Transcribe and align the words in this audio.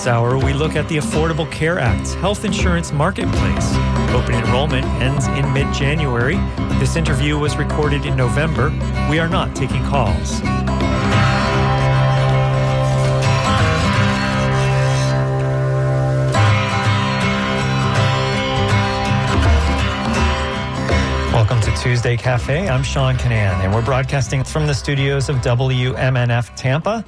This 0.00 0.06
hour, 0.06 0.38
we 0.38 0.54
look 0.54 0.76
at 0.76 0.88
the 0.88 0.96
Affordable 0.96 1.52
Care 1.52 1.78
Act's 1.78 2.14
health 2.14 2.46
insurance 2.46 2.90
marketplace. 2.90 3.74
Open 4.14 4.34
enrollment 4.34 4.86
ends 5.02 5.26
in 5.26 5.52
mid 5.52 5.70
January. 5.74 6.36
This 6.78 6.96
interview 6.96 7.36
was 7.36 7.58
recorded 7.58 8.06
in 8.06 8.16
November. 8.16 8.70
We 9.10 9.18
are 9.18 9.28
not 9.28 9.54
taking 9.54 9.84
calls. 9.84 10.40
Welcome 21.34 21.60
to 21.60 21.76
Tuesday 21.76 22.16
Cafe. 22.16 22.70
I'm 22.70 22.82
Sean 22.82 23.16
Kinane, 23.16 23.62
and 23.62 23.74
we're 23.74 23.84
broadcasting 23.84 24.44
from 24.44 24.66
the 24.66 24.74
studios 24.74 25.28
of 25.28 25.36
WMNF 25.42 26.56
Tampa. 26.56 27.04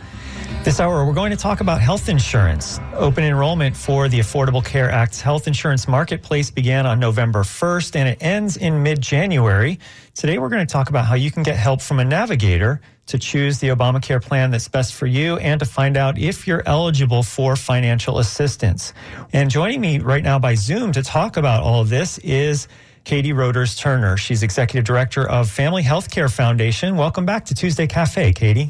This 0.65 0.79
hour, 0.79 1.05
we're 1.05 1.13
going 1.13 1.33
to 1.33 1.37
talk 1.37 1.61
about 1.61 1.81
health 1.81 2.09
insurance. 2.09 2.79
Open 2.95 3.25
enrollment 3.25 3.77
for 3.77 4.09
the 4.09 4.21
Affordable 4.21 4.65
Care 4.65 4.89
Act's 4.89 5.21
health 5.21 5.49
insurance 5.49 5.89
marketplace 5.89 6.53
began 6.53 6.87
on 6.87 7.01
November 7.01 7.41
1st 7.41 7.97
and 7.97 8.09
it 8.09 8.19
ends 8.23 8.57
in 8.57 8.81
mid 8.81 9.01
January. 9.01 9.81
Today, 10.15 10.39
we're 10.39 10.49
going 10.49 10.65
to 10.65 10.73
talk 10.73 10.89
about 10.89 11.05
how 11.05 11.17
you 11.17 11.33
can 11.33 11.43
get 11.43 11.57
help 11.57 11.81
from 11.81 11.99
a 11.99 12.05
navigator 12.05 12.81
to 13.07 13.19
choose 13.19 13.59
the 13.59 13.71
Obamacare 13.71 14.23
plan 14.23 14.53
that's 14.53 14.69
best 14.69 14.95
for 14.95 15.07
you 15.07 15.37
and 15.39 15.59
to 15.59 15.67
find 15.67 15.97
out 15.97 16.17
if 16.17 16.47
you're 16.47 16.63
eligible 16.65 17.25
for 17.25 17.57
financial 17.57 18.21
assistance. 18.21 18.95
And 19.33 19.51
joining 19.51 19.81
me 19.81 19.99
right 19.99 20.23
now 20.23 20.39
by 20.39 20.55
Zoom 20.55 20.93
to 20.93 21.03
talk 21.03 21.39
about 21.39 21.65
all 21.65 21.81
of 21.81 21.89
this 21.89 22.19
is 22.19 22.69
Katie 23.03 23.33
Roders 23.33 23.75
Turner. 23.75 24.17
She's 24.17 24.45
executive 24.45 24.85
director 24.85 25.29
of 25.29 25.51
Family 25.51 25.83
Healthcare 25.83 26.33
Foundation. 26.33 26.97
Welcome 26.97 27.27
back 27.27 27.47
to 27.47 27.55
Tuesday 27.55 27.89
Cafe, 27.89 28.33
Katie. 28.33 28.69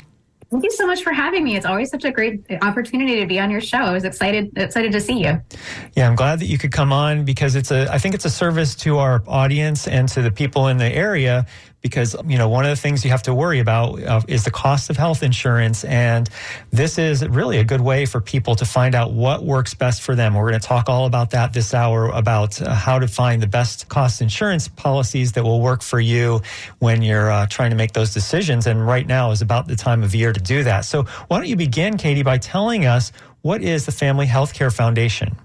Thank 0.53 0.65
you 0.65 0.71
so 0.71 0.87
much 0.87 1.03
for 1.03 1.15
having 1.15 1.45
me. 1.45 1.57
It's 1.57 1.65
always 1.65 1.89
such 1.89 2.05
a 2.05 2.11
great 2.11 2.45
opportunity 2.61 3.19
to 3.21 3.27
be 3.27 3.41
on 3.41 3.51
your 3.51 3.63
show. 3.63 3.79
I 3.79 3.93
was 3.93 4.05
excited 4.05 4.53
excited 4.57 4.93
to 4.93 5.01
see 5.01 5.19
you. 5.19 5.41
Yeah, 5.97 6.07
I'm 6.07 6.15
glad 6.15 6.41
that 6.41 6.47
you 6.47 6.59
could 6.59 6.73
come 6.73 6.93
on 6.93 7.25
because 7.25 7.57
it's 7.57 7.71
a 7.71 7.91
I 7.91 7.97
think 7.97 8.15
it's 8.15 8.27
a 8.27 8.31
service 8.31 8.75
to 8.77 8.99
our 8.99 9.23
audience 9.27 9.89
and 9.89 10.07
to 10.11 10.21
the 10.21 10.31
people 10.31 10.69
in 10.69 10.77
the 10.77 10.95
area 10.95 11.47
because 11.83 12.17
you 12.27 12.39
know 12.39 12.49
one 12.49 12.65
of 12.65 12.71
the 12.71 12.77
things 12.77 13.05
you 13.05 13.11
have 13.11 13.23
to 13.25 13.35
worry 13.35 13.59
about 13.59 14.03
uh, 14.03 14.21
is 14.29 14.45
the 14.45 14.51
cost 14.51 14.89
of 14.89 14.97
health 14.97 15.23
insurance. 15.23 15.85
And 15.85 16.29
this 16.71 16.99
is 16.99 17.27
really 17.27 17.59
a 17.59 17.65
good 17.65 17.81
way 17.81 18.07
for 18.07 18.21
people 18.21 18.55
to 18.57 18.65
find 18.65 18.95
out 18.95 19.13
what 19.13 19.45
works 19.45 19.75
best 19.75 20.03
for 20.03 20.15
them. 20.15 20.35
We're 20.35 20.49
going 20.49 20.61
to 20.61 20.67
talk 20.67 20.89
all 20.89 21.07
about 21.07 21.31
that 21.31 21.53
this 21.53 21.75
hour 21.75 22.07
about 22.07 22.63
uh, 22.63 22.73
how 22.73 22.99
to 22.99 23.09
find 23.09 23.43
the 23.43 23.47
best 23.47 23.89
cost 23.89 24.23
insurance 24.23 24.69
policies 24.69 25.33
that 25.33 25.43
will 25.43 25.61
work 25.61 25.83
for 25.83 26.01
you 26.01 26.41
when 26.79 27.03
you're 27.03 27.31
uh, 27.31 27.47
trying 27.47 27.71
to 27.71 27.77
make 27.77 27.93
those 27.93 28.15
decisions. 28.15 28.67
And 28.67 28.87
right 28.87 29.07
now 29.07 29.33
is 29.33 29.43
about 29.43 29.67
the 29.67 29.77
time 29.77 30.03
of 30.03 30.15
year 30.15 30.33
to 30.33 30.41
do 30.41 30.63
that. 30.65 30.85
So 30.85 31.03
why 31.29 31.39
don't 31.39 31.49
you 31.49 31.57
begin 31.57 31.97
katie 31.99 32.23
by 32.23 32.39
telling 32.39 32.87
us 32.87 33.13
what 33.43 33.61
is 33.63 33.87
the 33.87 33.93
family 33.93 34.27
healthcare 34.27 34.73
foundation 34.73 35.37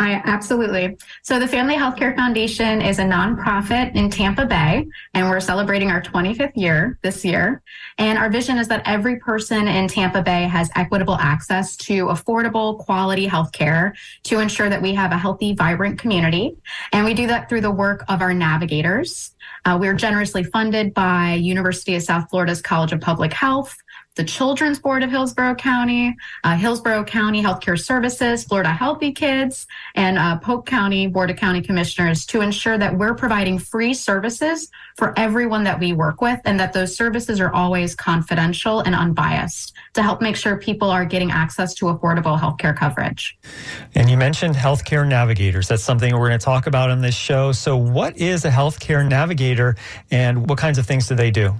I 0.00 0.22
absolutely. 0.24 0.96
So 1.22 1.40
the 1.40 1.48
Family 1.48 1.74
Healthcare 1.74 2.14
Foundation 2.14 2.80
is 2.80 3.00
a 3.00 3.02
nonprofit 3.02 3.96
in 3.96 4.08
Tampa 4.10 4.46
Bay, 4.46 4.86
and 5.14 5.28
we're 5.28 5.40
celebrating 5.40 5.90
our 5.90 6.00
25th 6.00 6.52
year 6.54 6.98
this 7.02 7.24
year. 7.24 7.62
And 7.98 8.16
our 8.16 8.30
vision 8.30 8.58
is 8.58 8.68
that 8.68 8.82
every 8.84 9.18
person 9.18 9.66
in 9.66 9.88
Tampa 9.88 10.22
Bay 10.22 10.44
has 10.44 10.70
equitable 10.76 11.16
access 11.16 11.76
to 11.78 12.06
affordable, 12.06 12.78
quality 12.78 13.26
healthcare 13.26 13.92
to 14.22 14.38
ensure 14.38 14.68
that 14.68 14.80
we 14.80 14.94
have 14.94 15.10
a 15.10 15.18
healthy, 15.18 15.52
vibrant 15.54 15.98
community. 15.98 16.56
And 16.92 17.04
we 17.04 17.12
do 17.12 17.26
that 17.26 17.48
through 17.48 17.62
the 17.62 17.70
work 17.72 18.04
of 18.08 18.22
our 18.22 18.32
navigators. 18.32 19.34
Uh, 19.64 19.76
we're 19.80 19.94
generously 19.94 20.44
funded 20.44 20.94
by 20.94 21.34
University 21.34 21.96
of 21.96 22.02
South 22.02 22.30
Florida's 22.30 22.62
College 22.62 22.92
of 22.92 23.00
Public 23.00 23.32
Health, 23.32 23.76
the 24.18 24.24
Children's 24.24 24.80
Board 24.80 25.04
of 25.04 25.10
Hillsborough 25.10 25.54
County, 25.54 26.16
uh, 26.42 26.56
Hillsborough 26.56 27.04
County 27.04 27.40
Healthcare 27.40 27.78
Services, 27.78 28.42
Florida 28.42 28.70
Healthy 28.70 29.12
Kids, 29.12 29.64
and 29.94 30.18
uh, 30.18 30.36
Polk 30.40 30.66
County 30.66 31.06
Board 31.06 31.30
of 31.30 31.36
County 31.36 31.62
Commissioners 31.62 32.26
to 32.26 32.40
ensure 32.40 32.76
that 32.76 32.98
we're 32.98 33.14
providing 33.14 33.60
free 33.60 33.94
services 33.94 34.72
for 34.96 35.16
everyone 35.16 35.62
that 35.62 35.78
we 35.78 35.92
work 35.92 36.20
with 36.20 36.40
and 36.44 36.58
that 36.58 36.72
those 36.72 36.96
services 36.96 37.38
are 37.38 37.54
always 37.54 37.94
confidential 37.94 38.80
and 38.80 38.96
unbiased 38.96 39.72
to 39.94 40.02
help 40.02 40.20
make 40.20 40.34
sure 40.34 40.56
people 40.56 40.90
are 40.90 41.04
getting 41.04 41.30
access 41.30 41.72
to 41.74 41.84
affordable 41.84 42.36
healthcare 42.36 42.76
coverage. 42.76 43.38
And 43.94 44.10
you 44.10 44.16
mentioned 44.16 44.56
healthcare 44.56 45.06
navigators. 45.06 45.68
That's 45.68 45.84
something 45.84 46.12
we're 46.12 46.26
going 46.26 46.40
to 46.40 46.44
talk 46.44 46.66
about 46.66 46.90
on 46.90 47.00
this 47.02 47.14
show. 47.14 47.52
So, 47.52 47.76
what 47.76 48.18
is 48.18 48.44
a 48.44 48.50
healthcare 48.50 49.08
navigator 49.08 49.76
and 50.10 50.50
what 50.50 50.58
kinds 50.58 50.78
of 50.78 50.86
things 50.86 51.06
do 51.06 51.14
they 51.14 51.30
do? 51.30 51.54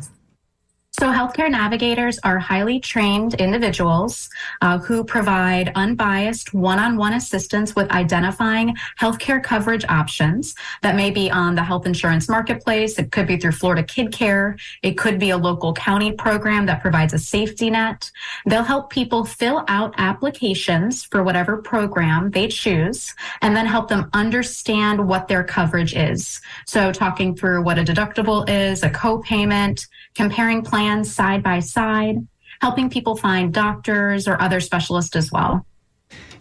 So, 0.99 1.13
healthcare 1.13 1.49
navigators 1.49 2.19
are 2.25 2.41
highly 2.41 2.81
trained 2.81 3.35
individuals 3.35 4.29
uh, 4.63 4.79
who 4.79 5.05
provide 5.05 5.71
unbiased 5.77 6.53
one 6.53 6.81
on 6.81 6.97
one 6.97 7.13
assistance 7.13 7.77
with 7.77 7.89
identifying 7.93 8.77
healthcare 9.01 9.41
coverage 9.41 9.85
options 9.89 10.57
that 10.83 10.97
may 10.97 11.13
be 11.13 11.31
on 11.31 11.55
the 11.55 11.63
health 11.63 11.87
insurance 11.87 12.29
marketplace. 12.29 12.99
It 12.99 13.13
could 13.13 13.29
be 13.29 13.37
through 13.37 13.53
Florida 13.53 13.85
Kid 13.85 14.11
Care. 14.11 14.57
It 14.83 14.99
could 14.99 15.21
be 15.21 15.31
a 15.31 15.37
local 15.37 15.73
county 15.73 16.11
program 16.11 16.67
that 16.67 16.83
provides 16.83 17.13
a 17.13 17.19
safety 17.21 17.71
net. 17.71 18.11
They'll 18.47 18.65
help 18.65 18.91
people 18.91 19.25
fill 19.25 19.65
out 19.69 19.95
applications 19.99 21.05
for 21.05 21.23
whatever 21.23 21.59
program 21.59 22.33
they 22.33 22.49
choose 22.49 23.15
and 23.41 23.55
then 23.55 23.67
help 23.67 23.87
them 23.87 24.11
understand 24.15 25.07
what 25.07 25.29
their 25.29 25.45
coverage 25.45 25.95
is. 25.95 26.41
So, 26.67 26.91
talking 26.91 27.37
through 27.37 27.63
what 27.63 27.79
a 27.79 27.85
deductible 27.85 28.51
is, 28.51 28.83
a 28.83 28.91
copayment, 28.91 29.87
comparing 30.19 30.63
plans 30.63 31.15
side 31.15 31.43
by 31.45 31.61
side, 31.61 32.27
helping 32.61 32.91
people 32.91 33.17
find 33.17 33.55
doctors 33.55 34.27
or 34.27 34.43
other 34.43 34.59
specialists 34.59 35.15
as 35.15 35.31
well. 35.31 35.65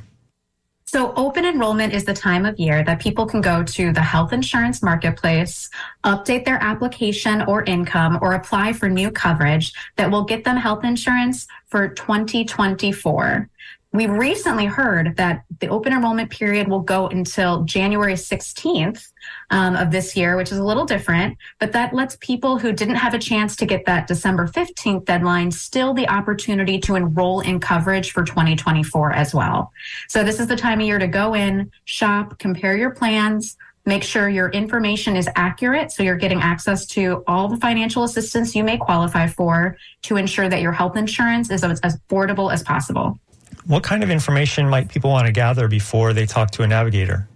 So, 0.86 1.12
open 1.14 1.44
enrollment 1.44 1.92
is 1.92 2.04
the 2.04 2.14
time 2.14 2.46
of 2.46 2.58
year 2.60 2.84
that 2.84 3.00
people 3.00 3.26
can 3.26 3.40
go 3.40 3.64
to 3.64 3.92
the 3.92 4.00
health 4.00 4.32
insurance 4.32 4.82
marketplace, 4.82 5.68
update 6.04 6.44
their 6.44 6.62
application 6.62 7.42
or 7.42 7.64
income, 7.64 8.18
or 8.22 8.34
apply 8.34 8.74
for 8.74 8.88
new 8.88 9.10
coverage 9.10 9.72
that 9.96 10.10
will 10.10 10.22
get 10.22 10.44
them 10.44 10.56
health 10.56 10.84
insurance 10.84 11.48
for 11.66 11.88
2024. 11.88 13.50
We 13.94 14.08
recently 14.08 14.67
heard 14.67 15.17
that 15.19 15.44
the 15.61 15.69
open 15.69 15.93
enrollment 15.93 16.29
period 16.29 16.67
will 16.67 16.81
go 16.81 17.06
until 17.06 17.62
January 17.62 18.14
16th 18.14 19.12
um, 19.50 19.76
of 19.76 19.93
this 19.93 20.17
year, 20.17 20.37
which 20.37 20.50
is 20.50 20.58
a 20.58 20.64
little 20.64 20.85
different, 20.85 21.38
but 21.61 21.70
that 21.75 21.94
lets 21.94 22.17
people 22.17 22.58
who 22.58 22.73
didn't 22.73 22.96
have 22.96 23.14
a 23.14 23.20
chance 23.20 23.55
to 23.55 23.67
get 23.67 23.87
that 23.87 24.08
December 24.08 24.49
15th 24.49 25.05
deadline 25.05 25.52
still 25.52 25.94
the 25.94 26.08
opportunity 26.08 26.76
to 26.81 26.96
enroll 26.96 27.38
in 27.38 27.61
coverage 27.61 28.11
for 28.11 28.25
2024 28.25 29.12
as 29.12 29.32
well. 29.32 29.73
So 30.08 30.25
this 30.25 30.41
is 30.41 30.49
the 30.49 30.56
time 30.56 30.81
of 30.81 30.87
year 30.87 30.99
to 30.99 31.06
go 31.06 31.35
in, 31.35 31.70
shop, 31.85 32.41
compare 32.41 32.76
your 32.76 32.91
plans, 32.91 33.56
Make 33.87 34.02
sure 34.02 34.31
your 34.31 34.49
information 34.49 35.14
is 35.14 35.29
accurate 35.37 35.93
so 35.93 36.02
you're 36.02 36.17
getting 36.17 36.41
access 36.41 36.87
to 36.87 37.23
all 37.26 37.49
the 37.49 37.58
financial 37.58 38.05
assistance 38.05 38.55
you 38.55 38.64
may 38.64 38.79
qualify 38.79 39.26
for 39.26 39.76
to 40.05 40.17
ensure 40.17 40.49
that 40.49 40.62
your 40.62 40.73
health 40.73 40.96
insurance 40.96 41.50
is 41.50 41.62
as 41.62 41.82
affordable 41.82 42.50
as 42.50 42.62
possible. 42.62 43.19
What 43.66 43.82
kind 43.82 44.02
of 44.02 44.11
information 44.11 44.69
might 44.69 44.88
people 44.88 45.11
want 45.11 45.26
to 45.26 45.32
gather 45.32 45.69
before 45.69 46.12
they 46.12 46.26
talk 46.26 46.50
to 46.52 46.62
a 46.62 46.66
navigator? 46.66 47.28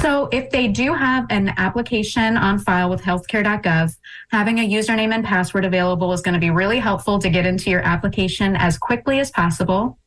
So, 0.00 0.28
if 0.32 0.50
they 0.50 0.68
do 0.68 0.92
have 0.92 1.26
an 1.30 1.52
application 1.56 2.36
on 2.36 2.58
file 2.58 2.90
with 2.90 3.02
healthcare.gov, 3.02 3.96
having 4.30 4.58
a 4.58 4.68
username 4.68 5.14
and 5.14 5.24
password 5.24 5.64
available 5.64 6.12
is 6.12 6.20
going 6.20 6.34
to 6.34 6.40
be 6.40 6.50
really 6.50 6.78
helpful 6.80 7.18
to 7.20 7.30
get 7.30 7.46
into 7.46 7.70
your 7.70 7.80
application 7.82 8.56
as 8.56 8.76
quickly 8.76 9.20
as 9.20 9.30
possible. 9.30 9.98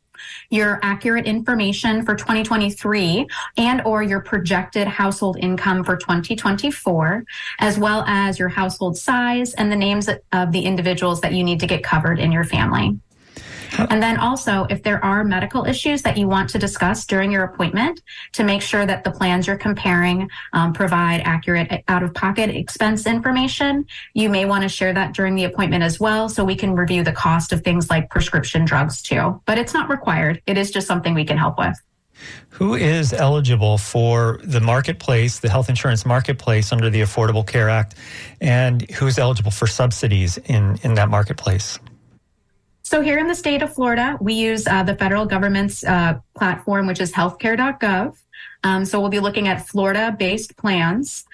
Your 0.50 0.80
accurate 0.81 1.25
information 1.25 2.04
for 2.04 2.16
2023 2.16 3.28
and 3.57 3.81
or 3.86 4.01
your 4.01 4.19
projected 4.19 4.88
household 4.88 5.38
income 5.40 5.83
for 5.83 5.95
2024, 5.95 7.24
as 7.60 7.78
well 7.78 8.04
as 8.07 8.40
your 8.40 8.50
household 8.50 8.98
size 8.98 9.54
and 9.54 9.72
the 9.72 9.75
names 9.75 10.10
of 10.31 10.51
the 10.51 10.62
individuals 10.62 11.22
that 11.22 11.33
you 11.33 11.44
need 11.44 11.60
to 11.60 11.68
get 11.68 11.83
covered 11.83 12.19
in 12.19 12.31
your 12.31 12.44
family. 12.44 13.00
And 13.78 14.02
then 14.02 14.18
also, 14.18 14.66
if 14.69 14.84
there 14.84 15.04
are 15.04 15.24
medical 15.24 15.66
issues 15.66 16.02
that 16.04 16.18
you 16.18 16.28
want 16.28 16.50
to 16.52 16.60
discuss 16.60 17.06
during 17.06 17.31
your 17.31 17.44
appointment 17.44 18.02
to 18.34 18.44
make 18.44 18.62
sure 18.62 18.86
that 18.86 19.04
the 19.04 19.12
plans 19.12 19.48
you're 19.48 19.58
comparing 19.58 20.30
um, 20.54 20.74
provide 20.74 21.22
accurate 21.22 21.84
out 21.88 22.04
of 22.04 22.14
pocket 22.14 22.50
expense 22.50 23.06
information, 23.06 23.86
you 24.14 24.30
may 24.30 24.46
want 24.46 24.64
to 24.64 24.69
share 24.69 24.94
that 24.94 25.14
during 25.14 25.36
the 25.36 25.44
appointment 25.44 25.84
as 25.84 26.00
well 26.00 26.30
so 26.30 26.44
we 26.44 26.56
can 26.56 26.75
review 26.75 27.04
the 27.04 27.12
cost 27.12 27.54
of 27.54 27.64
things 27.64 27.90
like 27.90 28.10
prescription 28.10 28.66
drugs 28.66 29.02
too. 29.02 29.42
But 29.46 29.58
it's 29.58 29.74
not 29.74 29.90
required, 29.90 30.42
it 30.46 30.58
is 30.58 30.72
just 30.72 30.88
something 30.88 31.14
we 31.14 31.25
can 31.25 31.38
help 31.38 31.58
with. 31.58 31.78
Who 32.50 32.74
is 32.74 33.14
eligible 33.14 33.78
for 33.78 34.40
the 34.44 34.60
marketplace, 34.60 35.40
the 35.40 35.50
health 35.50 35.69
insurance 35.69 36.06
marketplace 36.06 36.72
under 36.72 36.90
the 36.90 37.02
Affordable 37.02 37.46
Care 37.46 37.69
Act, 37.69 37.96
and 38.42 38.90
who's 38.92 39.19
eligible 39.19 39.52
for 39.52 39.68
subsidies 39.68 40.40
in, 40.40 40.80
in 40.81 40.96
that 40.96 41.10
marketplace? 41.10 41.78
So 42.88 43.01
here 43.01 43.19
in 43.19 43.28
the 43.28 43.36
state 43.36 43.62
of 43.62 43.74
Florida, 43.74 44.18
we 44.22 44.34
use 44.34 44.66
uh, 44.66 44.81
the 44.81 44.95
federal 44.95 45.25
government's 45.25 45.84
uh, 45.84 46.22
platform, 46.38 46.88
which 46.88 47.01
is 47.01 47.12
healthcare.gov. 47.12 48.16
Um, 48.63 48.86
so 48.86 49.01
we'll 49.01 49.10
be 49.10 49.19
looking 49.19 49.50
at 49.50 49.68
Florida-based 49.68 50.56
plans. 50.56 51.25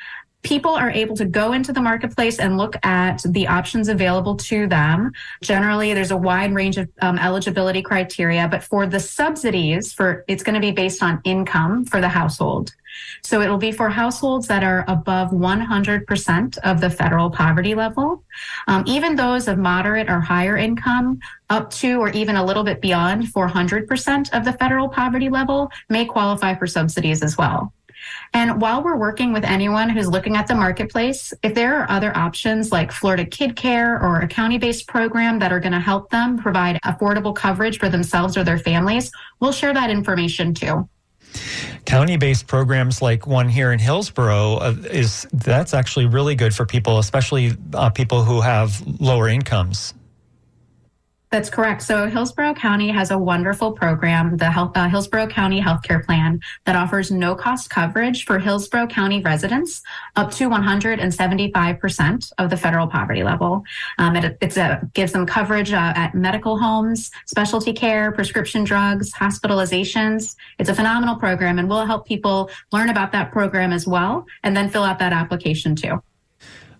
People 0.41 0.71
are 0.71 0.89
able 0.89 1.15
to 1.15 1.25
go 1.25 1.53
into 1.53 1.71
the 1.71 1.79
marketplace 1.79 2.39
and 2.39 2.57
look 2.57 2.83
at 2.83 3.21
the 3.23 3.47
options 3.47 3.87
available 3.87 4.35
to 4.37 4.65
them. 4.65 5.11
Generally, 5.43 5.93
there's 5.93 6.09
a 6.09 6.17
wide 6.17 6.55
range 6.55 6.79
of 6.79 6.89
um, 7.03 7.19
eligibility 7.19 7.83
criteria, 7.83 8.47
but 8.47 8.63
for 8.63 8.87
the 8.87 8.99
subsidies, 8.99 9.93
for 9.93 10.25
it's 10.27 10.41
going 10.41 10.55
to 10.55 10.59
be 10.59 10.71
based 10.71 11.03
on 11.03 11.21
income 11.23 11.85
for 11.85 12.01
the 12.01 12.09
household. 12.09 12.73
So 13.21 13.41
it'll 13.41 13.57
be 13.57 13.71
for 13.71 13.89
households 13.89 14.47
that 14.47 14.63
are 14.63 14.85
above 14.87 15.31
100% 15.31 16.57
of 16.59 16.81
the 16.81 16.89
federal 16.89 17.29
poverty 17.29 17.75
level. 17.75 18.23
Um, 18.67 18.83
even 18.85 19.15
those 19.15 19.47
of 19.47 19.57
moderate 19.57 20.09
or 20.09 20.19
higher 20.19 20.57
income, 20.57 21.19
up 21.49 21.69
to 21.71 21.99
or 21.99 22.09
even 22.09 22.35
a 22.35 22.45
little 22.45 22.63
bit 22.63 22.81
beyond 22.81 23.23
400% 23.25 24.33
of 24.33 24.45
the 24.45 24.53
federal 24.53 24.89
poverty 24.89 25.29
level, 25.29 25.71
may 25.89 26.05
qualify 26.05 26.55
for 26.55 26.67
subsidies 26.67 27.23
as 27.23 27.37
well. 27.37 27.73
And 28.33 28.61
while 28.61 28.83
we're 28.83 28.97
working 28.97 29.31
with 29.31 29.45
anyone 29.45 29.89
who's 29.89 30.07
looking 30.07 30.35
at 30.35 30.47
the 30.47 30.55
marketplace, 30.55 31.33
if 31.43 31.53
there 31.53 31.79
are 31.79 31.89
other 31.89 32.15
options 32.17 32.71
like 32.71 32.91
Florida 32.91 33.25
Kid 33.25 33.55
Care 33.55 34.01
or 34.01 34.19
a 34.19 34.27
county 34.27 34.57
based 34.57 34.87
program 34.87 35.39
that 35.39 35.51
are 35.51 35.59
going 35.59 35.73
to 35.73 35.79
help 35.79 36.09
them 36.09 36.37
provide 36.37 36.79
affordable 36.83 37.35
coverage 37.35 37.79
for 37.79 37.89
themselves 37.89 38.35
or 38.35 38.43
their 38.43 38.57
families, 38.57 39.11
we'll 39.39 39.51
share 39.51 39.73
that 39.73 39.89
information 39.89 40.53
too 40.53 40.87
county-based 41.85 42.47
programs 42.47 43.01
like 43.01 43.27
one 43.27 43.49
here 43.49 43.71
in 43.71 43.79
Hillsborough 43.79 44.55
uh, 44.55 44.75
is 44.89 45.27
that's 45.33 45.73
actually 45.73 46.05
really 46.05 46.35
good 46.35 46.53
for 46.53 46.65
people, 46.65 46.99
especially 46.99 47.53
uh, 47.73 47.89
people 47.89 48.23
who 48.23 48.41
have 48.41 48.81
lower 48.99 49.27
incomes. 49.27 49.93
That's 51.33 51.49
correct. 51.49 51.81
So 51.81 52.07
Hillsborough 52.07 52.53
County 52.53 52.89
has 52.89 53.09
a 53.09 53.17
wonderful 53.17 53.71
program, 53.71 54.37
the 54.37 54.51
Health, 54.51 54.73
uh, 54.77 54.87
Hillsborough 54.87 55.25
County 55.25 55.59
Healthcare 55.59 56.05
Plan, 56.05 56.39
that 56.65 56.75
offers 56.75 57.09
no 57.09 57.33
cost 57.33 57.71
coverage 57.71 58.25
for 58.25 58.37
Hillsborough 58.37 58.85
County 58.85 59.19
residents 59.19 59.81
up 60.15 60.29
to 60.33 60.47
175% 60.47 62.31
of 62.37 62.51
the 62.51 62.55
federal 62.55 62.85
poverty 62.85 63.23
level. 63.23 63.63
Um, 63.97 64.15
it 64.15 64.37
a, 64.57 64.87
gives 64.93 65.11
them 65.11 65.25
coverage 65.25 65.73
uh, 65.73 65.93
at 65.95 66.13
medical 66.13 66.59
homes, 66.59 67.09
specialty 67.25 67.73
care, 67.73 68.11
prescription 68.11 68.63
drugs, 68.63 69.11
hospitalizations. 69.11 70.35
It's 70.59 70.69
a 70.69 70.75
phenomenal 70.75 71.15
program, 71.15 71.57
and 71.57 71.67
we'll 71.67 71.87
help 71.87 72.05
people 72.05 72.51
learn 72.71 72.91
about 72.91 73.11
that 73.13 73.31
program 73.31 73.73
as 73.73 73.87
well, 73.87 74.27
and 74.43 74.55
then 74.55 74.69
fill 74.69 74.83
out 74.83 74.99
that 74.99 75.13
application 75.13 75.75
too. 75.75 75.99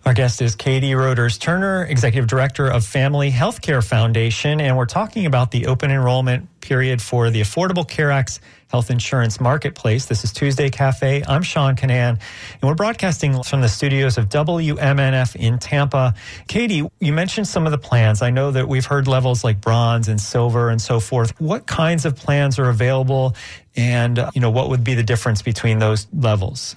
Our 0.06 0.12
guest 0.12 0.42
is 0.42 0.54
Katie 0.54 0.94
Roders 0.94 1.38
Turner, 1.38 1.82
Executive 1.84 2.26
Director 2.28 2.66
of 2.66 2.84
Family 2.84 3.30
Healthcare 3.30 3.82
Foundation, 3.82 4.60
and 4.60 4.76
we're 4.76 4.84
talking 4.84 5.24
about 5.24 5.50
the 5.50 5.66
open 5.66 5.90
enrollment 5.90 6.60
period 6.60 7.00
for 7.00 7.30
the 7.30 7.40
Affordable 7.40 7.88
Care 7.88 8.10
Act's 8.10 8.38
health 8.68 8.90
insurance 8.90 9.40
marketplace. 9.40 10.04
This 10.04 10.22
is 10.22 10.30
Tuesday 10.30 10.68
Cafe. 10.68 11.24
I'm 11.26 11.42
Sean 11.42 11.74
Kinane, 11.74 12.18
and 12.18 12.62
we're 12.62 12.74
broadcasting 12.74 13.42
from 13.44 13.62
the 13.62 13.68
studios 13.68 14.18
of 14.18 14.28
WMNF 14.28 15.36
in 15.36 15.58
Tampa. 15.58 16.12
Katie, 16.48 16.86
you 17.00 17.12
mentioned 17.14 17.48
some 17.48 17.64
of 17.64 17.72
the 17.72 17.78
plans. 17.78 18.20
I 18.20 18.28
know 18.28 18.50
that 18.50 18.68
we've 18.68 18.84
heard 18.84 19.08
levels 19.08 19.42
like 19.42 19.62
bronze 19.62 20.08
and 20.08 20.20
silver 20.20 20.68
and 20.68 20.82
so 20.82 21.00
forth. 21.00 21.40
What 21.40 21.66
kinds 21.66 22.04
of 22.04 22.14
plans 22.14 22.58
are 22.58 22.68
available, 22.68 23.36
and 23.74 24.22
you 24.34 24.42
know 24.42 24.50
what 24.50 24.68
would 24.68 24.84
be 24.84 24.92
the 24.92 25.02
difference 25.02 25.40
between 25.40 25.78
those 25.78 26.06
levels? 26.12 26.76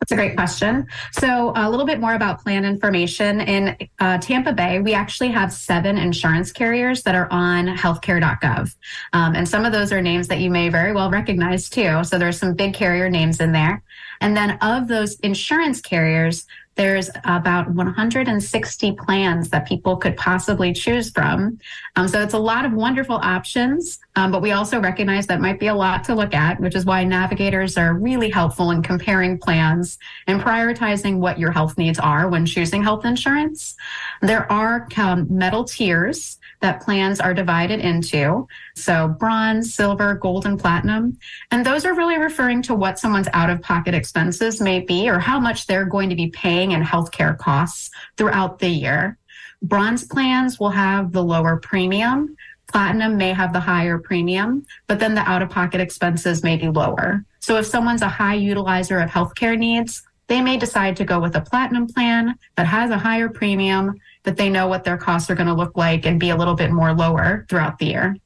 That's 0.00 0.12
a 0.12 0.16
great 0.16 0.34
question. 0.34 0.86
So, 1.12 1.52
a 1.54 1.68
little 1.68 1.84
bit 1.84 2.00
more 2.00 2.14
about 2.14 2.42
plan 2.42 2.64
information. 2.64 3.42
In 3.42 3.76
uh, 3.98 4.16
Tampa 4.16 4.52
Bay, 4.54 4.80
we 4.80 4.94
actually 4.94 5.28
have 5.28 5.52
seven 5.52 5.98
insurance 5.98 6.50
carriers 6.52 7.02
that 7.02 7.14
are 7.14 7.28
on 7.30 7.66
healthcare.gov. 7.66 8.74
Um, 9.12 9.34
and 9.36 9.46
some 9.46 9.66
of 9.66 9.72
those 9.72 9.92
are 9.92 10.00
names 10.00 10.26
that 10.28 10.38
you 10.38 10.50
may 10.50 10.70
very 10.70 10.92
well 10.92 11.10
recognize 11.10 11.68
too. 11.68 12.02
So, 12.04 12.18
there's 12.18 12.38
some 12.38 12.54
big 12.54 12.72
carrier 12.72 13.10
names 13.10 13.40
in 13.40 13.52
there. 13.52 13.82
And 14.22 14.34
then, 14.34 14.56
of 14.62 14.88
those 14.88 15.16
insurance 15.20 15.82
carriers, 15.82 16.46
there's 16.76 17.10
about 17.24 17.70
160 17.74 18.92
plans 18.92 19.50
that 19.50 19.68
people 19.68 19.98
could 19.98 20.16
possibly 20.16 20.72
choose 20.72 21.10
from. 21.10 21.58
Um, 21.96 22.08
so 22.08 22.22
it's 22.22 22.32
a 22.32 22.38
lot 22.38 22.64
of 22.64 22.72
wonderful 22.72 23.16
options, 23.16 23.98
um, 24.16 24.32
but 24.32 24.42
we 24.42 24.52
also 24.52 24.80
recognize 24.80 25.26
that 25.28 25.40
might 25.40 25.60
be 25.60 25.68
a 25.68 25.74
lot 25.74 26.02
to 26.04 26.14
look 26.14 26.34
at, 26.34 26.60
which 26.60 26.74
is 26.74 26.84
why 26.84 27.04
navigators 27.04 27.76
are 27.78 27.94
really 27.94 28.28
helpful 28.28 28.72
in 28.72 28.82
comparing 28.82 29.38
plans 29.38 29.98
and 30.26 30.40
prioritizing 30.40 31.18
what 31.18 31.38
your 31.38 31.52
health 31.52 31.78
needs 31.78 31.98
are 31.98 32.28
when 32.28 32.44
choosing 32.44 32.82
health 32.82 33.04
insurance. 33.04 33.76
There 34.20 34.50
are 34.50 34.88
um, 34.96 35.26
metal 35.30 35.64
tiers 35.64 36.38
that 36.60 36.82
plans 36.82 37.20
are 37.20 37.32
divided 37.32 37.80
into. 37.80 38.46
So 38.74 39.08
bronze, 39.08 39.74
silver, 39.74 40.14
gold, 40.14 40.44
and 40.44 40.58
platinum. 40.58 41.18
And 41.50 41.64
those 41.64 41.84
are 41.84 41.94
really 41.94 42.18
referring 42.18 42.62
to 42.62 42.74
what 42.74 42.98
someone's 42.98 43.28
out 43.32 43.48
of 43.48 43.62
pocket 43.62 43.94
expenses 43.94 44.60
may 44.60 44.80
be 44.80 45.08
or 45.08 45.18
how 45.18 45.40
much 45.40 45.66
they're 45.66 45.86
going 45.86 46.10
to 46.10 46.16
be 46.16 46.28
paying 46.28 46.72
in 46.72 46.82
healthcare 46.82 47.38
costs 47.38 47.90
throughout 48.16 48.58
the 48.58 48.68
year. 48.68 49.16
Bronze 49.62 50.04
plans 50.04 50.58
will 50.58 50.70
have 50.70 51.12
the 51.12 51.22
lower 51.22 51.58
premium. 51.58 52.34
Platinum 52.70 53.16
may 53.16 53.32
have 53.32 53.52
the 53.52 53.60
higher 53.60 53.98
premium, 53.98 54.64
but 54.86 55.00
then 55.00 55.14
the 55.14 55.22
out 55.22 55.42
of 55.42 55.50
pocket 55.50 55.80
expenses 55.80 56.42
may 56.44 56.56
be 56.56 56.68
lower. 56.68 57.24
So 57.40 57.56
if 57.56 57.66
someone's 57.66 58.02
a 58.02 58.08
high 58.08 58.36
utilizer 58.36 59.02
of 59.02 59.10
healthcare 59.10 59.58
needs, 59.58 60.02
they 60.28 60.40
may 60.40 60.56
decide 60.56 60.96
to 60.98 61.04
go 61.04 61.18
with 61.18 61.34
a 61.34 61.40
platinum 61.40 61.88
plan 61.88 62.36
that 62.56 62.66
has 62.66 62.90
a 62.90 62.98
higher 62.98 63.28
premium 63.28 63.98
that 64.22 64.36
they 64.36 64.48
know 64.48 64.68
what 64.68 64.84
their 64.84 64.96
costs 64.96 65.28
are 65.28 65.34
going 65.34 65.48
to 65.48 65.54
look 65.54 65.76
like 65.76 66.06
and 66.06 66.20
be 66.20 66.30
a 66.30 66.36
little 66.36 66.54
bit 66.54 66.70
more 66.70 66.94
lower 66.94 67.44
throughout 67.48 67.78
the 67.80 67.86
year. 67.86 68.16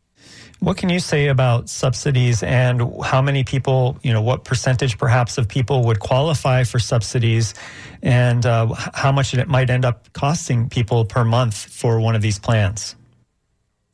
What 0.60 0.76
can 0.76 0.90
you 0.90 0.98
say 0.98 1.28
about 1.28 1.70
subsidies 1.70 2.42
and 2.42 2.82
how 3.02 3.22
many 3.22 3.44
people, 3.44 3.98
you 4.02 4.12
know, 4.12 4.22
what 4.22 4.44
percentage 4.44 4.98
perhaps 4.98 5.38
of 5.38 5.48
people 5.48 5.84
would 5.84 6.00
qualify 6.00 6.64
for 6.64 6.78
subsidies 6.78 7.54
and 8.02 8.44
uh, 8.44 8.74
how 8.92 9.12
much 9.12 9.32
it 9.32 9.48
might 9.48 9.70
end 9.70 9.86
up 9.86 10.12
costing 10.12 10.68
people 10.68 11.04
per 11.06 11.24
month 11.24 11.54
for 11.54 12.00
one 12.00 12.14
of 12.14 12.22
these 12.22 12.38
plans? 12.38 12.96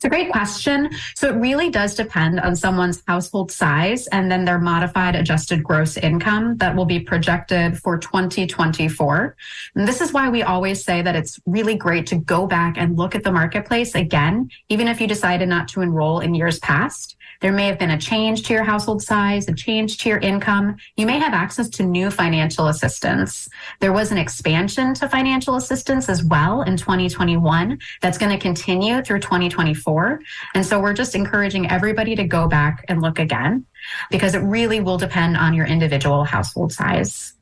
It's 0.01 0.07
a 0.07 0.09
great 0.09 0.31
question. 0.31 0.89
So 1.13 1.29
it 1.29 1.35
really 1.35 1.69
does 1.69 1.93
depend 1.93 2.39
on 2.39 2.55
someone's 2.55 3.03
household 3.07 3.51
size 3.51 4.07
and 4.07 4.31
then 4.31 4.45
their 4.45 4.57
modified 4.57 5.15
adjusted 5.15 5.63
gross 5.63 5.95
income 5.95 6.57
that 6.57 6.75
will 6.75 6.85
be 6.85 6.99
projected 6.99 7.77
for 7.77 7.99
2024. 7.99 9.35
And 9.75 9.87
this 9.87 10.01
is 10.01 10.11
why 10.11 10.27
we 10.29 10.41
always 10.41 10.83
say 10.83 11.03
that 11.03 11.15
it's 11.15 11.39
really 11.45 11.75
great 11.75 12.07
to 12.07 12.15
go 12.15 12.47
back 12.47 12.77
and 12.79 12.97
look 12.97 13.13
at 13.13 13.23
the 13.23 13.31
marketplace 13.31 13.93
again, 13.93 14.49
even 14.69 14.87
if 14.87 14.99
you 14.99 15.05
decided 15.05 15.47
not 15.47 15.67
to 15.67 15.81
enroll 15.81 16.19
in 16.19 16.33
years 16.33 16.57
past. 16.57 17.15
There 17.41 17.51
may 17.51 17.65
have 17.65 17.79
been 17.79 17.91
a 17.91 17.97
change 17.97 18.43
to 18.43 18.53
your 18.53 18.63
household 18.63 19.01
size, 19.01 19.47
a 19.47 19.53
change 19.53 19.97
to 19.99 20.09
your 20.09 20.19
income. 20.19 20.77
You 20.95 21.07
may 21.07 21.17
have 21.19 21.33
access 21.33 21.67
to 21.69 21.83
new 21.83 22.11
financial 22.11 22.67
assistance. 22.67 23.49
There 23.79 23.91
was 23.91 24.11
an 24.11 24.17
expansion 24.19 24.93
to 24.95 25.09
financial 25.09 25.55
assistance 25.55 26.07
as 26.07 26.23
well 26.23 26.61
in 26.61 26.77
2021 26.77 27.79
that's 27.99 28.19
going 28.19 28.31
to 28.31 28.41
continue 28.41 29.01
through 29.01 29.19
2024. 29.19 30.21
And 30.53 30.65
so 30.65 30.79
we're 30.79 30.93
just 30.93 31.15
encouraging 31.15 31.69
everybody 31.69 32.15
to 32.15 32.23
go 32.23 32.47
back 32.47 32.85
and 32.87 33.01
look 33.01 33.17
again 33.17 33.65
because 34.11 34.35
it 34.35 34.39
really 34.39 34.79
will 34.79 34.97
depend 34.97 35.35
on 35.35 35.55
your 35.55 35.65
individual 35.65 36.23
household 36.23 36.71
size. 36.71 37.33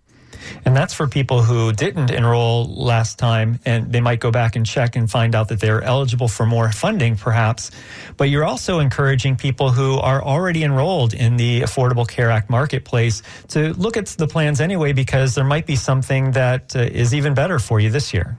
And 0.66 0.76
that's 0.76 0.94
for 0.94 1.08
people 1.08 1.42
who 1.42 1.72
didn't 1.74 2.12
enroll 2.12 2.66
last 2.66 3.18
time 3.20 3.60
and 3.66 3.92
they 3.92 4.02
might 4.02 4.20
go 4.20 4.32
back 4.32 4.56
and 4.56 4.66
check 4.66 4.96
and 4.96 5.10
find 5.10 5.36
out 5.36 5.50
that 5.50 5.60
they're 5.60 5.82
eligible 5.82 6.28
for 6.28 6.46
more 6.46 6.72
funding, 6.72 7.16
perhaps. 7.16 7.72
But 8.18 8.30
you're 8.30 8.46
also 8.46 8.80
encouraging 8.80 9.36
people 9.36 9.72
who 9.72 9.98
are 9.98 10.22
already 10.24 10.64
enrolled 10.64 11.14
in 11.14 11.38
the 11.38 11.62
Affordable 11.62 12.08
Care 12.08 12.30
Act 12.30 12.50
marketplace 12.50 13.22
to 13.50 13.74
look 13.74 13.98
at 13.98 14.08
the 14.08 14.28
plans 14.28 14.62
anyway, 14.62 14.94
because 14.94 15.36
there 15.36 15.44
might 15.44 15.66
be 15.66 15.76
something 15.76 16.32
that 16.32 16.76
uh, 16.76 16.80
is 16.80 17.14
even 17.14 17.34
better 17.34 17.60
for 17.60 17.80
you 17.80 17.90
this 17.90 18.14
year. 18.14 18.38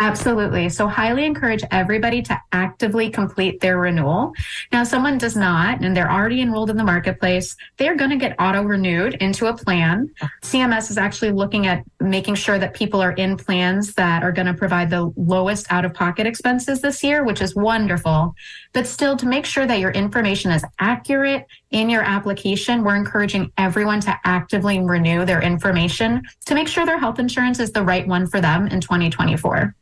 Absolutely. 0.00 0.68
So, 0.70 0.88
highly 0.88 1.24
encourage 1.24 1.62
everybody 1.70 2.20
to 2.22 2.36
actively 2.50 3.10
complete 3.10 3.60
their 3.60 3.78
renewal. 3.78 4.32
Now, 4.72 4.82
someone 4.82 5.18
does 5.18 5.36
not 5.36 5.84
and 5.84 5.96
they're 5.96 6.10
already 6.10 6.40
enrolled 6.40 6.70
in 6.70 6.76
the 6.76 6.82
marketplace, 6.82 7.54
they're 7.76 7.94
going 7.94 8.10
to 8.10 8.16
get 8.16 8.34
auto 8.40 8.64
renewed 8.64 9.14
into 9.14 9.46
a 9.46 9.56
plan. 9.56 10.12
CMS 10.42 10.90
is 10.90 10.98
actually 10.98 11.30
looking 11.30 11.68
at 11.68 11.84
making 12.00 12.34
sure 12.34 12.58
that 12.58 12.74
people 12.74 13.00
are 13.00 13.12
in 13.12 13.36
plans 13.36 13.94
that 13.94 14.24
are 14.24 14.32
going 14.32 14.48
to 14.48 14.54
provide 14.54 14.90
the 14.90 15.12
lowest 15.16 15.70
out 15.70 15.84
of 15.84 15.94
pocket 15.94 16.26
expenses 16.26 16.80
this 16.80 17.04
year, 17.04 17.24
which 17.24 17.40
is 17.40 17.54
wonderful. 17.54 18.34
But 18.72 18.88
still, 18.88 19.16
to 19.18 19.26
make 19.26 19.46
sure 19.46 19.64
that 19.64 19.78
your 19.78 19.92
information 19.92 20.50
is 20.50 20.64
accurate 20.80 21.46
in 21.70 21.88
your 21.88 22.02
application, 22.02 22.82
we're 22.82 22.96
encouraging 22.96 23.52
everyone 23.58 24.00
to 24.00 24.18
actively 24.24 24.80
renew 24.80 25.24
their 25.24 25.40
information 25.40 26.22
to 26.46 26.54
make 26.54 26.66
sure 26.66 26.84
their 26.84 26.98
health 26.98 27.20
insurance 27.20 27.60
is 27.60 27.70
the 27.70 27.82
right 27.82 28.06
one 28.06 28.26
for 28.26 28.40
them 28.40 28.66
in 28.66 28.80
2024. 28.80 29.74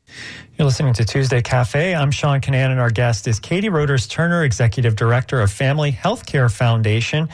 You're 0.59 0.67
listening 0.67 0.93
to 0.95 1.05
Tuesday 1.05 1.43
Cafe. 1.43 1.95
I'm 1.95 2.11
Sean 2.11 2.41
Kinane, 2.41 2.71
and 2.71 2.79
our 2.79 2.91
guest 2.91 3.27
is 3.27 3.41
Katie 3.41 3.69
Roders 3.69 4.07
Turner, 4.07 4.45
Executive 4.45 4.97
Director 4.97 5.41
of 5.41 5.51
Family 5.51 5.93
Healthcare 5.93 6.53
Foundation. 6.53 7.29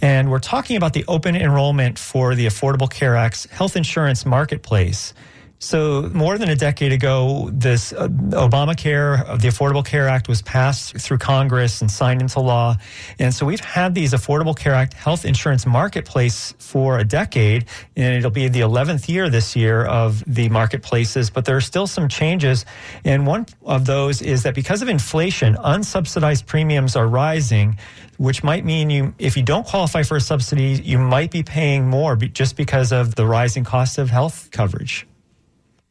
And 0.00 0.30
we're 0.30 0.38
talking 0.38 0.76
about 0.76 0.92
the 0.92 1.04
open 1.08 1.34
enrollment 1.36 1.98
for 1.98 2.34
the 2.34 2.46
Affordable 2.46 2.90
Care 2.90 3.16
Act's 3.16 3.46
health 3.46 3.76
insurance 3.76 4.26
marketplace. 4.26 5.14
So, 5.62 6.08
more 6.14 6.38
than 6.38 6.48
a 6.48 6.56
decade 6.56 6.90
ago, 6.90 7.50
this 7.52 7.92
uh, 7.92 8.08
Obamacare, 8.08 9.28
uh, 9.28 9.36
the 9.36 9.48
Affordable 9.48 9.84
Care 9.84 10.08
Act, 10.08 10.26
was 10.26 10.40
passed 10.40 10.96
through 10.96 11.18
Congress 11.18 11.82
and 11.82 11.90
signed 11.90 12.22
into 12.22 12.40
law. 12.40 12.76
And 13.18 13.34
so, 13.34 13.44
we've 13.44 13.60
had 13.60 13.94
these 13.94 14.14
Affordable 14.14 14.56
Care 14.56 14.72
Act 14.72 14.94
health 14.94 15.26
insurance 15.26 15.66
marketplace 15.66 16.54
for 16.56 16.98
a 16.98 17.04
decade, 17.04 17.66
and 17.94 18.14
it'll 18.14 18.30
be 18.30 18.48
the 18.48 18.60
11th 18.60 19.06
year 19.06 19.28
this 19.28 19.54
year 19.54 19.84
of 19.84 20.24
the 20.26 20.48
marketplaces. 20.48 21.28
But 21.28 21.44
there 21.44 21.58
are 21.58 21.60
still 21.60 21.86
some 21.86 22.08
changes. 22.08 22.64
And 23.04 23.26
one 23.26 23.44
of 23.66 23.84
those 23.84 24.22
is 24.22 24.44
that 24.44 24.54
because 24.54 24.80
of 24.80 24.88
inflation, 24.88 25.56
unsubsidized 25.56 26.46
premiums 26.46 26.96
are 26.96 27.06
rising 27.06 27.78
which 28.16 28.44
might 28.44 28.66
mean 28.66 28.90
you, 28.90 29.14
if 29.18 29.34
you 29.34 29.42
don't 29.42 29.66
qualify 29.66 30.02
for 30.02 30.14
a 30.18 30.20
subsidy, 30.20 30.78
you 30.84 30.98
might 30.98 31.30
be 31.30 31.42
paying 31.42 31.88
more 31.88 32.16
just 32.16 32.54
because 32.54 32.92
of 32.92 33.14
the 33.14 33.24
rising 33.24 33.64
cost 33.64 33.96
of 33.96 34.10
health 34.10 34.50
coverage. 34.52 35.06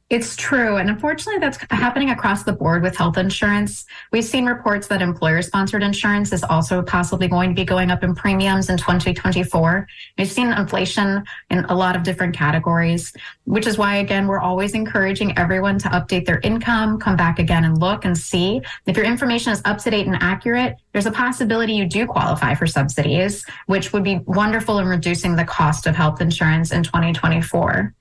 It's 0.09 0.35
true. 0.35 0.77
And 0.77 0.89
unfortunately, 0.89 1.39
that's 1.39 1.59
happening 1.69 2.09
across 2.09 2.41
the 2.41 2.51
board 2.51 2.81
with 2.81 2.97
health 2.97 3.19
insurance. 3.19 3.85
We've 4.11 4.25
seen 4.25 4.47
reports 4.47 4.87
that 4.87 5.03
employer 5.03 5.43
sponsored 5.43 5.83
insurance 5.83 6.33
is 6.33 6.43
also 6.43 6.81
possibly 6.81 7.27
going 7.27 7.51
to 7.51 7.55
be 7.55 7.63
going 7.63 7.91
up 7.91 8.03
in 8.03 8.15
premiums 8.15 8.71
in 8.71 8.77
2024. 8.77 9.87
We've 10.17 10.31
seen 10.31 10.51
inflation 10.51 11.23
in 11.51 11.63
a 11.65 11.75
lot 11.75 11.95
of 11.95 12.01
different 12.01 12.35
categories, 12.35 13.13
which 13.43 13.67
is 13.67 13.77
why, 13.77 13.97
again, 13.97 14.25
we're 14.25 14.39
always 14.39 14.73
encouraging 14.73 15.37
everyone 15.37 15.77
to 15.77 15.89
update 15.89 16.25
their 16.25 16.39
income, 16.39 16.99
come 16.99 17.15
back 17.15 17.37
again 17.37 17.63
and 17.63 17.77
look 17.77 18.03
and 18.03 18.17
see. 18.17 18.63
If 18.87 18.97
your 18.97 19.05
information 19.05 19.53
is 19.53 19.61
up 19.65 19.77
to 19.79 19.91
date 19.91 20.07
and 20.07 20.17
accurate, 20.21 20.77
there's 20.91 21.05
a 21.05 21.11
possibility 21.11 21.73
you 21.73 21.85
do 21.85 22.07
qualify 22.07 22.55
for 22.55 22.65
subsidies, 22.65 23.45
which 23.67 23.93
would 23.93 24.03
be 24.03 24.21
wonderful 24.25 24.79
in 24.79 24.87
reducing 24.87 25.35
the 25.35 25.45
cost 25.45 25.85
of 25.85 25.95
health 25.95 26.19
insurance 26.19 26.71
in 26.71 26.81
2024. 26.81 27.93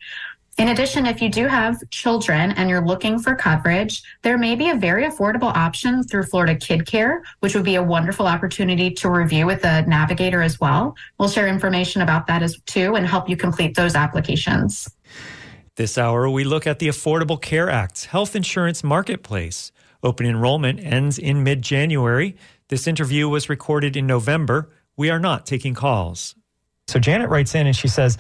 In 0.58 0.70
addition, 0.70 1.06
if 1.06 1.22
you 1.22 1.28
do 1.28 1.46
have 1.46 1.88
children 1.90 2.50
and 2.50 2.68
you're 2.68 2.84
looking 2.84 3.20
for 3.20 3.36
coverage, 3.36 4.02
there 4.22 4.36
may 4.36 4.56
be 4.56 4.70
a 4.70 4.74
very 4.74 5.04
affordable 5.04 5.54
option 5.54 6.02
through 6.02 6.24
Florida 6.24 6.56
Kid 6.56 6.84
Care, 6.84 7.22
which 7.38 7.54
would 7.54 7.64
be 7.64 7.76
a 7.76 7.82
wonderful 7.82 8.26
opportunity 8.26 8.90
to 8.90 9.08
review 9.08 9.46
with 9.46 9.62
the 9.62 9.82
navigator 9.82 10.42
as 10.42 10.58
well. 10.58 10.96
We'll 11.16 11.28
share 11.28 11.46
information 11.46 12.02
about 12.02 12.26
that 12.26 12.42
as 12.42 12.60
too 12.66 12.96
and 12.96 13.06
help 13.06 13.28
you 13.28 13.36
complete 13.36 13.76
those 13.76 13.94
applications. 13.94 14.88
This 15.76 15.96
hour, 15.96 16.28
we 16.28 16.42
look 16.42 16.66
at 16.66 16.80
the 16.80 16.88
Affordable 16.88 17.40
Care 17.40 17.70
Act's 17.70 18.06
health 18.06 18.34
insurance 18.34 18.82
marketplace. 18.82 19.70
Open 20.02 20.26
enrollment 20.26 20.80
ends 20.80 21.20
in 21.20 21.44
mid 21.44 21.62
January. 21.62 22.36
This 22.66 22.88
interview 22.88 23.28
was 23.28 23.48
recorded 23.48 23.96
in 23.96 24.08
November. 24.08 24.70
We 24.96 25.08
are 25.08 25.20
not 25.20 25.46
taking 25.46 25.74
calls. 25.74 26.34
So 26.88 26.98
Janet 26.98 27.28
writes 27.28 27.54
in 27.54 27.66
and 27.66 27.76
she 27.76 27.86
says, 27.86 28.18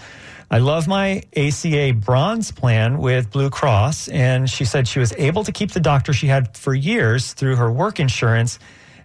I 0.50 0.58
love 0.58 0.88
my 0.88 1.22
ACA 1.36 1.92
bronze 1.92 2.52
plan 2.52 2.98
with 2.98 3.30
Blue 3.30 3.50
Cross. 3.50 4.08
And 4.08 4.48
she 4.48 4.64
said 4.64 4.88
she 4.88 4.98
was 4.98 5.12
able 5.18 5.44
to 5.44 5.52
keep 5.52 5.72
the 5.72 5.80
doctor 5.80 6.12
she 6.12 6.26
had 6.26 6.56
for 6.56 6.74
years 6.74 7.34
through 7.34 7.56
her 7.56 7.70
work 7.70 8.00
insurance. 8.00 8.58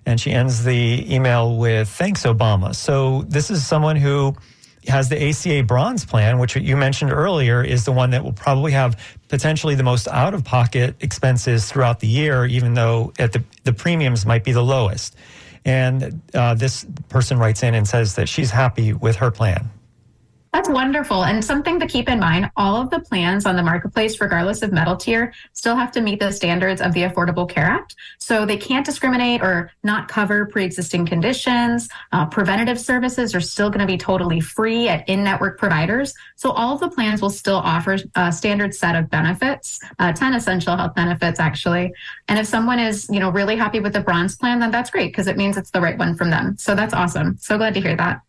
And 0.06 0.20
she 0.20 0.32
ends 0.32 0.64
the 0.64 1.14
email 1.14 1.58
with, 1.58 1.90
Thanks, 1.90 2.24
Obama. 2.24 2.74
So 2.74 3.24
this 3.24 3.52
is 3.52 3.66
someone 3.66 3.98
who 3.98 4.36
has 4.88 5.10
the 5.10 5.30
ACA 5.30 5.64
bronze 5.64 6.06
plan, 6.06 6.40
which 6.40 6.56
you 6.56 6.78
mentioned 6.78 7.12
earlier 7.12 7.62
is 7.64 7.86
the 7.86 7.92
one 7.92 8.12
that 8.12 8.24
will 8.24 8.34
probably 8.34 8.72
have 8.74 8.98
potentially 9.30 9.76
the 9.76 9.84
most 9.84 10.08
out 10.08 10.34
of 10.34 10.44
pocket 10.44 10.96
expenses 11.02 11.70
throughout 11.70 12.00
the 12.00 12.08
year, 12.08 12.46
even 12.46 12.74
though 12.74 13.14
at 13.20 13.32
the, 13.32 13.44
the 13.64 13.74
premiums 13.74 14.26
might 14.26 14.44
be 14.44 14.52
the 14.52 14.64
lowest. 14.64 15.16
And 15.66 16.22
uh, 16.34 16.56
this 16.56 16.86
person 17.10 17.38
writes 17.38 17.64
in 17.64 17.74
and 17.74 17.88
says 17.88 18.16
that 18.16 18.28
she's 18.28 18.52
happy 18.52 18.94
with 18.94 19.18
her 19.18 19.32
plan. 19.32 19.70
That's 20.54 20.70
wonderful. 20.70 21.26
And 21.26 21.44
something 21.44 21.80
to 21.80 21.88
keep 21.88 22.08
in 22.08 22.20
mind 22.20 22.52
all 22.56 22.80
of 22.80 22.92
the 22.92 23.00
plans 23.00 23.48
on 23.48 23.56
the 23.56 23.64
marketplace, 23.64 24.22
regardless 24.22 24.62
of 24.62 24.72
metal 24.72 24.96
tier, 24.96 25.34
still 25.54 25.76
have 25.76 25.92
to 25.94 26.02
meet 26.02 26.20
the 26.20 26.32
standards 26.32 26.80
of 26.80 26.94
the 26.94 27.02
Affordable 27.02 27.50
Care 27.50 27.66
Act. 27.66 27.96
So 28.20 28.46
they 28.46 28.58
can't 28.58 28.86
discriminate 28.86 29.42
or 29.42 29.72
not 29.82 30.08
cover 30.10 30.46
pre 30.46 30.64
existing 30.64 31.08
conditions. 31.08 31.90
Uh, 32.12 32.28
preventative 32.28 32.80
services 32.80 33.34
are 33.34 33.42
still 33.42 33.72
going 33.72 33.80
to 33.80 33.88
be 33.88 33.98
totally 33.98 34.40
free 34.40 34.88
at 34.88 35.10
in 35.10 35.24
network 35.24 35.58
providers. 35.58 36.14
So 36.36 36.52
all 36.52 36.76
of 36.76 36.80
the 36.80 36.90
plans 36.90 37.20
will 37.20 37.32
still 37.32 37.58
offer 37.58 37.98
a 38.14 38.32
standard 38.32 38.76
set 38.76 38.96
of 38.96 39.10
benefits, 39.10 39.80
uh, 39.98 40.14
10 40.14 40.36
essential 40.36 40.78
health 40.78 40.94
benefits, 40.94 41.40
actually. 41.40 41.92
And 42.28 42.38
if 42.38 42.46
someone 42.46 42.78
is, 42.78 43.10
you 43.10 43.20
know, 43.20 43.32
really 43.32 43.56
happy 43.56 43.80
with 43.80 43.94
the 43.94 44.02
bronze 44.02 44.36
plan, 44.36 44.60
then 44.60 44.70
that's 44.70 44.92
great 44.92 45.12
because 45.12 45.26
it 45.26 45.36
means 45.36 45.58
it's 45.58 45.72
the 45.72 45.82
right 45.82 45.98
one 45.98 46.14
from 46.14 46.30
them. 46.30 46.58
So 46.60 46.76
that's 46.76 46.94
awesome. 46.94 47.38
So 47.40 47.58
glad 47.58 47.74
to 47.74 47.82
hear 47.82 47.96
that. 47.96 48.22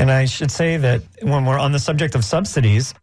And 0.00 0.10
I 0.10 0.24
should 0.24 0.50
say 0.50 0.78
that 0.78 1.02
when 1.20 1.44
we're 1.44 1.58
on 1.58 1.72
the 1.72 1.78
subject 1.78 2.14
of 2.14 2.24
subsidies, 2.24 2.94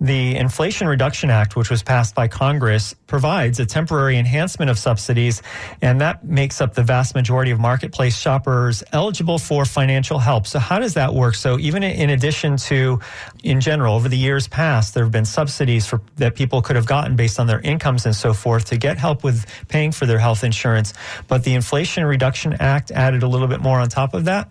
the 0.00 0.36
Inflation 0.36 0.88
Reduction 0.88 1.28
Act, 1.28 1.54
which 1.54 1.68
was 1.68 1.82
passed 1.82 2.14
by 2.14 2.28
Congress, 2.28 2.94
provides 3.06 3.60
a 3.60 3.66
temporary 3.66 4.16
enhancement 4.16 4.70
of 4.70 4.78
subsidies, 4.78 5.42
and 5.82 6.00
that 6.00 6.24
makes 6.24 6.62
up 6.62 6.72
the 6.72 6.82
vast 6.82 7.14
majority 7.14 7.50
of 7.50 7.60
marketplace 7.60 8.16
shoppers 8.16 8.82
eligible 8.92 9.38
for 9.38 9.66
financial 9.66 10.18
help. 10.18 10.46
So, 10.46 10.58
how 10.58 10.78
does 10.78 10.94
that 10.94 11.12
work? 11.12 11.34
So, 11.34 11.58
even 11.58 11.82
in 11.82 12.08
addition 12.08 12.56
to, 12.56 13.00
in 13.44 13.60
general, 13.60 13.94
over 13.94 14.08
the 14.08 14.16
years 14.16 14.48
past, 14.48 14.94
there 14.94 15.04
have 15.04 15.12
been 15.12 15.26
subsidies 15.26 15.86
for, 15.86 16.00
that 16.16 16.36
people 16.36 16.62
could 16.62 16.76
have 16.76 16.86
gotten 16.86 17.16
based 17.16 17.38
on 17.38 17.46
their 17.46 17.60
incomes 17.60 18.06
and 18.06 18.16
so 18.16 18.32
forth 18.32 18.64
to 18.66 18.78
get 18.78 18.96
help 18.96 19.22
with 19.22 19.44
paying 19.68 19.92
for 19.92 20.06
their 20.06 20.18
health 20.18 20.42
insurance. 20.42 20.94
But 21.28 21.44
the 21.44 21.52
Inflation 21.52 22.06
Reduction 22.06 22.56
Act 22.60 22.90
added 22.90 23.22
a 23.22 23.28
little 23.28 23.48
bit 23.48 23.60
more 23.60 23.78
on 23.78 23.90
top 23.90 24.14
of 24.14 24.24
that. 24.24 24.48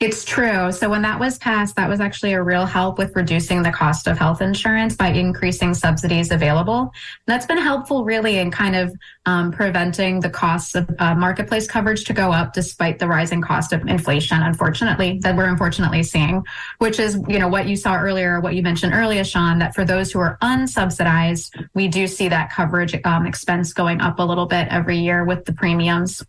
It's 0.00 0.24
true. 0.24 0.72
So 0.72 0.88
when 0.88 1.02
that 1.02 1.20
was 1.20 1.36
passed, 1.36 1.76
that 1.76 1.86
was 1.86 2.00
actually 2.00 2.32
a 2.32 2.42
real 2.42 2.64
help 2.64 2.96
with 2.96 3.14
reducing 3.14 3.62
the 3.62 3.70
cost 3.70 4.06
of 4.06 4.16
health 4.16 4.40
insurance 4.40 4.96
by 4.96 5.08
increasing 5.08 5.74
subsidies 5.74 6.30
available. 6.30 6.80
And 6.80 6.90
that's 7.26 7.44
been 7.44 7.58
helpful 7.58 8.02
really 8.06 8.38
in 8.38 8.50
kind 8.50 8.74
of 8.74 8.96
um, 9.26 9.52
preventing 9.52 10.20
the 10.20 10.30
costs 10.30 10.74
of 10.74 10.88
uh, 11.00 11.14
marketplace 11.14 11.66
coverage 11.66 12.04
to 12.04 12.14
go 12.14 12.32
up 12.32 12.54
despite 12.54 12.98
the 12.98 13.08
rising 13.08 13.42
cost 13.42 13.74
of 13.74 13.86
inflation, 13.86 14.40
unfortunately, 14.40 15.18
that 15.22 15.36
we're 15.36 15.50
unfortunately 15.50 16.02
seeing, 16.02 16.42
which 16.78 16.98
is, 16.98 17.20
you 17.28 17.38
know, 17.38 17.48
what 17.48 17.68
you 17.68 17.76
saw 17.76 17.98
earlier, 17.98 18.40
what 18.40 18.54
you 18.54 18.62
mentioned 18.62 18.94
earlier, 18.94 19.22
Sean, 19.22 19.58
that 19.58 19.74
for 19.74 19.84
those 19.84 20.10
who 20.10 20.18
are 20.18 20.38
unsubsidized, 20.40 21.68
we 21.74 21.88
do 21.88 22.06
see 22.06 22.28
that 22.28 22.50
coverage 22.50 22.98
um, 23.04 23.26
expense 23.26 23.74
going 23.74 24.00
up 24.00 24.18
a 24.18 24.22
little 24.22 24.46
bit 24.46 24.66
every 24.70 24.96
year 24.96 25.26
with 25.26 25.44
the 25.44 25.52
premiums 25.52 26.24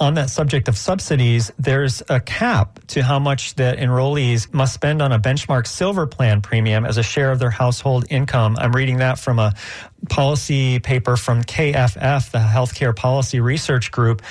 on 0.00 0.14
that 0.14 0.30
subject 0.30 0.68
of 0.68 0.76
subsidies, 0.76 1.52
there's 1.58 2.02
a 2.08 2.20
cap 2.20 2.80
to 2.88 3.02
how 3.02 3.18
much 3.18 3.54
that 3.54 3.78
enrollees 3.78 4.52
must 4.52 4.74
spend 4.74 5.00
on 5.00 5.12
a 5.12 5.18
benchmark 5.18 5.66
silver 5.66 6.06
plan 6.06 6.40
premium 6.40 6.84
as 6.84 6.98
a 6.98 7.02
share 7.02 7.30
of 7.30 7.38
their 7.38 7.50
household 7.50 8.04
income. 8.10 8.56
I'm 8.58 8.72
reading 8.72 8.98
that 8.98 9.18
from 9.18 9.38
a 9.38 9.54
policy 10.08 10.78
paper 10.78 11.16
from 11.16 11.42
KFF, 11.42 12.30
the 12.30 12.38
Healthcare 12.38 12.94
Policy 12.94 13.40
Research 13.40 13.90
Group. 13.90 14.22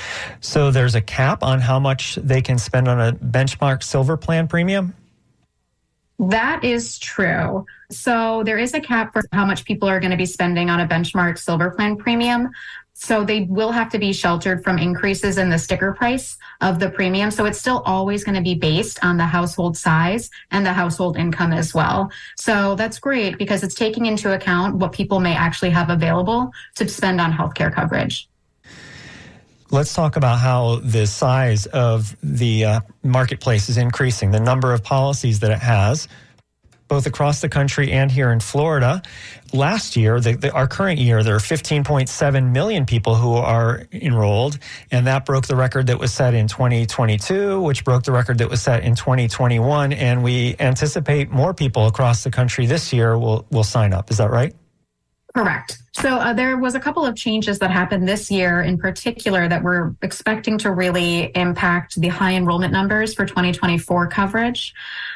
So 0.42 0.72
there's 0.72 0.96
a 0.96 1.02
cap 1.02 1.44
on 1.44 1.60
how 1.60 1.80
much 1.80 2.16
they 2.16 2.42
can 2.42 2.58
spend 2.58 2.88
on 2.88 3.00
a 3.00 3.14
benchmark 3.14 3.84
silver 3.84 4.18
plan 4.18 4.48
premium? 4.48 4.94
That 6.20 6.64
is 6.64 7.00
true. 7.00 7.66
So 7.90 8.44
there 8.44 8.58
is 8.58 8.74
a 8.74 8.80
cap 8.80 9.14
for 9.14 9.24
how 9.32 9.46
much 9.46 9.66
people 9.66 9.90
are 9.90 10.00
going 10.00 10.12
to 10.12 10.18
be 10.18 10.26
spending 10.26 10.70
on 10.70 10.80
a 10.80 10.88
benchmark 10.88 11.38
silver 11.38 11.72
plan 11.72 11.98
premium. 11.98 12.50
So 12.94 13.24
they 13.24 13.42
will 13.42 13.72
have 13.72 13.90
to 13.92 14.00
be 14.00 14.14
sheltered 14.14 14.64
from 14.64 14.78
increases 14.78 15.38
in 15.38 15.50
the 15.50 15.58
sticker 15.58 15.94
price 15.94 16.38
of 16.62 16.80
the 16.80 16.90
premium. 16.90 17.32
So 17.32 17.46
it's 17.46 17.60
still 17.60 17.82
always 17.86 18.24
going 18.24 18.36
to 18.36 18.42
be 18.42 18.56
based 18.56 19.04
on 19.04 19.18
the 19.18 19.26
household 19.26 19.76
size 19.76 20.30
and 20.52 20.66
the 20.66 20.74
household 20.74 21.18
income 21.18 21.54
as 21.54 21.74
well. 21.74 22.12
So 22.38 22.76
that's 22.76 23.00
great 23.00 23.38
because 23.38 23.64
it's 23.64 23.76
taking 23.76 24.06
into 24.06 24.34
account 24.34 24.76
what 24.76 24.92
people 24.92 25.20
may 25.20 25.36
actually 25.36 25.72
have 25.72 25.90
available 25.90 26.52
to 26.76 26.88
spend 26.88 27.20
on 27.20 27.34
healthcare 27.34 27.74
coverage. 27.74 28.30
Let's 29.72 29.94
talk 29.96 30.16
about 30.16 30.38
how 30.38 30.76
the 30.84 31.08
size 31.08 31.66
of 31.68 32.16
the 32.22 32.66
uh, 32.66 32.80
marketplace 33.02 33.70
is 33.70 33.78
increasing, 33.78 34.30
the 34.30 34.40
number 34.40 34.72
of 34.72 34.84
policies 34.84 35.40
that 35.40 35.50
it 35.50 35.58
has 35.58 36.08
both 36.94 37.08
across 37.08 37.42
the 37.42 37.50
country 37.50 37.92
and 37.92 38.12
here 38.12 38.32
in 38.32 38.40
Florida. 38.40 39.02
Last 39.52 39.98
year, 39.98 40.20
the, 40.20 40.34
the, 40.34 40.52
our 40.52 40.68
current 40.68 41.00
year, 41.00 41.24
there 41.24 41.36
are 41.36 41.40
15.7 41.40 42.52
million 42.52 42.86
people 42.86 43.16
who 43.16 43.34
are 43.34 43.88
enrolled, 43.92 44.60
and 44.92 45.08
that 45.08 45.26
broke 45.26 45.48
the 45.48 45.56
record 45.56 45.88
that 45.88 45.98
was 45.98 46.14
set 46.14 46.36
in 46.36 46.48
2022, 46.48 47.60
which 47.64 47.84
broke 47.84 48.04
the 48.04 48.12
record 48.12 48.38
that 48.38 48.50
was 48.52 48.62
set 48.62 48.84
in 48.84 48.94
2021. 48.94 49.92
And 49.92 50.24
we 50.24 50.56
anticipate 50.60 51.32
more 51.32 51.56
people 51.56 51.88
across 51.88 52.24
the 52.24 52.30
country 52.30 52.68
this 52.68 52.94
year 52.94 53.18
will, 53.18 53.48
will 53.50 53.64
sign 53.64 53.92
up. 53.92 54.12
Is 54.12 54.18
that 54.18 54.30
right? 54.30 54.54
Correct. 55.36 55.82
So 55.94 56.18
uh, 56.18 56.34
there 56.34 56.58
was 56.58 56.76
a 56.76 56.80
couple 56.80 57.04
of 57.06 57.16
changes 57.16 57.58
that 57.60 57.72
happened 57.72 58.08
this 58.08 58.30
year 58.30 58.62
in 58.62 58.78
particular 58.78 59.48
that 59.48 59.64
we're 59.64 59.96
expecting 60.04 60.60
to 60.60 60.72
really 60.72 61.32
impact 61.36 62.00
the 62.00 62.08
high 62.08 62.34
enrollment 62.34 62.72
numbers 62.72 63.16
for 63.16 63.26
2024 63.26 64.08
coverage. 64.08 64.74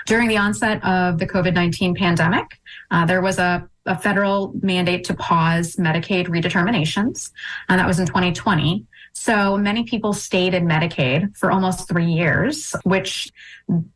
During 0.08 0.28
the 0.28 0.38
onset 0.38 0.84
of 0.84 1.20
the 1.20 1.28
COVID-19 1.28 1.96
pandemic, 1.96 2.60
uh, 2.90 3.06
there 3.06 3.22
was 3.22 3.38
a, 3.38 3.68
a, 3.86 3.98
federal 3.98 4.54
mandate 4.62 5.04
to 5.06 5.14
pause 5.14 5.76
Medicaid 5.76 6.30
redeterminations, 6.30 7.32
and 7.70 7.80
that 7.80 7.88
was 7.88 8.00
in 8.00 8.08
2020. 8.08 8.86
So 9.20 9.58
many 9.58 9.84
people 9.84 10.14
stayed 10.14 10.54
in 10.54 10.68
Medicaid 10.68 11.36
for 11.36 11.52
almost 11.52 11.88
three 11.88 12.06
years, 12.06 12.76
which 12.84 13.32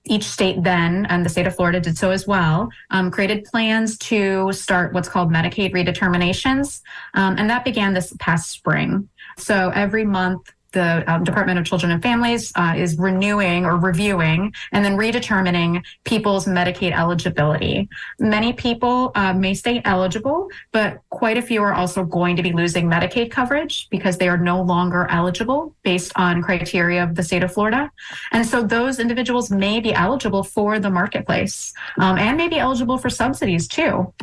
each 0.04 0.24
state 0.24 0.64
then, 0.64 1.06
and 1.06 1.24
the 1.24 1.30
state 1.30 1.46
of 1.46 1.56
Florida 1.56 1.80
did 1.80 1.96
so 1.96 2.10
as 2.10 2.26
well, 2.26 2.70
um, 2.90 3.12
created 3.12 3.46
plans 3.46 4.00
to 4.00 4.52
start 4.52 4.94
what's 4.94 5.08
called 5.08 5.32
Medicaid 5.32 5.74
redeterminations. 5.74 6.82
Um, 7.14 7.36
and 7.38 7.48
that 7.52 7.64
began 7.64 7.94
this 7.94 8.14
past 8.18 8.50
spring. 8.50 9.08
So 9.38 9.72
every 9.76 10.06
month, 10.06 10.52
the 10.72 11.04
um, 11.12 11.24
Department 11.24 11.60
of 11.60 11.66
Children 11.66 11.92
and 11.92 12.02
Families 12.02 12.52
uh, 12.56 12.74
is 12.78 12.98
renewing 12.98 13.66
or 13.66 13.78
reviewing 13.78 14.54
and 14.72 14.84
then 14.84 14.98
redetermining 14.98 15.84
people's 16.04 16.46
Medicaid 16.46 16.92
eligibility. 16.92 17.90
Many 18.20 18.54
people 18.54 19.12
uh, 19.16 19.34
may 19.34 19.54
stay 19.54 19.82
eligible, 19.86 20.50
but 20.72 21.02
quite 21.10 21.38
a 21.38 21.42
few 21.42 21.62
are 21.62 21.74
also 21.74 22.04
going 22.04 22.36
to 22.36 22.44
be 22.44 22.54
losing 22.54 22.88
Medicaid 22.88 23.32
coverage 23.32 23.90
because 23.90 24.18
they 24.18 24.30
are 24.30 24.38
no 24.38 24.62
longer 24.62 25.08
eligible 25.10 25.76
based 25.84 26.12
on 26.16 26.42
criteria 26.42 27.04
of 27.04 27.16
the 27.16 27.24
state 27.24 27.44
of 27.44 27.54
Florida. 27.54 27.92
And 28.32 28.46
so 28.46 28.64
those 28.64 29.00
individuals 29.00 29.52
may 29.52 29.80
be 29.80 29.94
eligible 29.94 30.44
for 30.44 30.80
the 30.80 30.90
marketplace 30.90 31.74
um, 31.98 32.18
and 32.18 32.38
may 32.38 32.48
be 32.48 32.58
eligible 32.58 32.98
for 32.98 33.10
subsidies 33.10 33.68
too. 33.68 34.14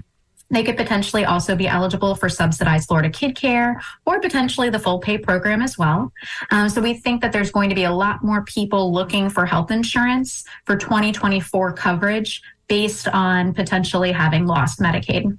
They 0.50 0.62
could 0.62 0.76
potentially 0.76 1.24
also 1.24 1.54
be 1.54 1.68
eligible 1.68 2.14
for 2.14 2.28
subsidized 2.28 2.88
Florida 2.88 3.10
Kid 3.10 3.36
Care 3.36 3.80
or 4.06 4.18
potentially 4.20 4.70
the 4.70 4.78
full 4.78 4.98
pay 4.98 5.18
program 5.18 5.60
as 5.60 5.76
well. 5.76 6.12
Um, 6.50 6.68
so 6.68 6.80
we 6.80 6.94
think 6.94 7.20
that 7.20 7.32
there's 7.32 7.50
going 7.50 7.68
to 7.68 7.74
be 7.74 7.84
a 7.84 7.92
lot 7.92 8.24
more 8.24 8.42
people 8.44 8.92
looking 8.92 9.28
for 9.28 9.44
health 9.44 9.70
insurance 9.70 10.44
for 10.64 10.76
2024 10.76 11.74
coverage 11.74 12.42
based 12.66 13.08
on 13.08 13.52
potentially 13.52 14.12
having 14.12 14.46
lost 14.46 14.80
Medicaid. 14.80 15.38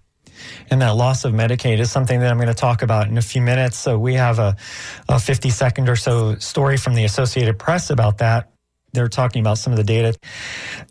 And 0.70 0.82
that 0.82 0.96
loss 0.96 1.26
of 1.26 1.34
Medicaid 1.34 1.80
is 1.80 1.92
something 1.92 2.20
that 2.20 2.30
I'm 2.32 2.38
going 2.38 2.48
to 2.48 2.54
talk 2.54 2.82
about 2.82 3.08
in 3.08 3.18
a 3.18 3.22
few 3.22 3.42
minutes. 3.42 3.78
So 3.78 3.98
we 3.98 4.14
have 4.14 4.40
a, 4.40 4.56
a 5.08 5.20
50 5.20 5.50
second 5.50 5.90
or 5.90 5.96
so 5.96 6.36
story 6.36 6.78
from 6.78 6.94
the 6.94 7.04
Associated 7.04 7.58
Press 7.60 7.90
about 7.90 8.20
that. 8.20 8.52
They're 8.94 9.08
talking 9.08 9.42
about 9.42 9.58
some 9.58 9.74
of 9.74 9.78
the 9.78 9.84
data. 9.84 10.16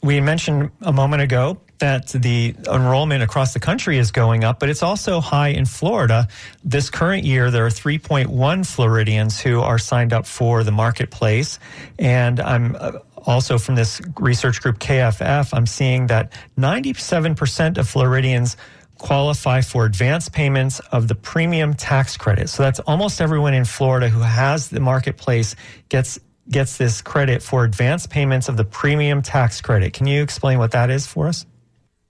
We 0.02 0.20
mentioned 0.20 0.70
a 0.82 0.92
moment 0.92 1.22
ago 1.22 1.60
that 1.78 2.08
the 2.08 2.54
enrollment 2.66 3.22
across 3.22 3.54
the 3.54 3.60
country 3.60 3.98
is 3.98 4.10
going 4.10 4.44
up, 4.44 4.60
but 4.60 4.68
it's 4.68 4.82
also 4.82 5.20
high 5.20 5.48
in 5.48 5.64
Florida. 5.64 6.28
This 6.64 6.90
current 6.90 7.24
year, 7.24 7.50
there 7.50 7.66
are 7.66 7.70
3.1 7.70 8.66
Floridians 8.66 9.40
who 9.40 9.60
are 9.60 9.78
signed 9.78 10.12
up 10.12 10.26
for 10.26 10.64
the 10.64 10.72
marketplace. 10.72 11.58
And 11.98 12.40
I'm 12.40 12.76
uh, 12.78 12.92
also 13.26 13.58
from 13.58 13.74
this 13.74 14.00
research 14.18 14.60
group 14.60 14.78
KFF, 14.78 15.50
I'm 15.52 15.66
seeing 15.66 16.08
that 16.08 16.32
97% 16.56 17.78
of 17.78 17.88
Floridians 17.88 18.56
qualify 18.98 19.60
for 19.60 19.84
advance 19.84 20.28
payments 20.28 20.80
of 20.92 21.08
the 21.08 21.14
premium 21.14 21.74
tax 21.74 22.16
credit. 22.16 22.48
So 22.48 22.62
that's 22.62 22.80
almost 22.80 23.20
everyone 23.20 23.54
in 23.54 23.64
Florida 23.64 24.08
who 24.08 24.20
has 24.20 24.68
the 24.68 24.80
marketplace 24.80 25.54
gets 25.88 26.18
gets 26.50 26.78
this 26.78 27.02
credit 27.02 27.42
for 27.42 27.64
advance 27.64 28.06
payments 28.06 28.48
of 28.48 28.56
the 28.56 28.64
premium 28.64 29.20
tax 29.20 29.60
credit. 29.60 29.92
Can 29.92 30.06
you 30.06 30.22
explain 30.22 30.58
what 30.58 30.70
that 30.70 30.88
is 30.88 31.06
for 31.06 31.28
us? 31.28 31.44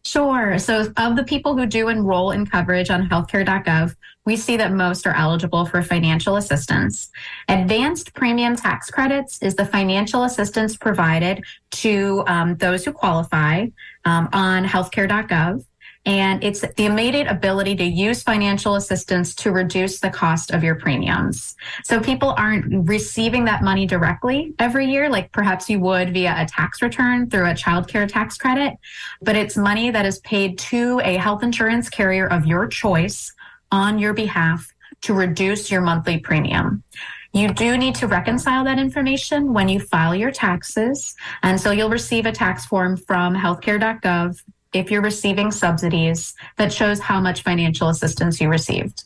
Sure. 0.09 0.59
So, 0.59 0.91
of 0.97 1.17
the 1.17 1.25
people 1.25 1.55
who 1.55 1.67
do 1.67 1.89
enroll 1.89 2.31
in 2.31 2.47
coverage 2.47 2.89
on 2.89 3.07
healthcare.gov, 3.07 3.95
we 4.25 4.37
see 4.37 4.57
that 4.57 4.73
most 4.73 5.07
are 5.07 5.15
eligible 5.15 5.67
for 5.67 5.83
financial 5.83 6.37
assistance. 6.37 7.11
Advanced 7.49 8.15
premium 8.15 8.57
tax 8.57 8.89
credits 8.89 9.43
is 9.43 9.55
the 9.55 9.67
financial 9.67 10.25
assistance 10.25 10.79
provided 10.79 11.45
to 11.73 12.25
um, 12.27 12.57
those 12.57 12.87
who 12.87 12.93
qualify 12.93 13.67
um, 14.07 14.31
on 14.33 14.65
healthcare.gov 14.65 15.63
and 16.07 16.43
it's 16.43 16.61
the 16.61 16.87
immediate 16.87 17.29
ability 17.29 17.77
to 17.77 17.85
use 17.85 18.23
financial 18.23 18.77
assistance 18.77 19.35
to 19.37 19.51
reduce 19.51 20.01
the 20.01 20.11
cost 20.11 20.51
of 20.51 20.65
your 20.65 20.75
premiums. 20.75 21.55
So 21.85 22.01
people 22.01 22.35
aren't 22.39 22.89
receiving 22.89 23.45
that 23.45 23.63
money 23.63 23.87
directly 23.87 24.55
every 24.59 24.87
year, 24.87 25.09
like 25.09 25.33
perhaps 25.33 25.69
you 25.69 25.81
would 25.81 26.15
via 26.15 26.35
a 26.39 26.47
tax 26.47 26.81
return 26.81 27.29
through 27.29 27.51
a 27.51 27.55
child 27.55 27.89
care 27.89 28.07
tax 28.07 28.39
credit, 28.39 28.75
but 29.21 29.37
it's 29.37 29.57
money 29.57 29.91
that 29.91 30.07
is 30.07 30.19
paid 30.21 30.59
to 30.59 31.01
a 31.05 31.17
health 31.17 31.43
insurance 31.43 31.89
carrier 31.89 32.27
of 32.27 32.47
your 32.47 32.67
choice 32.67 33.33
on 33.71 33.99
your 33.99 34.15
behalf 34.15 34.73
to 35.03 35.15
reduce 35.15 35.71
your 35.71 35.81
monthly 35.81 36.19
premium. 36.19 36.83
You 37.35 37.53
do 37.53 37.77
need 37.77 37.95
to 37.97 38.07
reconcile 38.07 38.65
that 38.65 38.79
information 38.79 39.53
when 39.53 39.69
you 39.69 39.81
file 39.81 40.15
your 40.15 40.31
taxes. 40.31 41.15
And 41.43 41.61
so 41.61 41.71
you'll 41.71 41.91
receive 41.91 42.25
a 42.25 42.33
tax 42.33 42.65
form 42.65 42.97
from 42.97 43.35
healthcare.gov 43.37 44.43
if 44.73 44.91
you're 44.91 45.03
receiving 45.03 45.51
subsidies 45.51 46.35
that 46.57 46.73
shows 46.73 47.01
how 47.01 47.21
much 47.21 47.43
financial 47.43 47.89
assistance 47.89 48.41
you 48.41 48.49
received. 48.49 49.05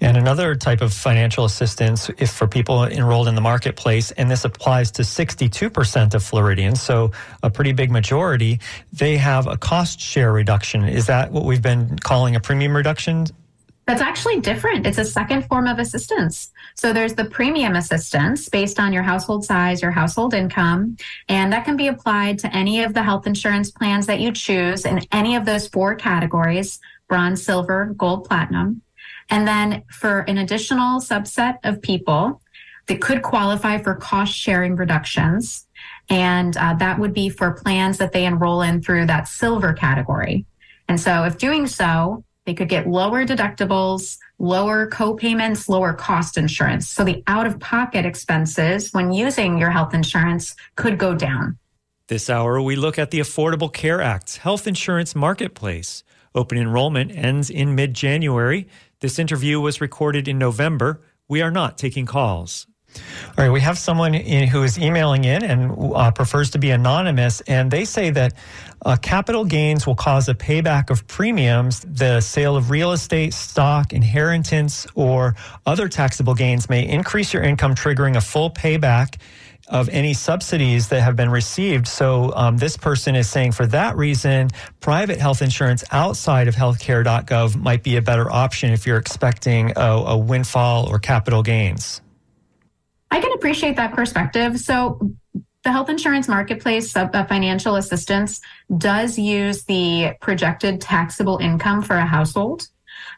And 0.00 0.16
another 0.16 0.54
type 0.54 0.80
of 0.80 0.92
financial 0.92 1.44
assistance, 1.44 2.08
if 2.18 2.30
for 2.30 2.46
people 2.46 2.84
enrolled 2.84 3.26
in 3.26 3.34
the 3.34 3.40
marketplace, 3.40 4.12
and 4.12 4.30
this 4.30 4.44
applies 4.44 4.92
to 4.92 5.02
62% 5.02 6.14
of 6.14 6.22
Floridians, 6.22 6.80
so 6.80 7.10
a 7.42 7.50
pretty 7.50 7.72
big 7.72 7.90
majority, 7.90 8.60
they 8.92 9.16
have 9.16 9.48
a 9.48 9.56
cost 9.56 9.98
share 9.98 10.32
reduction. 10.32 10.84
Is 10.84 11.06
that 11.06 11.32
what 11.32 11.44
we've 11.44 11.62
been 11.62 11.98
calling 11.98 12.36
a 12.36 12.40
premium 12.40 12.76
reduction? 12.76 13.26
That's 13.88 14.02
actually 14.02 14.40
different. 14.40 14.86
It's 14.86 14.98
a 14.98 15.04
second 15.04 15.46
form 15.46 15.66
of 15.66 15.78
assistance. 15.78 16.52
So 16.74 16.92
there's 16.92 17.14
the 17.14 17.24
premium 17.24 17.74
assistance 17.74 18.46
based 18.46 18.78
on 18.78 18.92
your 18.92 19.02
household 19.02 19.46
size, 19.46 19.80
your 19.80 19.92
household 19.92 20.34
income, 20.34 20.98
and 21.30 21.50
that 21.54 21.64
can 21.64 21.74
be 21.74 21.88
applied 21.88 22.38
to 22.40 22.54
any 22.54 22.82
of 22.84 22.92
the 22.92 23.02
health 23.02 23.26
insurance 23.26 23.70
plans 23.70 24.04
that 24.04 24.20
you 24.20 24.30
choose 24.30 24.84
in 24.84 25.00
any 25.10 25.36
of 25.36 25.46
those 25.46 25.68
four 25.68 25.94
categories 25.94 26.78
bronze, 27.08 27.42
silver, 27.42 27.94
gold, 27.96 28.28
platinum. 28.28 28.82
And 29.30 29.48
then 29.48 29.84
for 29.90 30.18
an 30.20 30.36
additional 30.36 31.00
subset 31.00 31.56
of 31.64 31.80
people 31.80 32.42
that 32.88 33.00
could 33.00 33.22
qualify 33.22 33.78
for 33.78 33.94
cost 33.94 34.34
sharing 34.34 34.76
reductions, 34.76 35.66
and 36.10 36.54
uh, 36.58 36.74
that 36.74 36.98
would 36.98 37.14
be 37.14 37.30
for 37.30 37.52
plans 37.52 37.96
that 37.96 38.12
they 38.12 38.26
enroll 38.26 38.60
in 38.60 38.82
through 38.82 39.06
that 39.06 39.28
silver 39.28 39.72
category. 39.72 40.44
And 40.88 41.00
so 41.00 41.24
if 41.24 41.38
doing 41.38 41.66
so, 41.66 42.24
they 42.48 42.54
could 42.54 42.70
get 42.70 42.88
lower 42.88 43.26
deductibles, 43.26 44.16
lower 44.38 44.86
co-payments, 44.86 45.68
lower 45.68 45.92
cost 45.92 46.38
insurance. 46.38 46.88
So 46.88 47.04
the 47.04 47.22
out-of-pocket 47.26 48.06
expenses 48.06 48.90
when 48.94 49.12
using 49.12 49.58
your 49.58 49.68
health 49.68 49.92
insurance 49.92 50.56
could 50.74 50.96
go 50.98 51.14
down. 51.14 51.58
This 52.06 52.30
hour, 52.30 52.62
we 52.62 52.74
look 52.74 52.98
at 52.98 53.10
the 53.10 53.20
Affordable 53.20 53.70
Care 53.70 54.00
Act's 54.00 54.38
health 54.38 54.66
insurance 54.66 55.14
marketplace. 55.14 56.02
Open 56.34 56.56
enrollment 56.56 57.12
ends 57.14 57.50
in 57.50 57.74
mid 57.74 57.92
January. 57.92 58.66
This 59.00 59.18
interview 59.18 59.60
was 59.60 59.82
recorded 59.82 60.26
in 60.26 60.38
November. 60.38 61.02
We 61.28 61.42
are 61.42 61.50
not 61.50 61.76
taking 61.76 62.06
calls. 62.06 62.66
All 63.38 63.44
right, 63.44 63.52
we 63.52 63.60
have 63.60 63.78
someone 63.78 64.14
in, 64.14 64.48
who 64.48 64.64
is 64.64 64.78
emailing 64.78 65.24
in 65.24 65.44
and 65.44 65.94
uh, 65.94 66.10
prefers 66.10 66.50
to 66.50 66.58
be 66.58 66.70
anonymous, 66.70 67.40
and 67.42 67.70
they 67.70 67.84
say 67.84 68.10
that 68.10 68.34
uh, 68.84 68.96
capital 68.96 69.44
gains 69.44 69.86
will 69.86 69.94
cause 69.94 70.28
a 70.28 70.34
payback 70.34 70.90
of 70.90 71.06
premiums. 71.06 71.80
The 71.80 72.20
sale 72.20 72.56
of 72.56 72.70
real 72.70 72.90
estate, 72.92 73.34
stock, 73.34 73.92
inheritance, 73.92 74.86
or 74.96 75.36
other 75.66 75.88
taxable 75.88 76.34
gains 76.34 76.68
may 76.68 76.88
increase 76.88 77.32
your 77.32 77.42
income, 77.42 77.76
triggering 77.76 78.16
a 78.16 78.20
full 78.20 78.50
payback 78.50 79.20
of 79.68 79.88
any 79.90 80.14
subsidies 80.14 80.88
that 80.88 81.02
have 81.02 81.14
been 81.14 81.30
received. 81.30 81.86
So 81.86 82.32
um, 82.34 82.56
this 82.56 82.76
person 82.76 83.14
is 83.14 83.28
saying 83.28 83.52
for 83.52 83.66
that 83.66 83.96
reason, 83.96 84.48
private 84.80 85.18
health 85.18 85.42
insurance 85.42 85.84
outside 85.92 86.48
of 86.48 86.56
healthcare.gov 86.56 87.54
might 87.54 87.82
be 87.82 87.96
a 87.96 88.02
better 88.02 88.28
option 88.30 88.72
if 88.72 88.86
you're 88.86 88.96
expecting 88.96 89.72
a, 89.76 89.80
a 89.80 90.18
windfall 90.18 90.88
or 90.88 90.98
capital 90.98 91.42
gains. 91.42 92.00
I 93.10 93.20
can 93.20 93.32
appreciate 93.32 93.76
that 93.76 93.94
perspective. 93.94 94.58
So 94.58 95.12
the 95.64 95.72
health 95.72 95.90
insurance 95.90 96.28
marketplace 96.28 96.96
uh, 96.96 97.08
financial 97.28 97.76
assistance 97.76 98.40
does 98.76 99.18
use 99.18 99.64
the 99.64 100.12
projected 100.20 100.80
taxable 100.80 101.38
income 101.38 101.82
for 101.82 101.96
a 101.96 102.06
household. 102.06 102.68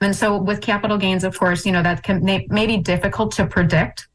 And 0.01 0.17
so 0.17 0.39
with 0.39 0.61
capital 0.61 0.97
gains, 0.97 1.25
of 1.25 1.39
course, 1.39 1.67
you 1.67 1.73
know, 1.73 1.83
that 1.83 2.03
can 2.03 2.25
may, 2.25 2.47
may 2.51 2.67
be 2.67 2.79
difficult 2.79 3.33
to 3.33 3.47
predict. 3.47 4.09